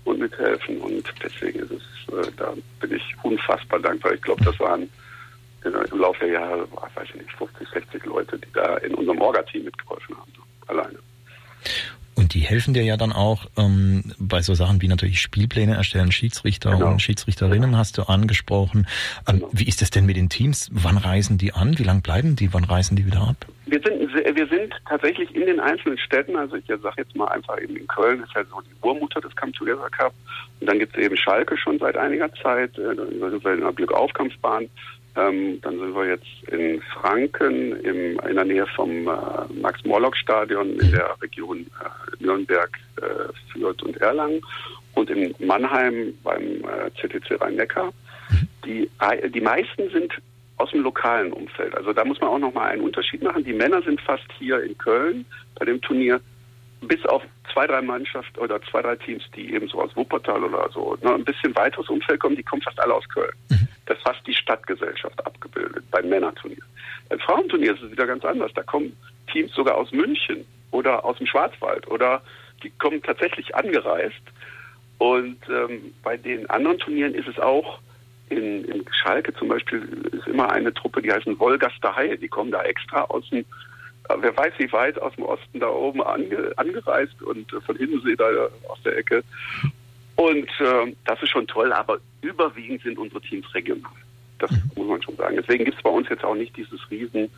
und 0.05 0.21
mithelfen. 0.21 0.79
Und 0.79 1.05
deswegen 1.23 1.61
ist 1.61 1.71
es, 1.71 2.15
äh, 2.15 2.31
da 2.39 2.55
bin 2.81 2.95
ich 2.95 3.15
unfassbar 3.23 3.79
dankbar. 3.81 4.15
Ich 4.15 4.23
glaube, 4.23 4.43
das 4.45 4.59
waren 4.59 4.89
im 5.65 5.99
Laufe 5.99 6.21
der 6.21 6.35
Jahre, 6.35 6.69
weiß 6.73 7.09
ich 7.09 7.15
nicht, 7.15 7.33
50, 7.33 7.69
60 7.69 8.05
Leute, 8.05 8.39
die 8.39 8.53
da 8.53 8.77
in 8.79 8.95
unserem 8.95 9.21
Orga-Team 9.21 9.65
mitgeholfen 9.65 10.17
haben, 10.17 10.33
alleine. 10.67 10.99
Und 12.17 12.35
die 12.35 12.41
helfen 12.41 12.75
dir 12.75 12.85
ja 12.85 12.97
dann 12.97 13.13
auch 13.13 13.47
ähm, 13.57 14.13
bei 14.19 14.41
so 14.41 14.55
Sachen 14.55 14.81
wie 14.81 14.89
natürlich 14.89 15.21
Spielpläne 15.21 15.75
erstellen, 15.75 16.13
Schiedsrichter 16.13 16.71
genau. 16.71 16.93
und 16.93 17.03
Schiedsrichterinnen 17.03 17.71
genau. 17.71 17.79
hast 17.79 17.99
du 17.99 18.03
angesprochen. 18.03 18.87
Ähm, 19.29 19.41
genau. 19.41 19.49
Wie 19.53 19.67
ist 19.67 19.83
das 19.83 19.91
denn 19.91 20.07
mit 20.07 20.17
den 20.17 20.29
Teams? 20.29 20.71
Wann 20.73 20.97
reisen 20.97 21.39
die 21.39 21.53
an? 21.53 21.77
Wie 21.79 21.83
lange 21.83 22.03
bleiben 22.03 22.37
die? 22.37 22.55
Wann 22.55 22.65
reisen 22.65 22.97
die 22.97 23.07
wieder 23.07 23.23
ab? 23.23 23.47
Wir 23.67 23.81
sind, 23.81 24.37
wir 24.37 24.47
sind 24.47 24.75
tatsächlich 24.89 25.35
in 25.35 25.47
den 25.47 25.59
einzelnen 25.59 25.99
Städten, 25.99 26.37
also 26.37 26.57
ich 26.57 26.67
sage 26.67 26.95
jetzt 26.99 27.17
mal 27.17 27.29
einfach 27.29 27.61
eben 27.61 27.77
in 27.77 27.87
Köln, 27.89 28.23
ist 28.23 28.35
ja 28.35 28.45
so 28.45 28.61
die 28.61 28.87
Urmutter 28.87 29.21
des 29.21 29.35
Come 29.35 29.53
Together 29.53 29.89
Cup. 29.91 30.13
Und 30.61 30.69
dann 30.69 30.79
gibt 30.79 30.97
es 30.97 31.03
eben 31.03 31.17
Schalke 31.17 31.57
schon 31.57 31.79
seit 31.79 31.97
einiger 31.97 32.33
Zeit, 32.35 32.79
äh, 32.79 32.93
in 32.93 33.61
der 33.61 33.73
Glück-Aufkampfbahn. 33.73 34.69
Ähm, 35.17 35.61
dann 35.61 35.79
sind 35.79 35.95
wir 35.95 36.07
jetzt 36.09 36.27
in 36.51 36.83
Franken, 36.83 37.81
im, 37.83 38.19
in 38.19 38.35
der 38.35 38.45
Nähe 38.45 38.67
vom 38.75 39.07
äh, 39.07 39.61
Max-Morlock-Stadion 39.61 40.81
in 40.81 40.91
der 40.91 41.17
Region 41.23 41.67
äh, 41.81 42.25
Nürnberg, 42.25 42.71
äh, 43.01 43.33
Fürth 43.53 43.83
und 43.83 43.97
Erlangen 43.99 44.41
und 44.95 45.11
in 45.11 45.35
Mannheim 45.39 46.15
beim 46.25 46.43
äh, 46.43 46.91
CTC 47.01 47.41
Rhein-Neckar. 47.41 47.93
Die, 48.65 48.91
die 49.29 49.41
meisten 49.41 49.91
sind 49.91 50.13
aus 50.57 50.71
dem 50.71 50.83
lokalen 50.83 51.33
Umfeld. 51.33 51.77
Also 51.77 51.93
da 51.93 52.05
muss 52.05 52.21
man 52.21 52.31
auch 52.31 52.39
nochmal 52.39 52.71
einen 52.71 52.83
Unterschied 52.83 53.23
machen. 53.23 53.45
Die 53.45 53.53
Männer 53.53 53.83
sind 53.83 54.01
fast 54.01 54.27
hier 54.39 54.63
in 54.63 54.77
Köln 54.79 55.27
bei 55.57 55.67
dem 55.67 55.81
Turnier 55.81 56.21
bis 56.87 57.05
auf 57.07 57.23
zwei, 57.53 57.67
drei 57.67 57.83
Mannschaften 57.83 58.39
oder 58.39 58.61
zwei, 58.63 58.83
drei 58.83 58.97
Teams, 58.97 59.25
die 59.35 59.55
eben 59.55 59.69
so 59.69 59.81
aus 59.81 59.95
Wuppertal 59.97 60.43
oder 60.43 60.69
so 60.73 60.97
ne, 61.03 61.15
ein 61.15 61.25
bisschen 61.25 61.55
weiteres 61.57 61.89
Umfeld 61.89 62.21
kommen, 62.21 62.37
die 62.37 62.43
kommen 62.43 62.63
fast 62.63 62.79
alle 62.81 62.95
aus 62.95 63.09
Köln. 63.09 63.33
Mhm. 63.51 63.69
Das 63.87 63.99
ist 63.99 64.03
fast 64.03 64.27
die 64.27 64.35
Stadtgesellschaft 64.35 65.27
abgebildet 65.27 65.85
beim 65.91 66.09
Männerturnier. 66.09 66.63
Beim 67.09 67.19
Frauenturnier 67.21 67.75
ist 67.75 67.83
es 67.83 67.91
wieder 67.91 68.07
ganz 68.07 68.25
anders. 68.25 68.53
Da 68.55 68.63
kommen 68.63 68.97
Teams 69.31 69.53
sogar 69.53 69.77
aus 69.77 69.93
München 69.93 70.45
oder 70.71 71.05
aus 71.05 71.19
dem 71.19 71.27
Schwarzwald 71.27 71.87
oder 71.89 72.23
die 72.63 72.71
kommen 72.79 73.03
tatsächlich 73.03 73.55
angereist. 73.55 74.23
Und 74.99 75.39
ähm, 75.49 75.95
bei 76.03 76.17
den 76.17 76.49
anderen 76.51 76.79
Turnieren 76.79 77.15
ist 77.15 77.29
es 77.29 77.39
auch, 77.39 77.81
in, 78.31 78.65
in 78.65 78.85
Schalke 78.91 79.35
zum 79.35 79.49
Beispiel 79.49 79.83
ist 80.13 80.27
immer 80.27 80.51
eine 80.51 80.73
Truppe, 80.73 81.03
die 81.03 81.13
heißen 81.13 81.39
Wolgaster 81.39 81.95
Haie, 81.95 82.17
die 82.17 82.29
kommen 82.29 82.51
da 82.51 82.63
extra 82.63 83.03
aus 83.03 83.29
dem 83.29 83.45
wer 84.09 84.37
weiß 84.37 84.55
wie 84.59 84.73
weit 84.73 85.01
aus 85.01 85.15
dem 85.15 85.25
Osten 85.25 85.61
da 85.61 85.69
oben 85.69 86.03
ange, 86.03 86.53
angereist 86.57 87.23
und 87.23 87.53
äh, 87.53 87.61
von 87.61 87.77
Hiddensee 87.77 88.17
da 88.17 88.27
aus 88.69 88.83
der 88.85 88.97
Ecke. 88.97 89.23
Und 90.17 90.49
äh, 90.61 90.95
das 91.05 91.23
ist 91.23 91.31
schon 91.31 91.47
toll, 91.47 91.73
aber 91.73 91.99
überwiegend 92.21 92.83
sind 92.83 92.99
unsere 92.99 93.21
Teams 93.21 93.53
regional. 93.55 93.93
Das 94.39 94.51
mhm. 94.51 94.71
muss 94.77 94.89
man 94.89 95.03
schon 95.03 95.17
sagen. 95.17 95.37
Deswegen 95.37 95.65
gibt 95.65 95.77
es 95.77 95.83
bei 95.83 95.91
uns 95.91 96.09
jetzt 96.09 96.25
auch 96.25 96.35
nicht 96.35 96.57
dieses 96.57 96.81
riesen 96.91 97.31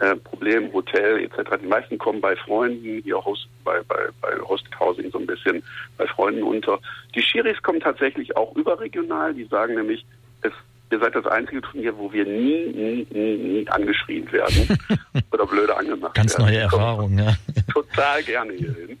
äh, 0.00 0.16
Problem, 0.16 0.72
Hotel 0.72 1.20
etc. 1.24 1.58
Die 1.62 1.66
meisten 1.66 1.98
kommen 1.98 2.20
bei 2.20 2.36
Freunden, 2.36 3.02
hier 3.02 3.22
Host, 3.24 3.48
bei, 3.64 3.80
bei, 3.82 4.08
bei 4.20 4.38
Hosted 4.40 4.78
Housing 4.78 5.10
so 5.10 5.18
ein 5.18 5.26
bisschen 5.26 5.62
bei 5.96 6.06
Freunden 6.06 6.42
unter. 6.42 6.78
Die 7.14 7.22
Schiris 7.22 7.62
kommen 7.62 7.80
tatsächlich 7.80 8.36
auch 8.36 8.54
überregional. 8.56 9.34
Die 9.34 9.44
sagen 9.44 9.74
nämlich, 9.74 10.04
es 10.42 10.52
ihr 10.92 10.98
seid 10.98 11.14
das 11.14 11.26
einzige 11.26 11.62
Turnier, 11.62 11.96
wo 11.96 12.12
wir 12.12 12.24
nie, 12.24 12.66
nie, 12.66 13.06
nie, 13.10 13.36
nie 13.36 13.68
angeschrien 13.68 14.30
werden 14.30 14.78
oder 15.32 15.46
blöde 15.46 15.76
angemacht 15.76 16.14
Ganz 16.14 16.34
werden. 16.34 16.46
Ganz 16.46 16.52
neue 16.52 16.58
Erfahrung, 16.58 17.18
ja. 17.18 17.34
Total 17.72 18.22
gerne 18.22 18.52
hierhin. 18.52 18.98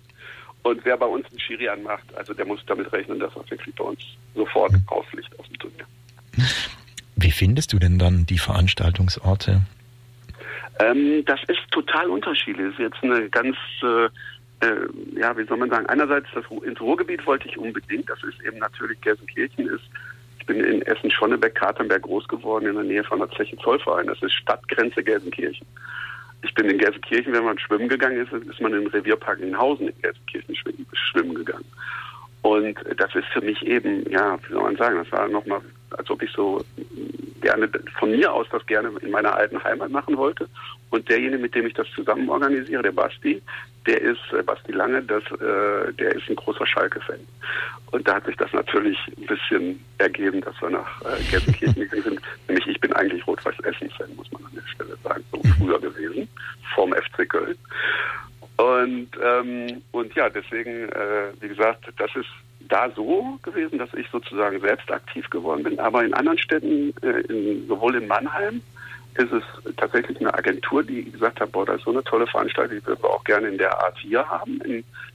Und 0.62 0.84
wer 0.84 0.96
bei 0.96 1.06
uns 1.06 1.26
einen 1.26 1.40
Schiri 1.40 1.68
anmacht, 1.68 2.04
also 2.16 2.32
der 2.34 2.46
muss 2.46 2.60
damit 2.66 2.92
rechnen, 2.92 3.18
dass 3.18 3.34
er 3.36 3.48
wirklich 3.50 3.74
bei 3.74 3.84
uns 3.84 4.00
sofort 4.34 4.72
rausfliegt 4.90 5.38
aus 5.38 5.46
dem 5.48 5.58
Turnier. 5.58 5.84
Wie 7.16 7.30
findest 7.30 7.72
du 7.72 7.78
denn 7.78 7.98
dann 7.98 8.26
die 8.26 8.38
Veranstaltungsorte? 8.38 9.60
Ähm, 10.78 11.24
das 11.26 11.40
ist 11.48 11.60
total 11.70 12.08
unterschiedlich. 12.08 12.66
Das 12.70 12.74
ist 12.74 12.80
jetzt 12.80 13.02
eine 13.02 13.28
ganz, 13.28 13.56
äh, 13.82 14.04
äh, 14.66 14.88
ja, 15.20 15.36
wie 15.36 15.44
soll 15.44 15.58
man 15.58 15.68
sagen, 15.68 15.86
einerseits 15.86 16.28
das, 16.32 16.44
ins 16.64 16.80
Ruhrgebiet 16.80 17.26
wollte 17.26 17.48
ich 17.48 17.58
unbedingt, 17.58 18.08
das 18.08 18.22
ist 18.22 18.40
eben 18.46 18.58
natürlich 18.58 19.00
Gelsenkirchen 19.00 19.68
ist 19.68 19.84
ich 20.42 20.46
bin 20.46 20.64
in 20.64 20.82
Essen-Schonnebeck-Katernberg 20.82 22.02
groß 22.02 22.26
geworden, 22.26 22.66
in 22.66 22.74
der 22.74 22.82
Nähe 22.82 23.04
von 23.04 23.20
der 23.20 23.30
Zeche 23.30 23.56
Zollverein. 23.58 24.08
Das 24.08 24.20
ist 24.22 24.32
Stadtgrenze 24.32 25.02
Gelsenkirchen. 25.04 25.64
Ich 26.42 26.52
bin 26.54 26.68
in 26.68 26.78
Gelsenkirchen, 26.78 27.32
wenn 27.32 27.44
man 27.44 27.58
schwimmen 27.60 27.88
gegangen 27.88 28.26
ist, 28.26 28.32
ist 28.32 28.60
man 28.60 28.74
im 28.74 28.88
Revierpark 28.88 29.38
in 29.38 29.56
Hausen 29.56 29.88
in 29.88 29.94
Gelsenkirchen 30.02 30.86
schwimmen 30.94 31.36
gegangen. 31.36 31.64
Und 32.42 32.76
das 32.96 33.14
ist 33.14 33.28
für 33.28 33.40
mich 33.40 33.64
eben, 33.64 34.04
ja, 34.10 34.36
wie 34.42 34.52
soll 34.52 34.64
man 34.64 34.76
sagen, 34.76 34.96
das 34.96 35.12
war 35.12 35.28
nochmal, 35.28 35.60
als 35.90 36.10
ob 36.10 36.20
ich 36.22 36.32
so 36.32 36.60
gerne 37.40 37.70
von 38.00 38.10
mir 38.10 38.32
aus 38.32 38.48
das 38.50 38.66
gerne 38.66 38.90
in 39.00 39.12
meiner 39.12 39.36
alten 39.36 39.62
Heimat 39.62 39.90
machen 39.90 40.16
wollte. 40.16 40.48
Und 40.92 41.08
derjenige, 41.08 41.38
mit 41.38 41.54
dem 41.54 41.66
ich 41.66 41.72
das 41.72 41.86
zusammen 41.96 42.28
organisiere, 42.28 42.82
der 42.82 42.92
Basti, 42.92 43.40
der 43.86 43.98
ist, 43.98 44.20
äh, 44.38 44.42
Basti 44.42 44.72
Lange, 44.72 45.02
das, 45.02 45.22
äh, 45.40 45.90
der 45.94 46.14
ist 46.14 46.28
ein 46.28 46.36
großer 46.36 46.66
Schalke-Fan. 46.66 47.18
Und 47.92 48.06
da 48.06 48.16
hat 48.16 48.26
sich 48.26 48.36
das 48.36 48.52
natürlich 48.52 48.98
ein 49.16 49.24
bisschen 49.24 49.84
ergeben, 49.96 50.42
dass 50.42 50.54
wir 50.60 50.68
nach 50.68 51.00
äh, 51.00 51.22
Gelsenkirchen 51.30 51.74
gegangen 51.80 52.02
sind. 52.02 52.20
Nämlich 52.46 52.66
ich 52.66 52.78
bin 52.78 52.92
eigentlich 52.92 53.26
Rot-Weiß-Essen-Fan, 53.26 54.14
muss 54.16 54.30
man 54.32 54.44
an 54.44 54.52
der 54.54 54.68
Stelle 54.68 54.94
sagen, 55.02 55.24
so 55.32 55.40
früher 55.58 55.80
gewesen, 55.80 56.28
vorm 56.74 56.92
FC 56.92 57.26
Köln. 57.26 57.56
Und, 58.58 59.08
ähm, 59.24 59.82
und 59.92 60.14
ja, 60.14 60.28
deswegen, 60.28 60.90
äh, 60.90 61.32
wie 61.40 61.48
gesagt, 61.48 61.86
das 61.96 62.14
ist 62.14 62.28
da 62.68 62.90
so 62.90 63.38
gewesen, 63.42 63.78
dass 63.78 63.92
ich 63.94 64.06
sozusagen 64.10 64.60
selbst 64.60 64.92
aktiv 64.92 65.28
geworden 65.30 65.62
bin. 65.62 65.80
Aber 65.80 66.04
in 66.04 66.12
anderen 66.12 66.38
Städten, 66.38 66.92
äh, 67.00 67.20
in, 67.32 67.66
sowohl 67.66 67.94
in 67.94 68.06
Mannheim 68.06 68.60
ist 69.14 69.32
es 69.32 69.74
tatsächlich 69.76 70.18
eine 70.20 70.32
Agentur, 70.32 70.82
die 70.82 71.10
gesagt 71.10 71.40
hat, 71.40 71.52
boah, 71.52 71.66
das 71.66 71.76
ist 71.76 71.84
so 71.84 71.90
eine 71.90 72.02
tolle 72.04 72.26
Veranstaltung, 72.26 72.78
die 72.78 72.86
würden 72.86 73.02
wir 73.02 73.10
auch 73.10 73.24
gerne 73.24 73.48
in 73.48 73.58
der 73.58 73.78
Art 73.78 73.96
hier 73.98 74.26
haben. 74.26 74.58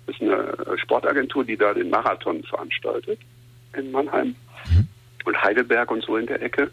Das 0.06 0.16
ist 0.16 0.22
eine 0.22 0.78
Sportagentur, 0.78 1.44
die 1.44 1.58
da 1.58 1.74
den 1.74 1.90
Marathon 1.90 2.44
veranstaltet 2.44 3.20
in 3.76 3.92
Mannheim 3.92 4.36
mhm. 4.70 4.88
und 5.26 5.44
Heidelberg 5.44 5.90
und 5.92 6.04
so 6.04 6.18
in 6.18 6.28
der 6.28 6.42
Ecke. 6.42 6.70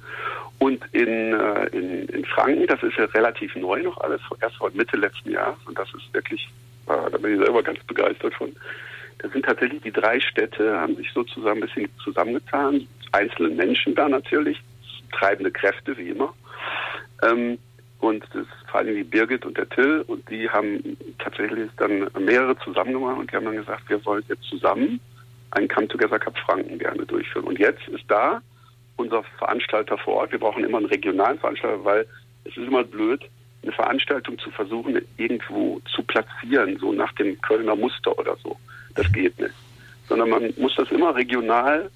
Und 0.58 0.82
in, 0.92 1.32
äh, 1.32 1.66
in, 1.72 2.08
in 2.08 2.24
Franken, 2.24 2.66
das 2.66 2.82
ist 2.82 2.96
ja 2.96 3.04
relativ 3.06 3.54
neu 3.56 3.82
noch 3.82 3.98
alles, 3.98 4.20
erst 4.40 4.56
vor 4.56 4.70
Mitte 4.72 4.96
letzten 4.96 5.30
Jahres. 5.30 5.58
Und 5.66 5.78
das 5.78 5.88
ist 5.94 6.12
wirklich, 6.12 6.48
äh, 6.86 7.10
da 7.10 7.18
bin 7.18 7.34
ich 7.34 7.44
selber 7.44 7.62
ganz 7.62 7.82
begeistert 7.84 8.34
von. 8.34 8.54
Da 9.18 9.28
sind 9.28 9.44
tatsächlich 9.44 9.82
die 9.82 9.92
drei 9.92 10.20
Städte, 10.20 10.78
haben 10.78 10.96
sich 10.96 11.10
sozusagen 11.12 11.62
ein 11.62 11.66
bisschen 11.66 11.88
zusammengetan. 12.02 12.86
Einzelne 13.12 13.50
Menschen 13.50 13.94
da 13.94 14.08
natürlich, 14.08 14.60
treibende 15.12 15.50
Kräfte 15.50 15.96
wie 15.96 16.10
immer. 16.10 16.34
Ähm, 17.24 17.58
und 18.00 18.22
das 18.34 18.46
vor 18.70 18.80
allem 18.80 18.94
die 18.94 19.04
Birgit 19.04 19.46
und 19.46 19.56
der 19.56 19.68
Till 19.68 20.04
und 20.06 20.28
die 20.28 20.48
haben 20.50 20.96
tatsächlich 21.18 21.70
dann 21.78 22.08
mehrere 22.18 22.58
zusammen 22.58 22.92
gemacht 22.92 23.18
und 23.18 23.30
die 23.30 23.36
haben 23.36 23.46
dann 23.46 23.56
gesagt, 23.56 23.88
wir 23.88 24.04
wollen 24.04 24.24
jetzt 24.28 24.44
zusammen 24.44 25.00
einen 25.52 25.68
Come 25.68 25.88
Together 25.88 26.18
Cup 26.18 26.36
Franken 26.38 26.78
gerne 26.78 27.06
durchführen. 27.06 27.46
Und 27.46 27.58
jetzt 27.58 27.86
ist 27.88 28.04
da 28.08 28.42
unser 28.96 29.22
Veranstalter 29.38 29.96
vor 29.96 30.14
Ort. 30.16 30.32
Wir 30.32 30.38
brauchen 30.38 30.64
immer 30.64 30.78
einen 30.78 30.86
regionalen 30.86 31.38
Veranstalter, 31.38 31.84
weil 31.84 32.06
es 32.44 32.56
ist 32.56 32.66
immer 32.66 32.84
blöd, 32.84 33.22
eine 33.62 33.72
Veranstaltung 33.72 34.38
zu 34.38 34.50
versuchen, 34.50 35.00
irgendwo 35.16 35.80
zu 35.94 36.02
platzieren, 36.02 36.76
so 36.78 36.92
nach 36.92 37.12
dem 37.12 37.40
Kölner 37.40 37.76
Muster 37.76 38.18
oder 38.18 38.36
so. 38.42 38.56
Das 38.96 39.10
geht 39.12 39.38
nicht. 39.40 39.54
Sondern 40.08 40.28
man 40.28 40.52
muss 40.58 40.74
das 40.76 40.90
immer 40.90 41.14
regional 41.14 41.90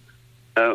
äh, 0.54 0.74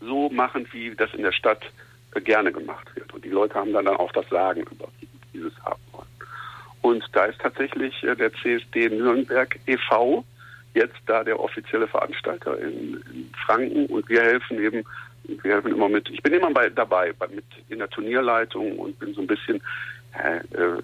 so 0.00 0.28
machen, 0.30 0.66
wie 0.72 0.94
das 0.96 1.14
in 1.14 1.22
der 1.22 1.32
Stadt 1.32 1.62
äh, 1.62 1.91
gerne 2.20 2.52
gemacht 2.52 2.94
wird. 2.94 3.12
Und 3.12 3.24
die 3.24 3.30
Leute 3.30 3.54
haben 3.54 3.72
dann 3.72 3.88
auch 3.88 4.12
das 4.12 4.28
Sagen 4.28 4.62
über 4.62 4.88
dieses 5.32 5.52
haben 5.64 5.80
wollen. 5.92 6.06
Und 6.82 7.04
da 7.12 7.24
ist 7.24 7.40
tatsächlich 7.40 8.02
äh, 8.02 8.14
der 8.14 8.32
CSD 8.32 8.88
Nürnberg 8.90 9.58
e.V. 9.66 10.24
jetzt 10.74 10.96
da 11.06 11.24
der 11.24 11.40
offizielle 11.40 11.86
Veranstalter 11.86 12.58
in, 12.58 13.02
in 13.12 13.30
Franken 13.46 13.86
und 13.86 14.08
wir 14.08 14.22
helfen 14.22 14.62
eben 14.62 14.84
wir 15.24 15.52
helfen 15.52 15.72
immer 15.72 15.88
mit. 15.88 16.10
Ich 16.10 16.22
bin 16.22 16.32
immer 16.32 16.50
bei, 16.50 16.68
dabei, 16.68 17.12
bei, 17.12 17.28
mit 17.28 17.44
in 17.68 17.78
der 17.78 17.88
Turnierleitung 17.88 18.76
und 18.78 18.98
bin 18.98 19.14
so 19.14 19.20
ein 19.20 19.26
bisschen 19.26 19.62
äh, 20.20 20.38
äh, 20.38 20.82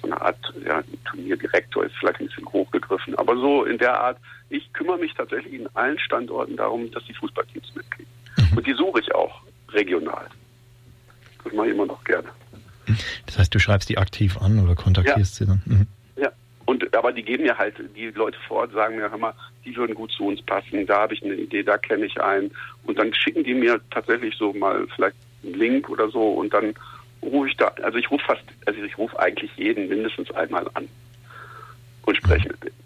so 0.00 0.06
eine 0.06 0.20
Art 0.20 0.54
ja, 0.64 0.82
Turnierdirektor 1.04 1.84
ist 1.84 1.94
vielleicht 1.98 2.20
ein 2.20 2.26
bisschen 2.26 2.46
hochgegriffen, 2.46 3.14
aber 3.16 3.36
so 3.36 3.64
in 3.64 3.78
der 3.78 4.00
Art, 4.00 4.18
ich 4.50 4.72
kümmere 4.72 4.98
mich 4.98 5.12
tatsächlich 5.14 5.54
in 5.54 5.68
allen 5.74 5.98
Standorten 5.98 6.56
darum, 6.56 6.90
dass 6.92 7.04
die 7.04 7.14
Fußballteams 7.14 7.74
mitkriegen. 7.74 8.12
Mhm. 8.36 8.58
Und 8.58 8.66
die 8.66 8.74
suche 8.74 9.00
ich 9.00 9.14
auch 9.14 9.42
regional. 9.74 10.26
Das 11.42 11.52
mache 11.52 11.68
ich 11.68 11.74
immer 11.74 11.86
noch 11.86 12.02
gerne. 12.04 12.28
Das 13.26 13.38
heißt, 13.38 13.54
du 13.54 13.58
schreibst 13.58 13.88
die 13.88 13.98
aktiv 13.98 14.36
an 14.38 14.58
oder 14.62 14.74
kontaktierst 14.74 15.40
ja. 15.40 15.46
sie 15.46 15.46
dann? 15.46 15.62
Mhm. 15.64 15.86
Ja, 16.16 16.30
und 16.66 16.94
aber 16.94 17.12
die 17.12 17.22
geben 17.22 17.44
mir 17.44 17.56
halt, 17.56 17.74
die 17.96 18.06
Leute 18.10 18.38
vor 18.46 18.58
Ort 18.58 18.72
sagen 18.72 18.96
mir, 18.96 19.10
hör 19.10 19.18
mal, 19.18 19.34
die 19.64 19.74
würden 19.76 19.94
gut 19.94 20.12
zu 20.12 20.26
uns 20.26 20.42
passen, 20.42 20.86
da 20.86 21.00
habe 21.00 21.14
ich 21.14 21.22
eine 21.22 21.34
Idee, 21.34 21.62
da 21.62 21.78
kenne 21.78 22.06
ich 22.06 22.20
einen. 22.20 22.50
Und 22.84 22.98
dann 22.98 23.14
schicken 23.14 23.44
die 23.44 23.54
mir 23.54 23.80
tatsächlich 23.90 24.34
so 24.36 24.52
mal 24.52 24.86
vielleicht 24.94 25.16
einen 25.42 25.54
Link 25.54 25.88
oder 25.88 26.08
so 26.10 26.32
und 26.32 26.52
dann 26.52 26.74
rufe 27.22 27.48
ich 27.48 27.56
da, 27.56 27.68
also 27.82 27.98
ich 27.98 28.10
rufe 28.10 28.24
fast, 28.24 28.44
also 28.66 28.82
ich 28.82 28.96
rufe 28.98 29.18
eigentlich 29.18 29.50
jeden 29.56 29.88
mindestens 29.88 30.30
einmal 30.32 30.68
an 30.74 30.88
und 32.02 32.16
spreche 32.16 32.48
mit 32.48 32.64
dem. 32.64 32.83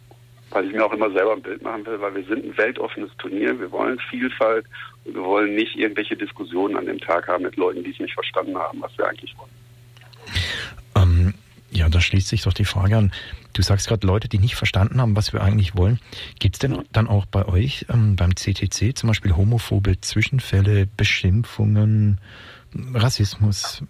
Weil 0.50 0.66
ich 0.66 0.72
mir 0.72 0.84
auch 0.84 0.92
immer 0.92 1.10
selber 1.10 1.34
ein 1.34 1.42
Bild 1.42 1.62
machen 1.62 1.84
will, 1.86 2.00
weil 2.00 2.14
wir 2.14 2.24
sind 2.24 2.44
ein 2.44 2.56
weltoffenes 2.56 3.10
Turnier, 3.18 3.58
wir 3.60 3.70
wollen 3.70 3.98
Vielfalt 4.10 4.64
und 5.04 5.14
wir 5.14 5.22
wollen 5.22 5.54
nicht 5.54 5.76
irgendwelche 5.76 6.16
Diskussionen 6.16 6.76
an 6.76 6.86
dem 6.86 6.98
Tag 6.98 7.28
haben 7.28 7.44
mit 7.44 7.56
Leuten, 7.56 7.84
die 7.84 7.90
es 7.90 7.98
nicht 7.98 8.14
verstanden 8.14 8.56
haben, 8.56 8.80
was 8.80 8.96
wir 8.96 9.06
eigentlich 9.06 9.36
wollen. 9.36 9.50
Ähm, 10.96 11.34
ja, 11.70 11.88
da 11.88 12.00
schließt 12.00 12.28
sich 12.28 12.42
doch 12.42 12.54
die 12.54 12.64
Frage 12.64 12.96
an. 12.96 13.12
Du 13.52 13.62
sagst 13.62 13.88
gerade 13.88 14.06
Leute, 14.06 14.28
die 14.28 14.38
nicht 14.38 14.54
verstanden 14.54 15.00
haben, 15.00 15.16
was 15.16 15.32
wir 15.32 15.42
eigentlich 15.42 15.76
wollen. 15.76 15.98
Gibt 16.38 16.56
es 16.56 16.58
denn 16.60 16.84
dann 16.92 17.08
auch 17.08 17.26
bei 17.26 17.46
euch 17.46 17.86
ähm, 17.92 18.16
beim 18.16 18.34
CTC 18.34 18.96
zum 18.96 19.08
Beispiel 19.08 19.36
homophobe 19.36 20.00
Zwischenfälle, 20.00 20.86
Beschimpfungen, 20.96 22.20
Rassismus? 22.94 23.82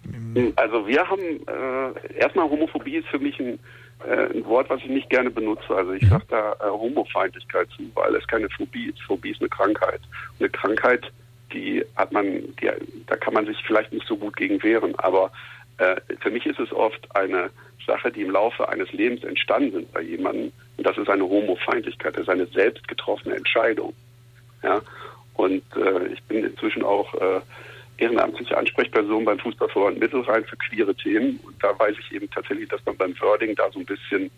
Also 0.55 0.87
wir 0.87 1.07
haben 1.07 1.21
äh, 1.21 2.17
erstmal 2.17 2.49
Homophobie 2.49 2.95
ist 2.95 3.07
für 3.09 3.19
mich 3.19 3.39
ein, 3.39 3.59
äh, 4.07 4.33
ein 4.33 4.45
Wort, 4.45 4.69
was 4.69 4.81
ich 4.81 4.89
nicht 4.89 5.09
gerne 5.09 5.29
benutze. 5.29 5.75
Also 5.75 5.93
ich 5.93 6.03
mhm. 6.03 6.09
sage 6.09 6.25
da 6.29 6.53
äh, 6.53 6.69
Homofeindlichkeit 6.69 7.69
zu, 7.75 7.83
weil 7.95 8.15
es 8.15 8.27
keine 8.27 8.49
Phobie 8.49 8.89
ist. 8.89 9.01
Phobie 9.01 9.31
ist 9.31 9.41
eine 9.41 9.49
Krankheit. 9.49 10.01
Eine 10.39 10.49
Krankheit, 10.49 11.11
die 11.53 11.83
hat 11.95 12.11
man, 12.11 12.25
die, 12.61 12.71
da 13.07 13.15
kann 13.17 13.33
man 13.33 13.45
sich 13.45 13.57
vielleicht 13.65 13.91
nicht 13.91 14.07
so 14.07 14.15
gut 14.15 14.35
gegen 14.37 14.61
wehren. 14.63 14.93
Aber 14.99 15.31
äh, 15.77 15.95
für 16.19 16.31
mich 16.31 16.45
ist 16.45 16.59
es 16.59 16.71
oft 16.71 17.13
eine 17.15 17.49
Sache, 17.85 18.11
die 18.11 18.21
im 18.21 18.31
Laufe 18.31 18.69
eines 18.69 18.91
Lebens 18.93 19.23
entstanden 19.23 19.81
ist 19.81 19.93
bei 19.93 20.01
jemandem. 20.01 20.51
Und 20.77 20.87
das 20.87 20.97
ist 20.97 21.09
eine 21.09 21.23
Homofeindlichkeit, 21.23 22.15
das 22.15 22.23
ist 22.23 22.29
eine 22.29 22.45
selbst 22.47 22.87
getroffene 22.87 23.35
Entscheidung. 23.35 23.93
Ja? 24.63 24.81
Und 25.33 25.63
äh, 25.75 26.07
ich 26.07 26.21
bin 26.23 26.43
inzwischen 26.45 26.83
auch 26.83 27.13
äh, 27.15 27.41
ehrenamtliche 27.99 28.57
Ansprechperson 28.57 29.25
beim 29.25 29.39
Fußballverband 29.39 29.99
Mittelrhein 29.99 30.45
für 30.45 30.57
queere 30.57 30.95
Themen. 30.95 31.39
Und 31.43 31.55
da 31.61 31.77
weiß 31.77 31.95
ich 31.99 32.11
eben 32.13 32.29
tatsächlich, 32.29 32.69
dass 32.69 32.85
man 32.85 32.97
beim 32.97 33.19
Wording 33.19 33.55
da 33.55 33.69
so 33.71 33.79
ein 33.79 33.85
bisschen 33.85 34.31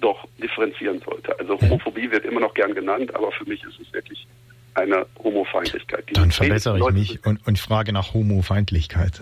doch 0.00 0.26
differenzieren 0.40 1.00
sollte. 1.00 1.38
Also 1.38 1.60
Homophobie 1.60 2.10
wird 2.10 2.24
immer 2.24 2.40
noch 2.40 2.54
gern 2.54 2.74
genannt, 2.74 3.14
aber 3.14 3.32
für 3.32 3.44
mich 3.44 3.62
ist 3.64 3.80
es 3.80 3.92
wirklich 3.92 4.26
eine 4.74 5.06
Homofeindlichkeit. 5.22 6.04
Dann 6.12 6.30
verbessere 6.30 6.78
ich 6.78 6.94
mich 6.94 7.26
und, 7.26 7.44
und 7.46 7.58
frage 7.58 7.92
nach 7.92 8.14
Homofeindlichkeit. 8.14 9.20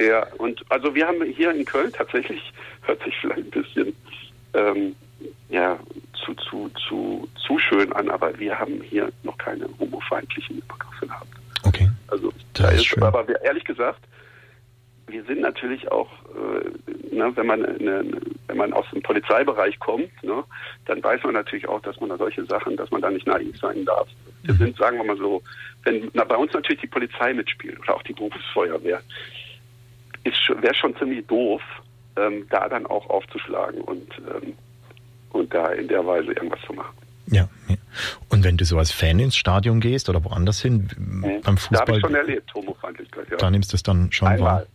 Ja, 0.00 0.26
und 0.38 0.64
also 0.70 0.94
wir 0.94 1.06
haben 1.06 1.22
hier 1.24 1.52
in 1.52 1.64
Köln 1.64 1.92
tatsächlich, 1.92 2.52
hört 2.82 3.02
sich 3.04 3.14
vielleicht 3.20 3.38
ein 3.38 3.50
bisschen 3.50 3.94
ähm, 4.54 4.96
ja, 5.48 5.78
zu, 6.24 6.34
zu, 6.34 6.70
zu, 6.88 7.28
zu 7.46 7.58
schön 7.58 7.92
an, 7.92 8.10
aber 8.10 8.38
wir 8.38 8.58
haben 8.58 8.80
hier 8.82 9.10
noch 9.22 9.36
keine 9.38 9.68
homofeindlichen 9.78 10.58
Übergriffe 10.58 11.06
gehabt. 11.06 11.28
Okay. 11.68 11.88
Also 12.08 12.32
da 12.54 12.70
ist, 12.70 12.92
ist 12.92 13.02
aber 13.02 13.26
ehrlich 13.42 13.64
gesagt, 13.64 14.00
wir 15.06 15.24
sind 15.24 15.40
natürlich 15.40 15.90
auch, 15.90 16.10
äh, 16.34 17.14
ne, 17.14 17.32
wenn 17.34 17.46
man 17.46 17.60
ne, 17.60 18.04
wenn 18.46 18.56
man 18.56 18.72
aus 18.72 18.86
dem 18.92 19.02
Polizeibereich 19.02 19.78
kommt, 19.78 20.10
ne, 20.22 20.44
dann 20.86 21.02
weiß 21.02 21.22
man 21.24 21.34
natürlich 21.34 21.68
auch, 21.68 21.80
dass 21.82 21.98
man 22.00 22.10
da 22.10 22.16
solche 22.16 22.44
Sachen, 22.46 22.76
dass 22.76 22.90
man 22.90 23.00
da 23.00 23.10
nicht 23.10 23.26
naiv 23.26 23.58
sein 23.58 23.84
darf. 23.84 24.08
Wir 24.42 24.54
mhm. 24.54 24.58
sind, 24.58 24.76
sagen 24.76 24.98
wir 24.98 25.04
mal 25.04 25.16
so, 25.16 25.42
wenn 25.84 26.10
na, 26.14 26.24
bei 26.24 26.36
uns 26.36 26.52
natürlich 26.52 26.80
die 26.80 26.88
Polizei 26.88 27.32
mitspielt 27.32 27.78
oder 27.80 27.96
auch 27.96 28.02
die 28.02 28.12
Berufsfeuerwehr, 28.12 29.00
wäre 30.24 30.74
schon 30.74 30.96
ziemlich 30.96 31.26
doof, 31.26 31.62
ähm, 32.16 32.46
da 32.50 32.68
dann 32.68 32.86
auch 32.86 33.08
aufzuschlagen 33.08 33.80
und, 33.82 34.10
ähm, 34.18 34.54
und 35.30 35.52
da 35.54 35.72
in 35.72 35.88
der 35.88 36.06
Weise 36.06 36.32
irgendwas 36.32 36.60
zu 36.66 36.72
machen. 36.72 36.96
Ja, 37.30 37.48
ja. 37.68 37.76
Und 38.28 38.44
wenn 38.44 38.56
du 38.56 38.64
so 38.64 38.78
als 38.78 38.92
Fan 38.92 39.18
ins 39.18 39.36
Stadion 39.36 39.80
gehst 39.80 40.08
oder 40.08 40.24
woanders 40.24 40.60
hin, 40.60 40.88
mhm. 40.96 41.40
beim 41.42 41.56
Fußball. 41.56 41.78
Da 41.78 41.80
habe 41.80 41.92
ich 41.96 42.00
schon 42.00 42.14
erlebt, 42.14 42.54
Homofeindlichkeit, 42.54 43.30
ja. 43.30 43.36
Da 43.36 43.50
nimmst 43.50 43.72
du 43.72 43.76
es 43.76 43.82
dann 43.82 44.10
schon 44.12 44.28
Einmal. 44.28 44.52
wahr. 44.52 44.66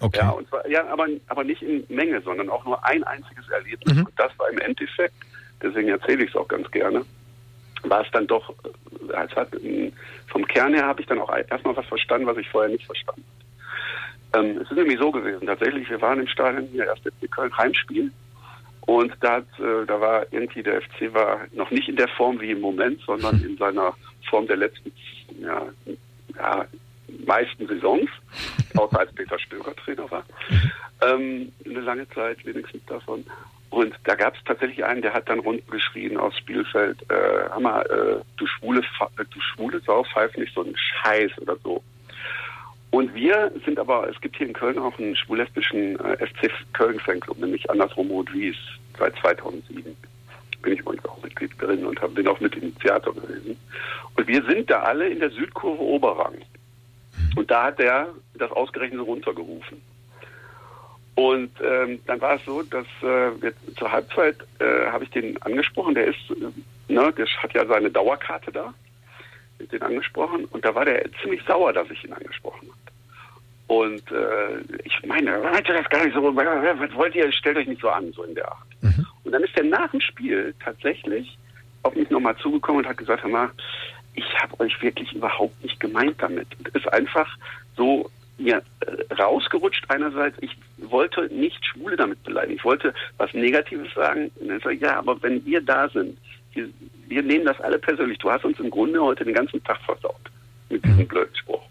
Okay. 0.00 0.20
Ja, 0.20 0.30
und 0.30 0.48
zwar, 0.48 0.66
ja 0.68 0.86
aber, 0.88 1.06
aber 1.26 1.44
nicht 1.44 1.62
in 1.62 1.84
Menge, 1.88 2.20
sondern 2.22 2.48
auch 2.48 2.64
nur 2.64 2.84
ein 2.84 3.02
einziges 3.04 3.48
Erlebnis. 3.48 3.94
Mhm. 3.94 4.06
Und 4.06 4.12
das 4.16 4.30
war 4.38 4.48
im 4.50 4.58
Endeffekt, 4.58 5.14
deswegen 5.62 5.88
erzähle 5.88 6.24
ich 6.24 6.30
es 6.30 6.36
auch 6.36 6.46
ganz 6.46 6.70
gerne, 6.70 7.04
war 7.82 8.02
es 8.04 8.10
dann 8.12 8.26
doch, 8.26 8.54
es 9.08 9.36
hat, 9.36 9.48
vom 10.28 10.46
Kern 10.46 10.74
her 10.74 10.86
habe 10.86 11.00
ich 11.00 11.06
dann 11.06 11.18
auch 11.18 11.34
erstmal 11.36 11.76
was 11.76 11.86
verstanden, 11.86 12.26
was 12.26 12.36
ich 12.36 12.48
vorher 12.48 12.70
nicht 12.70 12.86
verstanden 12.86 13.24
habe. 14.32 14.46
Ähm, 14.46 14.58
es 14.58 14.70
ist 14.70 14.76
nämlich 14.76 14.98
so 14.98 15.10
gewesen, 15.10 15.46
tatsächlich, 15.46 15.88
wir 15.88 16.00
waren 16.00 16.20
im 16.20 16.28
Stadion 16.28 16.66
hier 16.66 16.84
erst 16.86 17.06
in 17.06 17.30
Köln 17.30 17.56
Heimspiel 17.56 18.12
und 18.88 19.12
da, 19.20 19.32
hat, 19.34 19.60
äh, 19.60 19.84
da 19.84 20.00
war 20.00 20.24
irgendwie 20.30 20.62
der 20.62 20.80
FC 20.80 21.12
war 21.12 21.40
noch 21.52 21.70
nicht 21.70 21.90
in 21.90 21.96
der 21.96 22.08
Form 22.08 22.40
wie 22.40 22.52
im 22.52 22.62
Moment, 22.62 22.98
sondern 23.02 23.38
in 23.44 23.54
seiner 23.58 23.92
Form 24.30 24.46
der 24.46 24.56
letzten 24.56 24.90
ja, 25.42 25.66
ja, 26.34 26.64
meisten 27.26 27.68
Saisons, 27.68 28.08
außer 28.76 28.98
als 28.98 29.12
Peter 29.12 29.38
Stöger 29.38 29.76
Trainer 29.76 30.10
war. 30.10 30.24
Ähm, 31.02 31.52
eine 31.66 31.80
lange 31.80 32.08
Zeit 32.08 32.42
wenigstens 32.46 32.82
davon. 32.86 33.26
Und 33.68 33.94
da 34.04 34.14
gab 34.14 34.34
es 34.34 34.40
tatsächlich 34.46 34.82
einen, 34.82 35.02
der 35.02 35.12
hat 35.12 35.28
dann 35.28 35.40
runtergeschrien 35.40 36.16
aufs 36.16 36.38
Spielfeld, 36.38 36.98
äh, 37.10 37.50
Hammer, 37.50 37.84
äh, 37.90 38.22
du 38.38 38.46
schwule, 38.46 38.80
du 38.80 39.40
schwule 39.52 39.80
Sau, 39.80 40.02
pfeif 40.04 40.34
nicht 40.38 40.54
so 40.54 40.64
einen 40.64 40.74
Scheiß 40.78 41.32
oder 41.42 41.56
so. 41.62 41.82
Und 42.90 43.14
wir 43.14 43.52
sind 43.64 43.78
aber, 43.78 44.08
es 44.08 44.20
gibt 44.20 44.36
hier 44.36 44.46
in 44.46 44.54
Köln 44.54 44.78
auch 44.78 44.98
einen 44.98 45.14
schwul-lesbischen 45.14 46.00
äh, 46.00 46.26
FC 46.26 46.50
Köln-Fanclub, 46.72 47.38
nämlich 47.38 47.68
Andersrum 47.70 48.10
Rot 48.10 48.32
Wies, 48.32 48.56
seit 48.98 49.14
2007. 49.16 49.96
Bin 50.62 50.72
ich 50.72 50.80
übrigens 50.80 51.04
auch 51.04 51.22
Mitglied 51.22 51.52
drin 51.60 51.84
und 51.84 52.00
hab, 52.00 52.14
bin 52.14 52.26
auch 52.26 52.40
Mitinitiator 52.40 53.14
gewesen. 53.14 53.58
Und 54.16 54.26
wir 54.26 54.42
sind 54.44 54.70
da 54.70 54.82
alle 54.82 55.08
in 55.08 55.20
der 55.20 55.30
Südkurve 55.30 55.82
Oberrang. 55.82 56.34
Und 57.36 57.50
da 57.50 57.64
hat 57.64 57.78
der 57.78 58.08
das 58.34 58.50
ausgerechnet 58.52 59.06
runtergerufen. 59.06 59.80
Und 61.14 61.50
ähm, 61.60 62.00
dann 62.06 62.20
war 62.20 62.36
es 62.36 62.44
so, 62.44 62.62
dass 62.62 62.86
äh, 63.02 63.42
wir, 63.42 63.52
zur 63.76 63.90
Halbzeit 63.92 64.36
äh, 64.60 64.86
habe 64.90 65.04
ich 65.04 65.10
den 65.10 65.40
angesprochen, 65.42 65.94
der 65.94 66.06
ist, 66.06 66.18
äh, 66.30 66.92
ne, 66.92 67.12
der 67.12 67.26
hat 67.26 67.52
ja 67.54 67.66
seine 67.66 67.90
Dauerkarte 67.90 68.52
da 68.52 68.72
den 69.58 69.82
angesprochen 69.82 70.44
und 70.46 70.64
da 70.64 70.74
war 70.74 70.84
der 70.84 71.04
ziemlich 71.22 71.42
sauer, 71.46 71.72
dass 71.72 71.90
ich 71.90 72.04
ihn 72.04 72.12
angesprochen 72.12 72.68
habe. 72.68 72.78
Und 73.68 74.10
äh, 74.10 74.60
ich 74.84 75.06
meine, 75.06 75.38
meinte 75.38 75.74
das 75.74 75.88
gar 75.90 76.04
nicht 76.04 76.14
so, 76.14 76.22
was 76.22 76.94
wollt 76.94 77.14
ihr, 77.14 77.30
stellt 77.32 77.58
euch 77.58 77.66
nicht 77.66 77.82
so 77.82 77.90
an, 77.90 78.12
so 78.12 78.24
in 78.24 78.34
der 78.34 78.48
Art. 78.48 78.66
Mhm. 78.80 79.06
Und 79.24 79.32
dann 79.32 79.42
ist 79.42 79.56
er 79.56 79.64
nach 79.64 79.90
dem 79.90 80.00
Spiel 80.00 80.54
tatsächlich 80.64 81.36
auf 81.82 81.94
mich 81.94 82.08
nochmal 82.08 82.36
zugekommen 82.38 82.82
und 82.82 82.88
hat 82.88 82.96
gesagt, 82.96 83.22
hör 83.22 83.30
mal, 83.30 83.50
ich 84.14 84.24
habe 84.40 84.58
euch 84.60 84.80
wirklich 84.82 85.12
überhaupt 85.12 85.62
nicht 85.62 85.78
gemeint 85.80 86.16
damit. 86.18 86.48
Und 86.58 86.68
ist 86.68 86.90
einfach 86.92 87.28
so 87.76 88.10
mir 88.38 88.62
äh, 88.80 89.14
rausgerutscht 89.14 89.84
einerseits. 89.88 90.36
Ich 90.40 90.56
wollte 90.78 91.26
nicht 91.32 91.64
Schwule 91.64 91.96
damit 91.96 92.22
beleidigen. 92.24 92.56
Ich 92.56 92.64
wollte 92.64 92.94
was 93.18 93.32
Negatives 93.34 93.92
sagen. 93.94 94.30
Und 94.36 94.48
dann 94.48 94.60
sage 94.60 94.76
ich, 94.76 94.80
ja, 94.80 94.96
aber 94.96 95.22
wenn 95.22 95.44
wir 95.44 95.60
da 95.60 95.88
sind, 95.88 96.16
wir, 96.58 96.68
wir 97.08 97.22
nehmen 97.22 97.44
das 97.44 97.60
alle 97.60 97.78
persönlich. 97.78 98.18
Du 98.18 98.30
hast 98.30 98.44
uns 98.44 98.58
im 98.58 98.70
Grunde 98.70 99.00
heute 99.00 99.24
den 99.24 99.34
ganzen 99.34 99.62
Tag 99.64 99.80
versaut 99.82 100.30
mit 100.68 100.84
diesem 100.84 101.06
blöden 101.06 101.34
Spruch. 101.36 101.62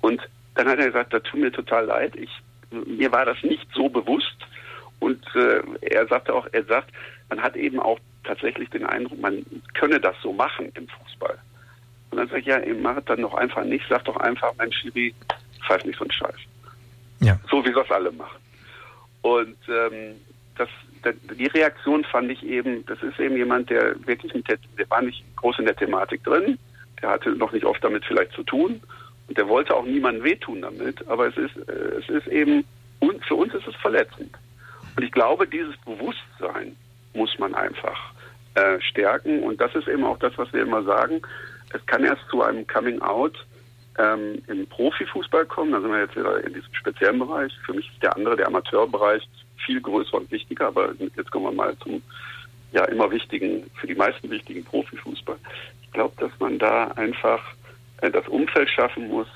Und 0.00 0.20
dann 0.54 0.68
hat 0.68 0.78
er 0.78 0.86
gesagt, 0.86 1.12
das 1.12 1.22
tut 1.24 1.40
mir 1.40 1.52
total 1.52 1.86
leid. 1.86 2.14
Ich, 2.16 2.30
mir 2.70 3.10
war 3.12 3.24
das 3.24 3.42
nicht 3.42 3.66
so 3.74 3.88
bewusst. 3.88 4.36
Und 4.98 5.24
äh, 5.34 5.62
er 5.80 6.06
sagte 6.06 6.34
auch, 6.34 6.46
er 6.52 6.64
sagt, 6.64 6.90
man 7.28 7.40
hat 7.40 7.56
eben 7.56 7.80
auch 7.80 7.98
tatsächlich 8.24 8.68
den 8.70 8.84
Eindruck, 8.84 9.18
man 9.18 9.44
könne 9.74 9.98
das 9.98 10.14
so 10.22 10.32
machen 10.32 10.70
im 10.74 10.86
Fußball. 10.88 11.38
Und 12.10 12.18
dann 12.18 12.28
sage 12.28 12.40
ich, 12.40 12.46
ja, 12.46 12.60
mach 12.82 12.96
es 12.96 13.04
dann 13.06 13.22
doch 13.22 13.34
einfach 13.34 13.64
nicht. 13.64 13.84
Sag 13.88 14.04
doch 14.04 14.16
einfach, 14.16 14.52
Mensch, 14.58 14.76
Schiri, 14.80 15.14
pfeif 15.66 15.84
nicht 15.84 15.98
so 15.98 16.04
einen 16.04 16.12
Scheiß. 16.12 16.40
Ja. 17.20 17.38
So 17.50 17.64
wie 17.64 17.72
das 17.72 17.90
alle 17.90 18.12
machen. 18.12 18.38
Und 19.22 19.56
ähm, 19.68 20.16
das, 20.56 20.68
die 21.04 21.46
Reaktion 21.46 22.04
fand 22.04 22.30
ich 22.30 22.42
eben, 22.44 22.84
das 22.86 23.02
ist 23.02 23.18
eben 23.18 23.36
jemand, 23.36 23.70
der 23.70 23.94
wirklich 24.06 24.34
mit 24.34 24.48
der, 24.48 24.58
der 24.78 24.88
war 24.90 25.02
nicht 25.02 25.24
groß 25.36 25.58
in 25.58 25.64
der 25.64 25.76
Thematik 25.76 26.22
drin, 26.24 26.58
der 27.00 27.10
hatte 27.10 27.30
noch 27.30 27.52
nicht 27.52 27.64
oft 27.64 27.82
damit 27.82 28.04
vielleicht 28.04 28.32
zu 28.32 28.42
tun 28.42 28.80
und 29.28 29.38
der 29.38 29.48
wollte 29.48 29.74
auch 29.74 29.84
niemandem 29.84 30.24
wehtun 30.24 30.62
damit, 30.62 31.06
aber 31.08 31.28
es 31.28 31.36
ist, 31.36 31.56
äh, 31.68 31.98
es 31.98 32.08
ist 32.08 32.26
eben, 32.26 32.64
für 33.26 33.34
uns 33.34 33.54
ist 33.54 33.66
es 33.66 33.76
verletzend. 33.76 34.34
Und 34.96 35.02
ich 35.04 35.12
glaube, 35.12 35.46
dieses 35.46 35.76
Bewusstsein 35.78 36.76
muss 37.14 37.38
man 37.38 37.54
einfach 37.54 38.12
äh, 38.54 38.80
stärken 38.80 39.42
und 39.42 39.60
das 39.60 39.74
ist 39.74 39.88
eben 39.88 40.04
auch 40.04 40.18
das, 40.18 40.36
was 40.36 40.52
wir 40.52 40.62
immer 40.62 40.82
sagen. 40.82 41.22
Es 41.72 41.84
kann 41.86 42.04
erst 42.04 42.22
zu 42.28 42.42
einem 42.42 42.66
Coming 42.66 43.00
Out 43.00 43.46
ähm, 43.98 44.42
im 44.48 44.66
Profifußball 44.66 45.46
kommen. 45.46 45.72
Da 45.72 45.80
sind 45.80 45.90
wir 45.92 46.00
jetzt 46.00 46.16
wieder 46.16 46.44
in 46.44 46.52
diesem 46.52 46.74
speziellen 46.74 47.18
Bereich. 47.18 47.52
Für 47.64 47.72
mich 47.72 47.88
ist 47.88 48.02
der 48.02 48.16
andere, 48.16 48.36
der 48.36 48.48
Amateurbereich, 48.48 49.22
viel 49.64 49.80
größer 49.80 50.14
und 50.14 50.30
wichtiger. 50.30 50.68
Aber 50.68 50.94
jetzt 50.98 51.30
kommen 51.30 51.46
wir 51.46 51.52
mal 51.52 51.76
zum 51.78 52.02
ja 52.72 52.84
immer 52.84 53.10
wichtigen, 53.10 53.68
für 53.74 53.86
die 53.86 53.94
meisten 53.94 54.30
wichtigen 54.30 54.64
Profifußball. 54.64 55.36
Ich 55.82 55.90
glaube, 55.92 56.14
dass 56.18 56.30
man 56.38 56.58
da 56.58 56.88
einfach 56.92 57.42
äh, 58.00 58.10
das 58.10 58.26
Umfeld 58.28 58.70
schaffen 58.70 59.08
muss 59.08 59.26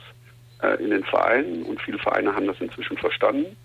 äh, 0.62 0.82
in 0.82 0.90
den 0.90 1.04
Vereinen 1.04 1.64
und 1.64 1.80
viele 1.80 1.98
Vereine 1.98 2.34
haben 2.34 2.46
das 2.46 2.60
inzwischen 2.60 2.96
verstanden. 2.96 3.56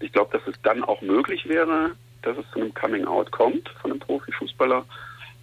Ich 0.00 0.12
glaube, 0.12 0.36
dass 0.36 0.46
es 0.46 0.60
dann 0.62 0.82
auch 0.84 1.02
möglich 1.02 1.48
wäre, 1.48 1.92
dass 2.22 2.36
es 2.38 2.50
zu 2.52 2.60
einem 2.60 2.74
Coming 2.74 3.04
Out 3.04 3.30
kommt 3.30 3.68
von 3.80 3.90
einem 3.90 4.00
Profifußballer. 4.00 4.84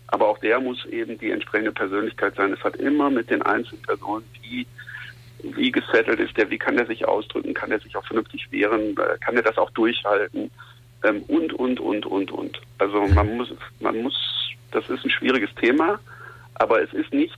Aber 0.08 0.28
auch 0.28 0.38
der 0.40 0.60
muss 0.60 0.86
eben 0.86 1.18
die 1.18 1.32
entsprechende 1.32 1.72
Persönlichkeit 1.72 2.36
sein. 2.36 2.54
Es 2.54 2.64
hat 2.64 2.76
immer 2.76 3.10
mit 3.10 3.30
den 3.30 3.42
einzelnen 3.42 3.82
Personen, 3.82 4.26
die 4.44 4.68
wie 5.56 5.72
gesettelt 5.72 6.20
ist 6.20 6.36
der, 6.38 6.50
wie 6.50 6.58
kann 6.58 6.78
er 6.78 6.86
sich 6.86 7.08
ausdrücken, 7.08 7.54
kann 7.54 7.72
er 7.72 7.80
sich 7.80 7.96
auch 7.96 8.06
vernünftig 8.06 8.52
wehren, 8.52 8.98
äh, 8.98 9.18
kann 9.20 9.36
er 9.36 9.44
das 9.44 9.58
auch 9.58 9.70
durchhalten 9.72 10.50
ähm, 11.04 11.24
und, 11.28 11.54
und, 11.54 11.80
und, 11.80 12.06
und, 12.06 12.32
und. 12.32 12.62
Also 12.78 13.06
man 13.08 13.38
muss, 13.38 13.54
man 13.80 14.02
muss, 14.02 14.16
das 14.72 14.90
ist 14.90 15.04
ein 15.04 15.12
schwieriges 15.12 15.54
Thema, 15.56 16.00
aber 16.56 16.82
es 16.82 16.94
ist 16.94 17.14
nicht 17.14 17.38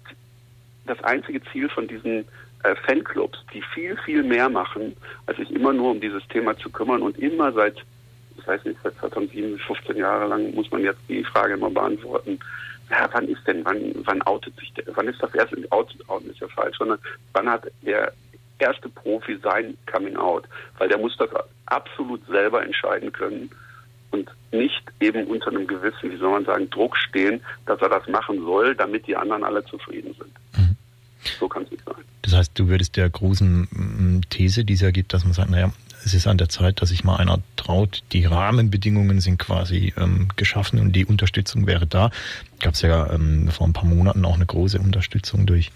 das 0.85 1.03
einzige 1.03 1.41
Ziel 1.51 1.69
von 1.69 1.87
diesen 1.87 2.25
äh, 2.63 2.75
Fanclubs, 2.85 3.39
die 3.53 3.61
viel, 3.73 3.97
viel 4.05 4.23
mehr 4.23 4.49
machen, 4.49 4.95
als 5.25 5.37
sich 5.37 5.51
immer 5.51 5.73
nur 5.73 5.91
um 5.91 6.01
dieses 6.01 6.25
Thema 6.29 6.57
zu 6.57 6.69
kümmern 6.69 7.01
und 7.01 7.17
immer 7.17 7.51
seit, 7.51 7.75
ich 8.37 8.47
weiß 8.47 8.63
nicht, 8.65 8.79
seit 8.83 8.95
2007, 8.95 9.59
15 9.59 9.97
Jahre 9.97 10.27
lang 10.27 10.53
muss 10.53 10.71
man 10.71 10.83
jetzt 10.83 11.01
die 11.09 11.23
Frage 11.23 11.55
immer 11.55 11.69
beantworten, 11.69 12.39
ja, 12.89 13.09
wann 13.11 13.27
ist 13.27 13.45
denn, 13.47 13.65
wann, 13.65 13.93
wann 14.05 14.21
outet 14.23 14.55
sich 14.57 14.73
der, 14.73 14.85
wann 14.95 15.07
ist 15.07 15.21
das 15.21 15.33
erste, 15.35 15.57
outen 15.71 16.29
ist 16.29 16.39
ja 16.39 16.47
falsch, 16.47 16.77
sondern 16.77 16.99
wann 17.33 17.49
hat 17.49 17.63
der 17.81 18.13
erste 18.59 18.89
Profi 18.89 19.37
sein 19.43 19.77
Coming 19.91 20.15
Out? 20.15 20.45
Weil 20.77 20.89
der 20.89 20.97
muss 20.97 21.15
das 21.17 21.29
absolut 21.65 22.25
selber 22.27 22.63
entscheiden 22.63 23.11
können 23.11 23.49
und 24.11 24.29
nicht 24.51 24.83
eben 24.99 25.25
unter 25.27 25.49
einem 25.49 25.67
gewissen, 25.67 26.11
wie 26.11 26.17
soll 26.17 26.31
man 26.31 26.45
sagen, 26.45 26.69
Druck 26.69 26.95
stehen, 26.97 27.41
dass 27.65 27.81
er 27.81 27.89
das 27.89 28.07
machen 28.07 28.41
soll, 28.41 28.75
damit 28.75 29.05
die 29.07 29.15
anderen 29.15 29.43
alle 29.43 29.63
zufrieden 29.65 30.15
sind. 30.17 30.31
Mhm. 30.55 30.75
So 31.39 31.47
kann 31.49 31.63
es 31.63 31.71
nicht 31.71 31.83
sein. 31.85 32.03
Das 32.21 32.33
heißt, 32.33 32.57
du 32.57 32.67
würdest 32.67 32.95
der 32.95 33.09
großen 33.09 33.67
mm, 33.71 34.21
These, 34.29 34.63
die 34.63 34.73
es 34.73 34.81
ja 34.81 34.91
gibt, 34.91 35.13
dass 35.13 35.23
man 35.25 35.33
sagt, 35.33 35.49
naja, 35.49 35.71
es 36.07 36.13
ist 36.13 36.25
an 36.27 36.37
der 36.37 36.47
Zeit, 36.47 36.81
dass 36.81 36.89
sich 36.89 37.03
mal 37.03 37.17
einer 37.17 37.39
traut. 37.57 38.01
Die 38.13 38.25
Rahmenbedingungen 38.25 39.19
sind 39.19 39.37
quasi 39.39 39.93
ähm, 39.97 40.29
geschaffen 40.37 40.79
und 40.79 40.93
die 40.93 41.05
Unterstützung 41.05 41.67
wäre 41.67 41.85
da. 41.85 42.11
Gab 42.61 42.75
es 42.75 42.81
ja 42.81 43.11
ähm, 43.11 43.49
vor 43.49 43.67
ein 43.67 43.73
paar 43.73 43.85
Monaten 43.85 44.23
auch 44.23 44.35
eine 44.35 44.45
große 44.45 44.79
Unterstützung 44.79 45.45
durch 45.45 45.71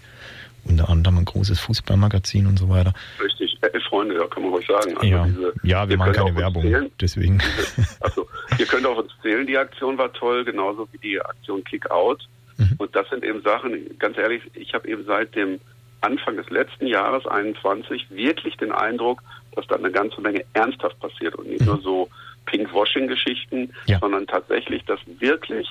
unter 0.64 0.88
anderem 0.88 1.18
ein 1.18 1.24
großes 1.26 1.60
Fußballmagazin 1.60 2.46
und 2.46 2.58
so 2.58 2.70
weiter. 2.70 2.94
Richtig, 3.22 3.58
äh, 3.60 3.80
Freunde, 3.80 4.14
ja, 4.14 4.26
kann 4.26 4.42
man 4.42 4.52
ruhig 4.52 4.66
sagen. 4.66 4.96
Also 4.96 5.06
ja. 5.06 5.24
Diese, 5.26 5.52
ja, 5.64 5.88
wir 5.88 5.98
machen 5.98 6.12
keine 6.12 6.34
Werbung, 6.36 6.62
zählen. 6.62 6.90
deswegen. 7.00 7.38
Also, 8.00 8.26
ihr 8.58 8.66
könnt 8.66 8.86
auch 8.86 8.96
uns 8.96 9.12
zählen, 9.22 9.46
die 9.46 9.58
Aktion 9.58 9.98
war 9.98 10.12
toll, 10.12 10.44
genauso 10.44 10.88
wie 10.92 10.98
die 10.98 11.20
Aktion 11.20 11.62
Kick 11.64 11.90
Out. 11.90 12.26
Mhm. 12.56 12.76
Und 12.78 12.96
das 12.96 13.08
sind 13.10 13.22
eben 13.22 13.42
Sachen, 13.42 13.98
ganz 13.98 14.16
ehrlich, 14.16 14.42
ich 14.54 14.72
habe 14.72 14.88
eben 14.88 15.04
seit 15.04 15.34
dem 15.34 15.60
Anfang 16.00 16.36
des 16.36 16.48
letzten 16.50 16.86
Jahres 16.86 17.26
21 17.26 18.10
wirklich 18.10 18.56
den 18.56 18.72
Eindruck, 18.72 19.22
dass 19.54 19.66
da 19.66 19.76
eine 19.76 19.90
ganze 19.90 20.20
Menge 20.20 20.44
ernsthaft 20.54 20.98
passiert 21.00 21.34
und 21.36 21.48
nicht 21.48 21.60
mhm. 21.60 21.66
nur 21.66 21.80
so 21.80 22.08
Pinkwashing-Geschichten, 22.46 23.72
ja. 23.86 23.98
sondern 23.98 24.26
tatsächlich, 24.26 24.84
dass 24.84 25.00
wirklich 25.18 25.68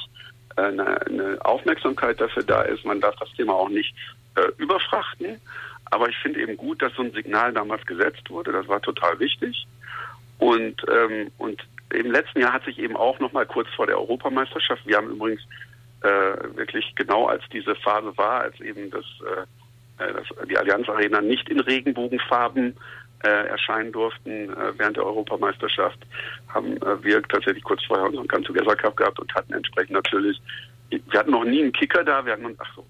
äh, 0.55 0.61
eine, 0.61 1.05
eine, 1.05 1.37
Aufmerksamkeit 1.45 2.19
dafür 2.19 2.43
da 2.43 2.61
ist. 2.61 2.85
Man 2.85 3.01
darf 3.01 3.15
das 3.17 3.31
Thema 3.33 3.53
auch 3.53 3.69
nicht 3.69 3.93
äh, 4.35 4.43
überfrachten, 4.57 5.39
aber 5.85 6.09
ich 6.09 6.17
finde 6.17 6.41
eben 6.41 6.57
gut, 6.57 6.81
dass 6.81 6.93
so 6.93 7.03
ein 7.03 7.11
Signal 7.11 7.53
damals 7.53 7.85
gesetzt 7.85 8.29
wurde. 8.29 8.51
Das 8.51 8.67
war 8.67 8.81
total 8.81 9.19
wichtig. 9.19 9.67
Und, 10.39 10.83
ähm, 10.89 11.31
und 11.37 11.61
im 11.93 12.11
letzten 12.11 12.39
Jahr 12.39 12.53
hat 12.53 12.65
sich 12.65 12.79
eben 12.79 12.95
auch 12.95 13.19
noch 13.19 13.31
mal 13.33 13.45
kurz 13.45 13.67
vor 13.75 13.85
der 13.85 13.99
Europameisterschaft, 13.99 14.85
wir 14.87 14.97
haben 14.97 15.09
übrigens 15.09 15.41
äh, 16.01 16.57
wirklich 16.57 16.95
genau 16.95 17.27
als 17.27 17.43
diese 17.53 17.75
Phase 17.75 18.17
war, 18.17 18.41
als 18.41 18.59
eben 18.59 18.89
das, 18.89 19.05
äh, 19.99 20.03
äh 20.03 20.13
das 20.13 20.47
die 20.47 20.57
Allianz 20.57 20.89
Arena 20.89 21.21
nicht 21.21 21.47
in 21.49 21.59
Regenbogenfarben 21.59 22.75
äh, 23.23 23.47
erscheinen 23.47 23.91
durften 23.91 24.49
äh, 24.49 24.77
während 24.77 24.97
der 24.97 25.05
Europameisterschaft, 25.05 25.99
haben 26.49 26.77
äh, 26.77 27.03
wir 27.03 27.21
tatsächlich 27.23 27.63
kurz 27.63 27.83
vorher 27.85 28.07
unseren 28.07 28.27
Gun 28.27 28.43
Together 28.43 28.75
Cup 28.75 28.97
gehabt 28.97 29.19
und 29.19 29.33
hatten 29.33 29.53
entsprechend 29.53 29.93
natürlich, 29.93 30.41
wir 30.89 31.19
hatten 31.19 31.31
noch 31.31 31.43
nie 31.43 31.61
einen 31.61 31.73
Kicker 31.73 32.03
da, 32.03 32.25
wir 32.25 32.33
hatten, 32.33 32.55
ach 32.57 32.75
so, 32.75 32.85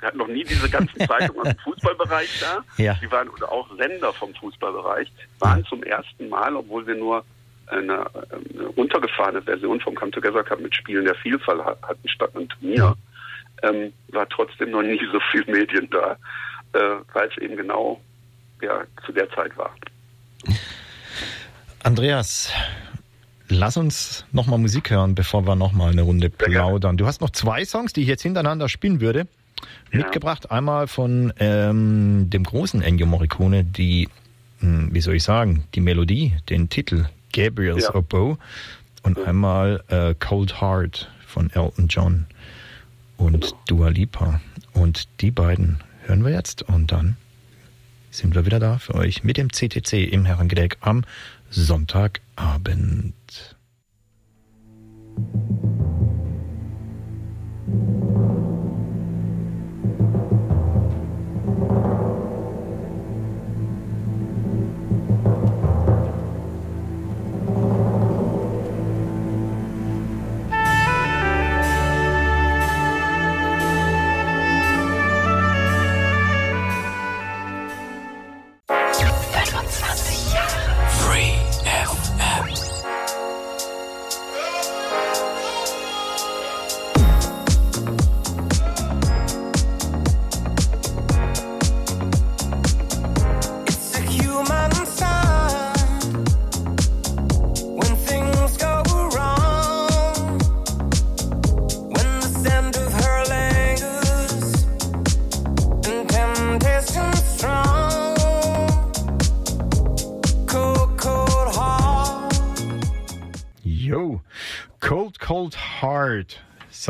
wir 0.00 0.06
hatten 0.06 0.18
noch 0.18 0.28
nie 0.28 0.44
diese 0.44 0.68
ganzen 0.68 0.98
Zeitungen 1.06 1.40
aus 1.40 1.48
dem 1.48 1.58
Fußballbereich 1.58 2.40
da. 2.40 2.64
Ja. 2.82 2.94
Die 3.02 3.10
waren 3.10 3.28
oder 3.28 3.50
auch 3.50 3.68
Sender 3.76 4.12
vom 4.12 4.34
Fußballbereich, 4.34 5.10
waren 5.38 5.64
zum 5.64 5.82
ersten 5.82 6.28
Mal, 6.28 6.56
obwohl 6.56 6.86
wir 6.86 6.94
nur 6.94 7.24
eine, 7.66 8.06
eine 8.14 8.66
runtergefahrene 8.76 9.42
Version 9.42 9.80
vom 9.80 9.94
Come 9.94 10.10
Together 10.10 10.42
Cup 10.42 10.60
mit 10.60 10.74
Spielen 10.74 11.04
der 11.04 11.14
Vielfalt 11.16 11.64
hatten 11.64 12.08
statt 12.08 12.34
einem 12.34 12.48
Turnier, 12.48 12.96
ähm, 13.62 13.92
war 14.08 14.28
trotzdem 14.28 14.70
noch 14.70 14.82
nie 14.82 15.00
so 15.12 15.20
viel 15.30 15.44
Medien 15.46 15.88
da, 15.90 16.16
äh, 16.72 16.96
weil 17.12 17.28
es 17.28 17.38
eben 17.38 17.56
genau 17.56 18.00
ja, 18.62 18.82
zu 19.04 19.12
der 19.12 19.30
Zeit 19.30 19.56
war. 19.56 19.74
Andreas, 21.82 22.52
lass 23.48 23.76
uns 23.76 24.24
nochmal 24.32 24.58
Musik 24.58 24.90
hören, 24.90 25.14
bevor 25.14 25.46
wir 25.46 25.56
nochmal 25.56 25.92
eine 25.92 26.02
Runde 26.02 26.30
plaudern. 26.30 26.96
Du 26.96 27.06
hast 27.06 27.20
noch 27.20 27.30
zwei 27.30 27.64
Songs, 27.64 27.92
die 27.92 28.02
ich 28.02 28.08
jetzt 28.08 28.22
hintereinander 28.22 28.68
spielen 28.68 29.00
würde, 29.00 29.26
ja. 29.92 29.98
mitgebracht. 29.98 30.50
Einmal 30.50 30.88
von 30.88 31.32
ähm, 31.38 32.28
dem 32.30 32.44
großen 32.44 32.82
Ennio 32.82 33.06
Morricone, 33.06 33.64
die, 33.64 34.08
hm, 34.60 34.92
wie 34.92 35.00
soll 35.00 35.16
ich 35.16 35.22
sagen, 35.22 35.64
die 35.74 35.80
Melodie, 35.80 36.34
den 36.48 36.68
Titel 36.68 37.06
Gabriel's 37.32 37.84
ja. 37.84 37.94
Oboe 37.94 38.38
und 39.02 39.18
ja. 39.18 39.24
einmal 39.24 39.82
äh, 39.88 40.14
Cold 40.18 40.60
Heart 40.60 41.10
von 41.26 41.50
Elton 41.50 41.88
John 41.88 42.26
und 43.16 43.40
genau. 43.40 43.62
Dua 43.66 43.88
Lipa. 43.88 44.40
Und 44.72 45.08
die 45.20 45.30
beiden 45.30 45.80
hören 46.04 46.24
wir 46.24 46.32
jetzt 46.32 46.62
und 46.62 46.92
dann 46.92 47.16
sind 48.10 48.34
wir 48.34 48.44
wieder 48.44 48.58
da 48.58 48.78
für 48.78 48.94
euch 48.94 49.24
mit 49.24 49.36
dem 49.36 49.50
CTC 49.50 50.12
im 50.12 50.24
Herrengedeck 50.24 50.76
am 50.80 51.04
Sonntagabend. 51.50 53.14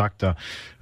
Sagt 0.01 0.23
er. 0.23 0.37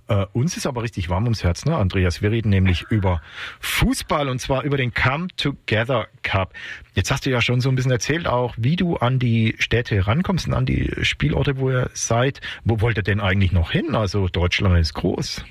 Äh, 0.07 0.27
uns 0.33 0.57
ist 0.57 0.65
aber 0.65 0.85
richtig 0.85 1.11
warm 1.11 1.25
ums 1.25 1.43
Herz, 1.43 1.67
ne, 1.67 1.77
Andreas? 1.77 2.23
Wir 2.23 2.31
reden 2.31 2.51
nämlich 2.51 2.85
über 2.89 3.21
Fußball 3.59 4.29
und 4.29 4.39
zwar 4.39 4.63
über 4.63 4.77
den 4.77 4.95
Come 4.95 5.27
Together 5.37 6.07
Cup. 6.23 6.55
Jetzt 6.95 7.11
hast 7.11 7.27
du 7.27 7.31
ja 7.31 7.43
schon 7.43 7.61
so 7.61 7.69
ein 7.69 7.75
bisschen 7.75 7.91
erzählt 7.91 8.29
auch, 8.29 8.55
wie 8.57 8.77
du 8.77 8.97
an 8.97 9.19
die 9.19 9.57
Städte 9.59 10.07
rankommst 10.07 10.47
und 10.47 10.55
an 10.55 10.67
die 10.67 11.05
Spielorte, 11.05 11.59
wo 11.59 11.69
ihr 11.71 11.91
seid. 11.95 12.41
Wo 12.65 12.81
wollt 12.81 12.97
ihr 12.97 13.03
denn 13.03 13.19
eigentlich 13.21 13.51
noch 13.51 13.73
hin? 13.73 13.97
Also 13.97 14.29
Deutschland 14.29 14.79
ist 14.79 14.95
groß. 14.95 15.45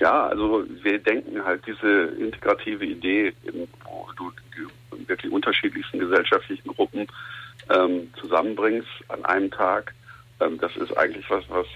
Ja, 0.00 0.28
also 0.28 0.64
wir 0.82 0.98
denken 0.98 1.44
halt 1.44 1.62
diese 1.66 2.04
integrative 2.18 2.86
Idee, 2.86 3.34
wo 3.84 4.08
du 4.16 4.32
die 4.56 5.06
wirklich 5.08 5.30
unterschiedlichsten 5.30 5.98
gesellschaftlichen 5.98 6.68
Gruppen 6.68 7.06
ähm, 7.68 8.10
zusammenbringst 8.18 8.88
an 9.08 9.24
einem 9.26 9.50
Tag, 9.50 9.94
ähm, 10.40 10.58
das 10.58 10.74
ist 10.76 10.96
eigentlich 10.96 11.28
was, 11.28 11.44
was 11.50 11.66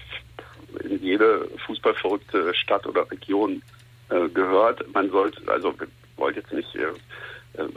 in 0.83 1.01
jede 1.01 1.47
fußballverrückte 1.65 2.53
Stadt 2.53 2.85
oder 2.85 3.09
Region 3.09 3.61
äh, 4.09 4.27
gehört. 4.29 4.83
Man 4.93 5.09
sollte, 5.09 5.41
also 5.51 5.73
wir 5.79 5.87
wollen 6.17 6.35
jetzt 6.35 6.53
nicht 6.53 6.73
äh, 6.75 7.61
äh, 7.61 7.67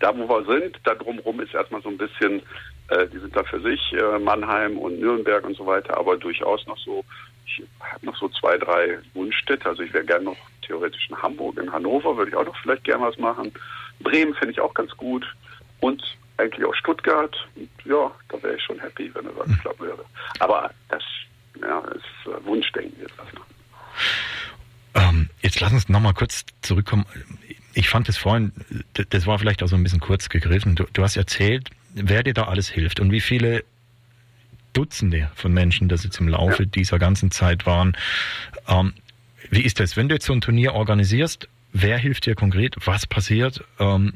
da 0.00 0.16
wo 0.16 0.28
wir 0.28 0.44
sind, 0.44 0.78
da 0.84 0.94
drumherum 0.94 1.40
ist 1.40 1.54
erstmal 1.54 1.82
so 1.82 1.88
ein 1.88 1.98
bisschen, 1.98 2.42
äh, 2.88 3.06
die 3.08 3.18
sind 3.18 3.34
da 3.34 3.42
für 3.44 3.60
sich, 3.60 3.92
äh, 3.92 4.18
Mannheim 4.18 4.78
und 4.78 5.00
Nürnberg 5.00 5.44
und 5.44 5.56
so 5.56 5.66
weiter, 5.66 5.96
aber 5.96 6.16
durchaus 6.16 6.66
noch 6.66 6.78
so, 6.78 7.04
ich 7.46 7.62
habe 7.80 8.06
noch 8.06 8.16
so 8.16 8.28
zwei, 8.28 8.56
drei 8.58 8.98
Wunschstädte. 9.14 9.68
Also 9.68 9.82
ich 9.82 9.92
wäre 9.92 10.04
gerne 10.04 10.26
noch 10.26 10.36
theoretisch 10.62 11.08
in 11.08 11.20
Hamburg, 11.20 11.58
in 11.58 11.72
Hannover 11.72 12.16
würde 12.16 12.30
ich 12.30 12.36
auch 12.36 12.44
noch 12.44 12.56
vielleicht 12.58 12.84
gerne 12.84 13.04
was 13.04 13.18
machen. 13.18 13.52
Bremen 14.00 14.34
finde 14.34 14.52
ich 14.52 14.60
auch 14.60 14.74
ganz 14.74 14.96
gut. 14.96 15.26
Und 15.80 16.02
eigentlich 16.36 16.64
auch 16.64 16.74
Stuttgart. 16.74 17.36
Ja, 17.84 18.12
da 18.28 18.42
wäre 18.42 18.56
ich 18.56 18.62
schon 18.62 18.78
happy, 18.78 19.12
wenn 19.14 19.24
das 19.24 19.40
alles 19.40 19.58
klappen 19.60 19.86
würde. 19.86 20.04
Aber 20.38 20.70
das 20.88 21.02
ja, 21.60 21.80
ist 21.88 22.04
äh, 22.26 22.44
Wunschdenken 22.44 23.00
jetzt 23.00 23.14
erstmal. 23.18 23.44
Ähm, 24.94 25.30
jetzt 25.42 25.60
lass 25.60 25.72
uns 25.72 25.88
nochmal 25.88 26.14
kurz 26.14 26.44
zurückkommen. 26.62 27.06
Ich 27.74 27.88
fand 27.88 28.08
das 28.08 28.16
vorhin, 28.16 28.52
das 29.10 29.26
war 29.26 29.38
vielleicht 29.38 29.62
auch 29.62 29.68
so 29.68 29.76
ein 29.76 29.82
bisschen 29.82 30.00
kurz 30.00 30.28
gegriffen. 30.28 30.74
Du, 30.74 30.84
du 30.92 31.02
hast 31.02 31.16
erzählt, 31.16 31.70
wer 31.94 32.22
dir 32.22 32.34
da 32.34 32.44
alles 32.44 32.68
hilft 32.68 33.00
und 33.00 33.12
wie 33.12 33.20
viele 33.20 33.64
Dutzende 34.72 35.30
von 35.34 35.52
Menschen 35.52 35.88
das 35.88 36.04
jetzt 36.04 36.20
im 36.20 36.28
Laufe 36.28 36.64
ja. 36.64 36.68
dieser 36.68 36.98
ganzen 36.98 37.30
Zeit 37.30 37.66
waren. 37.66 37.96
Ähm, 38.66 38.94
wie 39.50 39.62
ist 39.62 39.80
das, 39.80 39.96
wenn 39.96 40.08
du 40.08 40.14
jetzt 40.14 40.26
so 40.26 40.32
ein 40.32 40.40
Turnier 40.40 40.74
organisierst? 40.74 41.48
Wer 41.72 41.98
hilft 41.98 42.26
dir 42.26 42.34
konkret? 42.34 42.76
Was 42.84 43.06
passiert? 43.06 43.64
Ähm, 43.78 44.14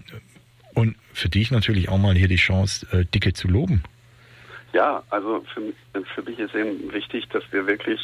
und 0.74 0.96
für 1.12 1.28
dich 1.28 1.50
natürlich 1.50 1.88
auch 1.88 1.98
mal 1.98 2.14
hier 2.14 2.28
die 2.28 2.36
Chance, 2.36 2.86
äh, 2.92 3.04
Dicke 3.04 3.32
zu 3.32 3.48
loben. 3.48 3.82
Ja, 4.72 5.02
also 5.10 5.44
für, 5.52 5.72
für 6.14 6.22
mich 6.22 6.38
ist 6.38 6.54
eben 6.54 6.92
wichtig, 6.92 7.28
dass 7.28 7.44
wir 7.50 7.66
wirklich 7.66 8.00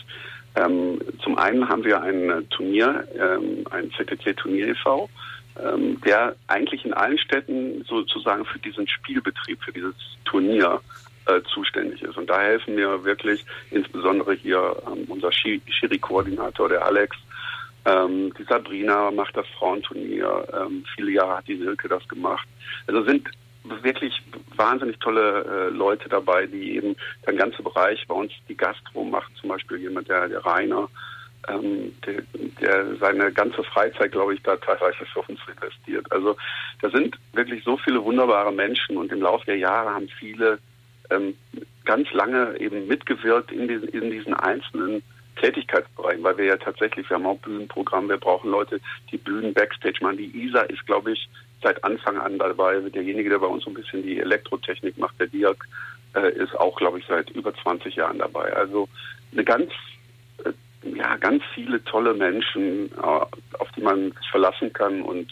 ähm, 0.55 1.01
zum 1.23 1.39
einen 1.39 1.69
haben 1.69 1.85
wir 1.85 2.01
ein 2.03 2.47
Turnier, 2.51 3.07
ähm, 3.15 3.65
ein 3.71 3.91
ZTC-Turnier 3.93 4.69
e.V., 4.69 5.09
ähm, 5.63 6.01
der 6.03 6.37
eigentlich 6.47 6.85
in 6.85 6.93
allen 6.95 7.19
Städten 7.19 7.85
sozusagen 7.85 8.45
für 8.45 8.59
diesen 8.59 8.87
Spielbetrieb, 8.89 9.63
für 9.63 9.73
dieses 9.73 9.95
Turnier 10.25 10.81
äh, 11.27 11.41
zuständig 11.53 12.03
ist. 12.03 12.17
Und 12.17 12.29
da 12.31 12.41
helfen 12.41 12.75
mir 12.75 13.05
wirklich 13.05 13.45
insbesondere 13.71 14.35
hier 14.35 14.77
ähm, 14.87 15.05
unser 15.09 15.31
Schiri-Koordinator, 15.33 16.69
der 16.69 16.85
Alex, 16.85 17.17
ähm, 17.85 18.33
die 18.39 18.45
Sabrina 18.45 19.11
macht 19.11 19.37
das 19.37 19.47
Frauenturnier. 19.59 20.47
Ähm, 20.53 20.85
viele 20.95 21.13
Jahre 21.13 21.39
hat 21.39 21.49
die 21.49 21.57
Silke 21.59 21.89
das 21.89 22.07
gemacht. 22.09 22.47
Also 22.87 23.03
sind 23.05 23.29
wirklich 23.83 24.23
wahnsinnig 24.57 24.99
tolle 24.99 25.45
äh, 25.45 25.75
Leute 25.75 26.09
dabei, 26.09 26.47
die 26.47 26.77
eben 26.77 26.97
den 27.27 27.37
ganzen 27.37 27.63
Bereich 27.65 28.07
bei 28.07 28.15
uns 28.15 28.33
die 28.49 28.57
Gastro 28.57 29.05
macht, 29.05 29.31
zum 29.41 29.49
Beispiel 29.49 29.79
jemand, 29.79 30.09
der, 30.09 30.29
der 30.29 30.45
Rainer, 30.45 30.89
ähm, 31.49 31.95
der, 32.05 32.23
der 32.61 32.97
seine 32.97 33.33
ganze 33.33 33.63
Freizeit, 33.63 34.13
glaube 34.13 34.35
ich, 34.35 34.43
da 34.43 34.57
teilweise 34.57 35.05
für 35.13 35.21
uns 35.21 35.41
investiert. 35.47 36.11
Also 36.11 36.37
da 36.83 36.91
sind 36.91 37.17
wirklich 37.33 37.65
so 37.65 37.77
viele 37.77 38.05
wunderbare 38.05 38.53
Menschen 38.53 38.97
und 38.97 39.13
im 39.13 39.23
Laufe 39.23 39.47
der 39.47 39.59
Jahre 39.59 39.91
haben 39.91 40.09
viele 40.09 40.59
ähm, 41.11 41.35
ganz 41.85 42.11
lange 42.13 42.59
eben 42.59 42.87
mitgewirkt 42.87 43.51
in 43.53 43.69
diesen, 43.69 43.89
in 43.89 44.11
diesen 44.11 44.35
einzelnen 44.35 45.03
Tätigkeitsbereichen, 45.37 46.23
weil 46.23 46.37
wir 46.37 46.45
ja 46.45 46.57
tatsächlich, 46.57 47.09
wir 47.09 47.17
haben 47.17 47.27
auch 47.27 47.39
Bühnenprogramm, 47.39 48.09
wir 48.09 48.19
brauchen 48.19 48.51
Leute, 48.51 48.81
die 49.11 49.17
Bühnen 49.17 49.55
Backstage 49.55 49.99
machen. 50.03 50.19
Die 50.19 50.45
ISA 50.45 50.63
ist, 50.63 50.85
glaube 50.87 51.13
ich, 51.13 51.29
seit 51.63 51.83
Anfang 51.85 52.19
an 52.19 52.39
dabei. 52.39 52.81
Derjenige, 52.81 53.31
der 53.31 53.39
bei 53.39 53.47
uns 53.47 53.65
so 53.65 53.71
ein 53.71 53.75
bisschen 53.75 54.03
die 54.03 54.21
Elektrotechnik 54.21 54.97
macht, 54.99 55.19
der 55.19 55.27
Dirk, 55.27 55.67
äh, 56.15 56.33
ist 56.33 56.55
auch, 56.57 56.77
glaube 56.77 56.99
ich, 56.99 57.07
seit 57.07 57.31
über 57.31 57.55
20 57.55 57.97
Jahren 57.97 58.19
dabei. 58.19 58.53
Also 58.55 58.89
eine 59.33 59.45
ganz, 59.45 59.71
äh, 60.45 60.53
ja, 60.97 61.17
ganz 61.17 61.43
viele 61.55 61.83
tolle 61.85 62.15
Menschen, 62.15 62.91
äh, 62.93 63.01
auf 63.03 63.71
die 63.77 63.83
man 63.83 64.13
sich 64.13 64.31
verlassen 64.31 64.73
kann 64.73 65.03
und 65.03 65.31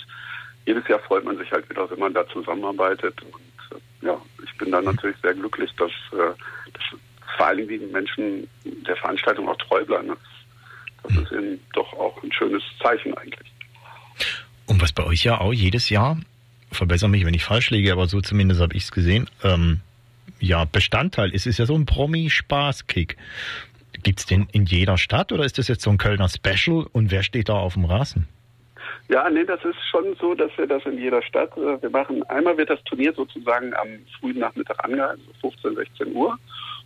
jedes 0.66 0.86
Jahr 0.88 0.98
freut 1.00 1.24
man 1.24 1.38
sich 1.38 1.50
halt 1.52 1.68
wieder, 1.70 1.88
wenn 1.90 2.00
man 2.00 2.12
da 2.12 2.26
zusammenarbeitet. 2.28 3.14
Und 3.22 3.76
äh, 3.76 4.06
ja, 4.06 4.20
ich 4.44 4.58
bin 4.58 4.72
da 4.72 4.82
natürlich 4.82 5.16
sehr 5.22 5.34
glücklich, 5.34 5.70
dass, 5.76 5.92
äh, 6.12 6.34
dass 6.72 7.00
vor 7.36 7.46
allen 7.46 7.68
Dingen 7.68 7.80
die 7.80 7.92
Menschen 7.92 8.48
der 8.64 8.96
Veranstaltung 8.96 9.48
auch 9.48 9.56
treu 9.58 9.84
bleiben. 9.84 10.08
Das, 10.08 10.18
das 11.04 11.22
ist 11.22 11.32
eben 11.32 11.60
doch 11.72 11.92
auch 11.94 12.20
ein 12.22 12.32
schönes 12.32 12.62
Zeichen 12.82 13.16
eigentlich. 13.16 13.52
Und 14.66 14.82
was 14.82 14.92
bei 14.92 15.04
euch 15.04 15.24
ja 15.24 15.40
auch 15.40 15.52
jedes 15.52 15.90
Jahr, 15.90 16.18
verbessere 16.72 17.08
mich, 17.08 17.24
wenn 17.24 17.34
ich 17.34 17.44
falsch 17.44 17.70
liege, 17.70 17.92
aber 17.92 18.06
so 18.06 18.20
zumindest 18.20 18.60
habe 18.60 18.74
ich 18.74 18.84
es 18.84 18.92
gesehen, 18.92 19.28
ähm, 19.42 19.80
ja, 20.40 20.64
Bestandteil 20.64 21.30
ist, 21.30 21.46
ist 21.46 21.58
ja 21.58 21.66
so 21.66 21.74
ein 21.74 21.86
Promi-Spaß-Kick. 21.86 23.16
Gibt 24.02 24.18
es 24.18 24.26
den 24.26 24.48
in 24.52 24.66
jeder 24.66 24.98
Stadt 24.98 25.32
oder 25.32 25.44
ist 25.44 25.58
das 25.58 25.68
jetzt 25.68 25.82
so 25.82 25.90
ein 25.90 25.98
Kölner 25.98 26.28
Special 26.28 26.86
und 26.92 27.10
wer 27.10 27.22
steht 27.22 27.48
da 27.48 27.54
auf 27.54 27.74
dem 27.74 27.84
Rasen? 27.86 28.28
Ja, 29.08 29.30
nee, 29.30 29.44
das 29.44 29.64
ist 29.64 29.76
schon 29.90 30.16
so, 30.20 30.34
dass 30.34 30.50
wir 30.58 30.66
das 30.66 30.84
in 30.84 30.98
jeder 30.98 31.22
Stadt, 31.22 31.56
äh, 31.56 31.80
wir 31.80 31.90
machen, 31.90 32.22
einmal 32.24 32.56
wird 32.56 32.70
das 32.70 32.82
Turnier 32.84 33.12
sozusagen 33.12 33.72
am 33.74 33.88
frühen 34.18 34.38
Nachmittag 34.38 34.84
angehalten, 34.84 35.22
so 35.26 35.50
15, 35.50 35.76
16 35.76 36.14
Uhr. 36.14 36.36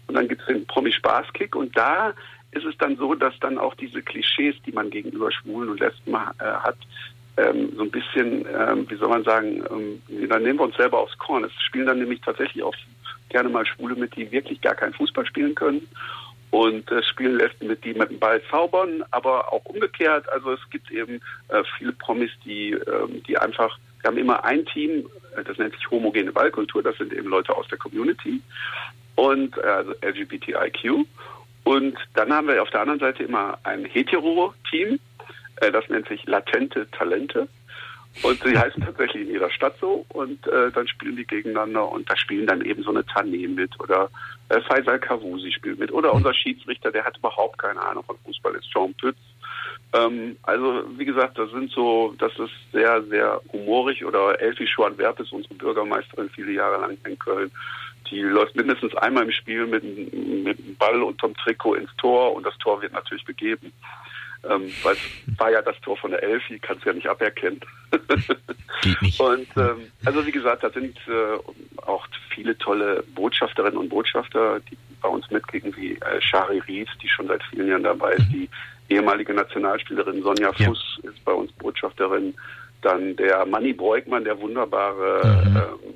Und 0.06 0.14
dann 0.14 0.28
gibt 0.28 0.42
es 0.42 0.46
den 0.48 0.66
Promi-Spaß-Kick 0.66 1.56
und 1.56 1.76
da 1.76 2.12
ist 2.52 2.64
es 2.64 2.76
dann 2.78 2.96
so, 2.96 3.14
dass 3.14 3.38
dann 3.40 3.58
auch 3.58 3.74
diese 3.74 4.02
Klischees, 4.02 4.56
die 4.66 4.72
man 4.72 4.90
gegenüber 4.90 5.30
Schwulen 5.32 5.70
und 5.70 5.80
Lesben 5.80 6.14
äh, 6.14 6.44
hat, 6.44 6.76
ähm, 7.36 7.72
so 7.76 7.82
ein 7.82 7.90
bisschen, 7.90 8.44
ähm, 8.46 8.86
wie 8.88 8.96
soll 8.96 9.08
man 9.08 9.24
sagen, 9.24 9.62
ähm, 9.70 10.28
dann 10.28 10.42
nehmen 10.42 10.58
wir 10.58 10.64
uns 10.64 10.76
selber 10.76 10.98
aufs 10.98 11.16
Korn. 11.18 11.44
Es 11.44 11.52
spielen 11.62 11.86
dann 11.86 11.98
nämlich 11.98 12.20
tatsächlich 12.20 12.62
auch 12.62 12.74
gerne 13.28 13.48
mal 13.48 13.64
Schwule 13.66 13.94
mit, 13.94 14.16
die 14.16 14.30
wirklich 14.30 14.60
gar 14.60 14.74
keinen 14.74 14.94
Fußball 14.94 15.26
spielen 15.26 15.54
können. 15.54 15.86
Und 16.50 16.90
äh, 16.90 17.00
spielen 17.04 17.36
Lesben 17.36 17.68
mit, 17.68 17.84
die 17.84 17.94
mit 17.94 18.10
dem 18.10 18.18
Ball 18.18 18.42
zaubern, 18.50 19.04
aber 19.12 19.52
auch 19.52 19.64
umgekehrt. 19.66 20.28
Also 20.30 20.52
es 20.52 20.60
gibt 20.70 20.90
eben 20.90 21.20
äh, 21.48 21.62
viele 21.78 21.92
Promis, 21.92 22.32
die, 22.44 22.72
ähm, 22.72 23.22
die 23.22 23.38
einfach, 23.38 23.78
wir 24.00 24.08
haben 24.08 24.18
immer 24.18 24.44
ein 24.44 24.66
Team, 24.66 25.08
äh, 25.36 25.44
das 25.44 25.58
nennt 25.58 25.76
sich 25.76 25.88
homogene 25.88 26.32
Ballkultur, 26.32 26.82
das 26.82 26.96
sind 26.98 27.12
eben 27.12 27.28
Leute 27.28 27.56
aus 27.56 27.68
der 27.68 27.78
Community 27.78 28.42
und 29.14 29.56
äh, 29.58 29.60
also 29.60 29.92
LGBTIQ. 30.02 31.06
Und 31.62 31.96
dann 32.14 32.32
haben 32.32 32.48
wir 32.48 32.60
auf 32.62 32.70
der 32.70 32.80
anderen 32.80 33.00
Seite 33.00 33.22
immer 33.22 33.58
ein 33.62 33.84
Hetero-Team, 33.84 34.94
äh, 34.94 34.98
das 35.60 35.88
nennt 35.88 36.08
sich 36.08 36.24
latente 36.26 36.90
Talente. 36.90 37.48
Und 38.22 38.42
sie 38.42 38.58
heißen 38.58 38.82
tatsächlich 38.82 39.22
in 39.22 39.32
jeder 39.32 39.50
Stadt 39.50 39.76
so 39.80 40.04
und 40.08 40.44
äh, 40.48 40.72
dann 40.72 40.88
spielen 40.88 41.16
die 41.16 41.26
gegeneinander 41.26 41.90
und 41.90 42.10
da 42.10 42.16
spielen 42.16 42.46
dann 42.46 42.60
eben 42.62 42.82
so 42.82 42.90
eine 42.90 43.02
Tané 43.02 43.48
mit 43.48 43.78
oder 43.78 44.10
äh, 44.48 44.60
Faisal 44.62 44.98
Kavusi 44.98 45.52
spielt 45.52 45.78
mit 45.78 45.92
oder 45.92 46.12
unser 46.12 46.34
Schiedsrichter, 46.34 46.90
der 46.90 47.04
hat 47.04 47.16
überhaupt 47.18 47.58
keine 47.58 47.80
Ahnung 47.80 48.02
von 48.04 48.18
Fußball, 48.24 48.56
ist 48.56 48.70
Jean 48.70 48.92
Pütz. 48.94 49.16
Ähm, 49.92 50.36
also 50.42 50.84
wie 50.98 51.04
gesagt, 51.04 51.38
das 51.38 51.50
sind 51.50 51.70
so, 51.70 52.14
das 52.18 52.32
ist 52.38 52.52
sehr, 52.72 53.02
sehr 53.04 53.40
humorig 53.52 54.04
oder 54.04 54.40
Elfie 54.40 54.66
Schwan-Werp 54.66 55.20
ist 55.20 55.32
unsere 55.32 55.54
Bürgermeisterin 55.54 56.30
viele 56.30 56.52
Jahre 56.52 56.80
lang 56.80 56.98
in 57.04 57.18
Köln. 57.18 57.50
Die 58.10 58.22
läuft 58.22 58.56
mindestens 58.56 58.94
einmal 58.96 59.24
im 59.24 59.30
Spiel 59.30 59.66
mit, 59.66 59.84
mit 59.84 60.58
dem 60.58 60.76
Ball 60.76 61.00
unterm 61.02 61.34
Trikot 61.36 61.74
ins 61.74 61.94
Tor 61.96 62.34
und 62.34 62.44
das 62.44 62.58
Tor 62.58 62.82
wird 62.82 62.92
natürlich 62.92 63.24
gegeben. 63.24 63.72
Ähm, 64.48 64.72
weil 64.82 64.94
es 64.94 65.38
war 65.38 65.50
ja 65.50 65.60
das 65.60 65.78
Tor 65.80 65.98
von 65.98 66.12
der 66.12 66.22
Elfi, 66.22 66.58
kannst 66.58 66.84
du 66.84 66.88
ja 66.88 66.94
nicht 66.94 67.08
aberkennen. 67.08 67.60
Geht 68.82 69.02
nicht. 69.02 69.20
Und 69.20 69.46
ähm, 69.56 69.90
also 70.04 70.26
wie 70.26 70.32
gesagt, 70.32 70.64
da 70.64 70.70
sind 70.70 70.96
äh, 71.08 71.36
auch 71.82 72.06
viele 72.30 72.56
tolle 72.56 73.04
Botschafterinnen 73.14 73.76
und 73.76 73.90
Botschafter, 73.90 74.60
die 74.60 74.78
bei 75.02 75.08
uns 75.08 75.30
mitkriegen, 75.30 75.76
wie 75.76 75.92
äh, 75.92 76.20
Shari 76.20 76.58
Ried, 76.60 76.88
die 77.02 77.08
schon 77.08 77.26
seit 77.26 77.42
vielen 77.44 77.68
Jahren 77.68 77.82
dabei 77.82 78.12
ist, 78.12 78.28
die 78.32 78.48
ehemalige 78.88 79.34
Nationalspielerin 79.34 80.22
Sonja 80.22 80.52
Fuss 80.52 81.00
ja. 81.02 81.10
ist 81.10 81.22
bei 81.24 81.32
uns 81.32 81.52
Botschafterin, 81.52 82.34
dann 82.82 83.16
der 83.16 83.44
Manny 83.44 83.74
Breukmann, 83.74 84.24
der 84.24 84.40
wunderbare 84.40 85.20
mhm. 85.24 85.56
ähm, 85.56 85.94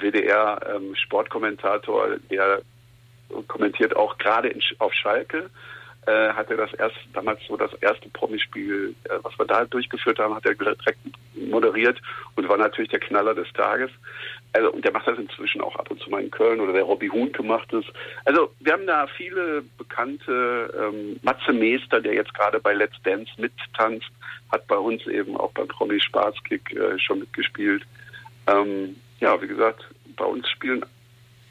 WDR-Sportkommentator, 0.00 2.12
ähm, 2.12 2.20
der 2.30 2.62
kommentiert 3.48 3.96
auch 3.96 4.16
gerade 4.18 4.54
auf 4.78 4.92
Schalke 4.92 5.50
äh, 6.06 6.32
hat 6.32 6.50
er 6.50 6.56
das 6.56 6.72
erst 6.74 6.96
damals 7.12 7.40
so 7.46 7.56
das 7.56 7.72
erste 7.80 8.08
Promispiel, 8.10 8.94
äh, 9.04 9.18
was 9.22 9.38
wir 9.38 9.46
da 9.46 9.64
durchgeführt 9.64 10.18
haben, 10.18 10.34
hat 10.34 10.46
er 10.46 10.54
direkt 10.54 10.98
moderiert 11.34 12.00
und 12.36 12.48
war 12.48 12.58
natürlich 12.58 12.90
der 12.90 13.00
Knaller 13.00 13.34
des 13.34 13.52
Tages. 13.52 13.90
Also 14.52 14.72
und 14.72 14.84
der 14.84 14.92
macht 14.92 15.06
das 15.06 15.18
inzwischen 15.18 15.60
auch 15.60 15.74
ab 15.76 15.90
und 15.90 16.00
zu 16.00 16.10
mal 16.10 16.22
in 16.22 16.30
Köln 16.30 16.60
oder 16.60 16.72
der 16.72 16.84
Robby 16.84 17.08
Huhn 17.08 17.32
gemacht 17.32 17.72
ist. 17.72 17.88
Also 18.24 18.52
wir 18.60 18.72
haben 18.72 18.86
da 18.86 19.06
viele 19.06 19.62
bekannte 19.78 20.72
ähm, 20.78 21.18
Matze 21.22 21.52
Meester, 21.52 22.00
der 22.00 22.14
jetzt 22.14 22.34
gerade 22.34 22.60
bei 22.60 22.72
Let's 22.72 23.00
Dance 23.02 23.32
mittanzt, 23.36 24.10
hat 24.52 24.66
bei 24.66 24.76
uns 24.76 25.06
eben 25.06 25.36
auch 25.36 25.52
beim 25.52 25.68
Promi 25.68 26.00
Spaßkick 26.00 26.72
äh, 26.74 26.98
schon 26.98 27.20
mitgespielt. 27.20 27.82
Ähm, 28.46 28.96
ja, 29.20 29.40
wie 29.40 29.48
gesagt, 29.48 29.84
bei 30.16 30.24
uns 30.24 30.48
spielen 30.48 30.84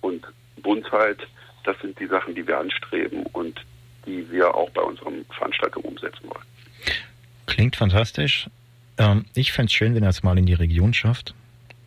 und 0.00 0.24
Buntheit, 0.62 1.18
das 1.64 1.76
sind 1.80 1.98
die 1.98 2.06
Sachen, 2.06 2.34
die 2.34 2.46
wir 2.46 2.58
anstreben 2.58 3.24
und 3.32 3.60
die 4.06 4.30
wir 4.30 4.54
auch 4.54 4.70
bei 4.70 4.82
unseren 4.82 5.24
Veranstaltungen 5.36 5.86
umsetzen 5.86 6.22
wollen. 6.24 6.44
Klingt 7.46 7.76
fantastisch. 7.76 8.48
Ähm, 8.98 9.24
ich 9.34 9.52
fände 9.52 9.66
es 9.66 9.72
schön, 9.72 9.94
wenn 9.94 10.02
er 10.02 10.10
es 10.10 10.22
mal 10.22 10.38
in 10.38 10.46
die 10.46 10.54
Region 10.54 10.94
schafft. 10.94 11.34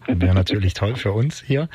Wäre 0.05 0.33
natürlich 0.33 0.73
toll 0.73 0.97
für 0.97 1.13
uns 1.13 1.41
hier. 1.41 1.69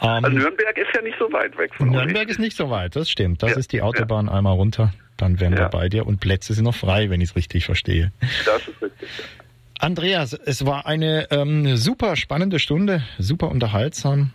Ähm, 0.00 0.24
also 0.24 0.30
Nürnberg 0.30 0.78
ist 0.78 0.94
ja 0.94 1.02
nicht 1.02 1.18
so 1.18 1.30
weit 1.30 1.56
weg 1.58 1.74
von 1.74 1.90
Nürnberg 1.90 2.24
euch. 2.24 2.30
ist 2.30 2.38
nicht 2.38 2.56
so 2.56 2.70
weit, 2.70 2.96
das 2.96 3.10
stimmt. 3.10 3.42
Das 3.42 3.50
ja, 3.50 3.58
ist 3.58 3.72
die 3.72 3.82
Autobahn 3.82 4.26
ja. 4.26 4.32
einmal 4.32 4.54
runter, 4.54 4.94
dann 5.18 5.40
wären 5.40 5.52
ja. 5.52 5.58
wir 5.58 5.68
bei 5.68 5.90
dir 5.90 6.06
und 6.06 6.18
Plätze 6.18 6.54
sind 6.54 6.64
noch 6.64 6.74
frei, 6.74 7.10
wenn 7.10 7.20
ich 7.20 7.30
es 7.30 7.36
richtig 7.36 7.66
verstehe. 7.66 8.12
Das 8.46 8.66
ist 8.66 8.80
richtig. 8.80 9.08
Ja. 9.18 9.24
Andreas, 9.78 10.32
es 10.32 10.64
war 10.64 10.86
eine 10.86 11.30
ähm, 11.30 11.76
super 11.76 12.16
spannende 12.16 12.58
Stunde, 12.58 13.02
super 13.18 13.50
unterhaltsam 13.50 14.30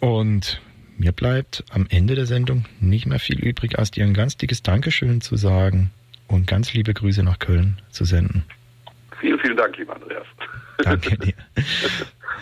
und 0.00 0.60
mir 0.98 1.12
bleibt 1.12 1.64
am 1.70 1.86
Ende 1.88 2.14
der 2.16 2.26
Sendung 2.26 2.64
nicht 2.80 3.06
mehr 3.06 3.20
viel 3.20 3.38
übrig, 3.38 3.78
als 3.78 3.92
dir 3.92 4.04
ein 4.04 4.14
ganz 4.14 4.36
dickes 4.36 4.62
Dankeschön 4.62 5.20
zu 5.20 5.36
sagen 5.36 5.90
und 6.26 6.46
ganz 6.46 6.72
liebe 6.74 6.94
Grüße 6.94 7.22
nach 7.22 7.38
Köln 7.38 7.80
zu 7.90 8.04
senden. 8.04 8.44
Vielen, 9.20 9.38
vielen 9.38 9.56
Dank, 9.56 9.76
lieber 9.76 9.94
Andreas. 9.94 10.26
Danke 10.78 11.16
dir. 11.18 11.34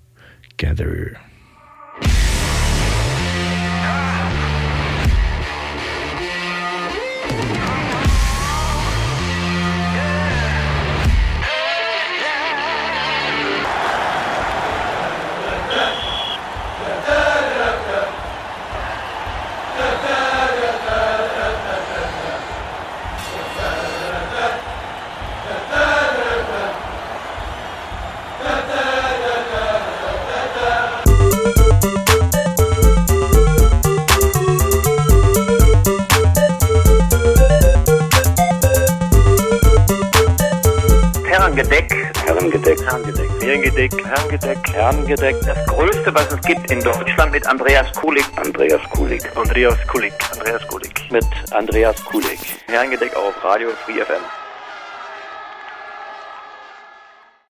together. 0.56 1.20
Herrengedeck, 45.14 45.46
Herrengedeck. 45.46 45.46
Das 45.46 45.66
Größte, 45.66 46.14
was 46.14 46.32
es 46.32 46.40
gibt 46.40 46.70
in 46.70 46.80
Deutschland 46.80 47.32
mit 47.32 47.46
Andreas 47.46 47.92
Kulik. 47.92 48.24
Andreas 48.36 48.82
Kulik. 48.90 49.36
Andreas 49.36 49.86
Kulik. 49.86 50.12
Andreas 50.32 50.66
Kulik. 50.66 51.12
Mit 51.12 51.24
Andreas 51.52 52.04
Kulik. 52.04 52.40
Herrengedeck 52.66 53.14
auf 53.16 53.32
Radio 53.44 53.70
Free 53.84 54.00
FM. 54.00 54.43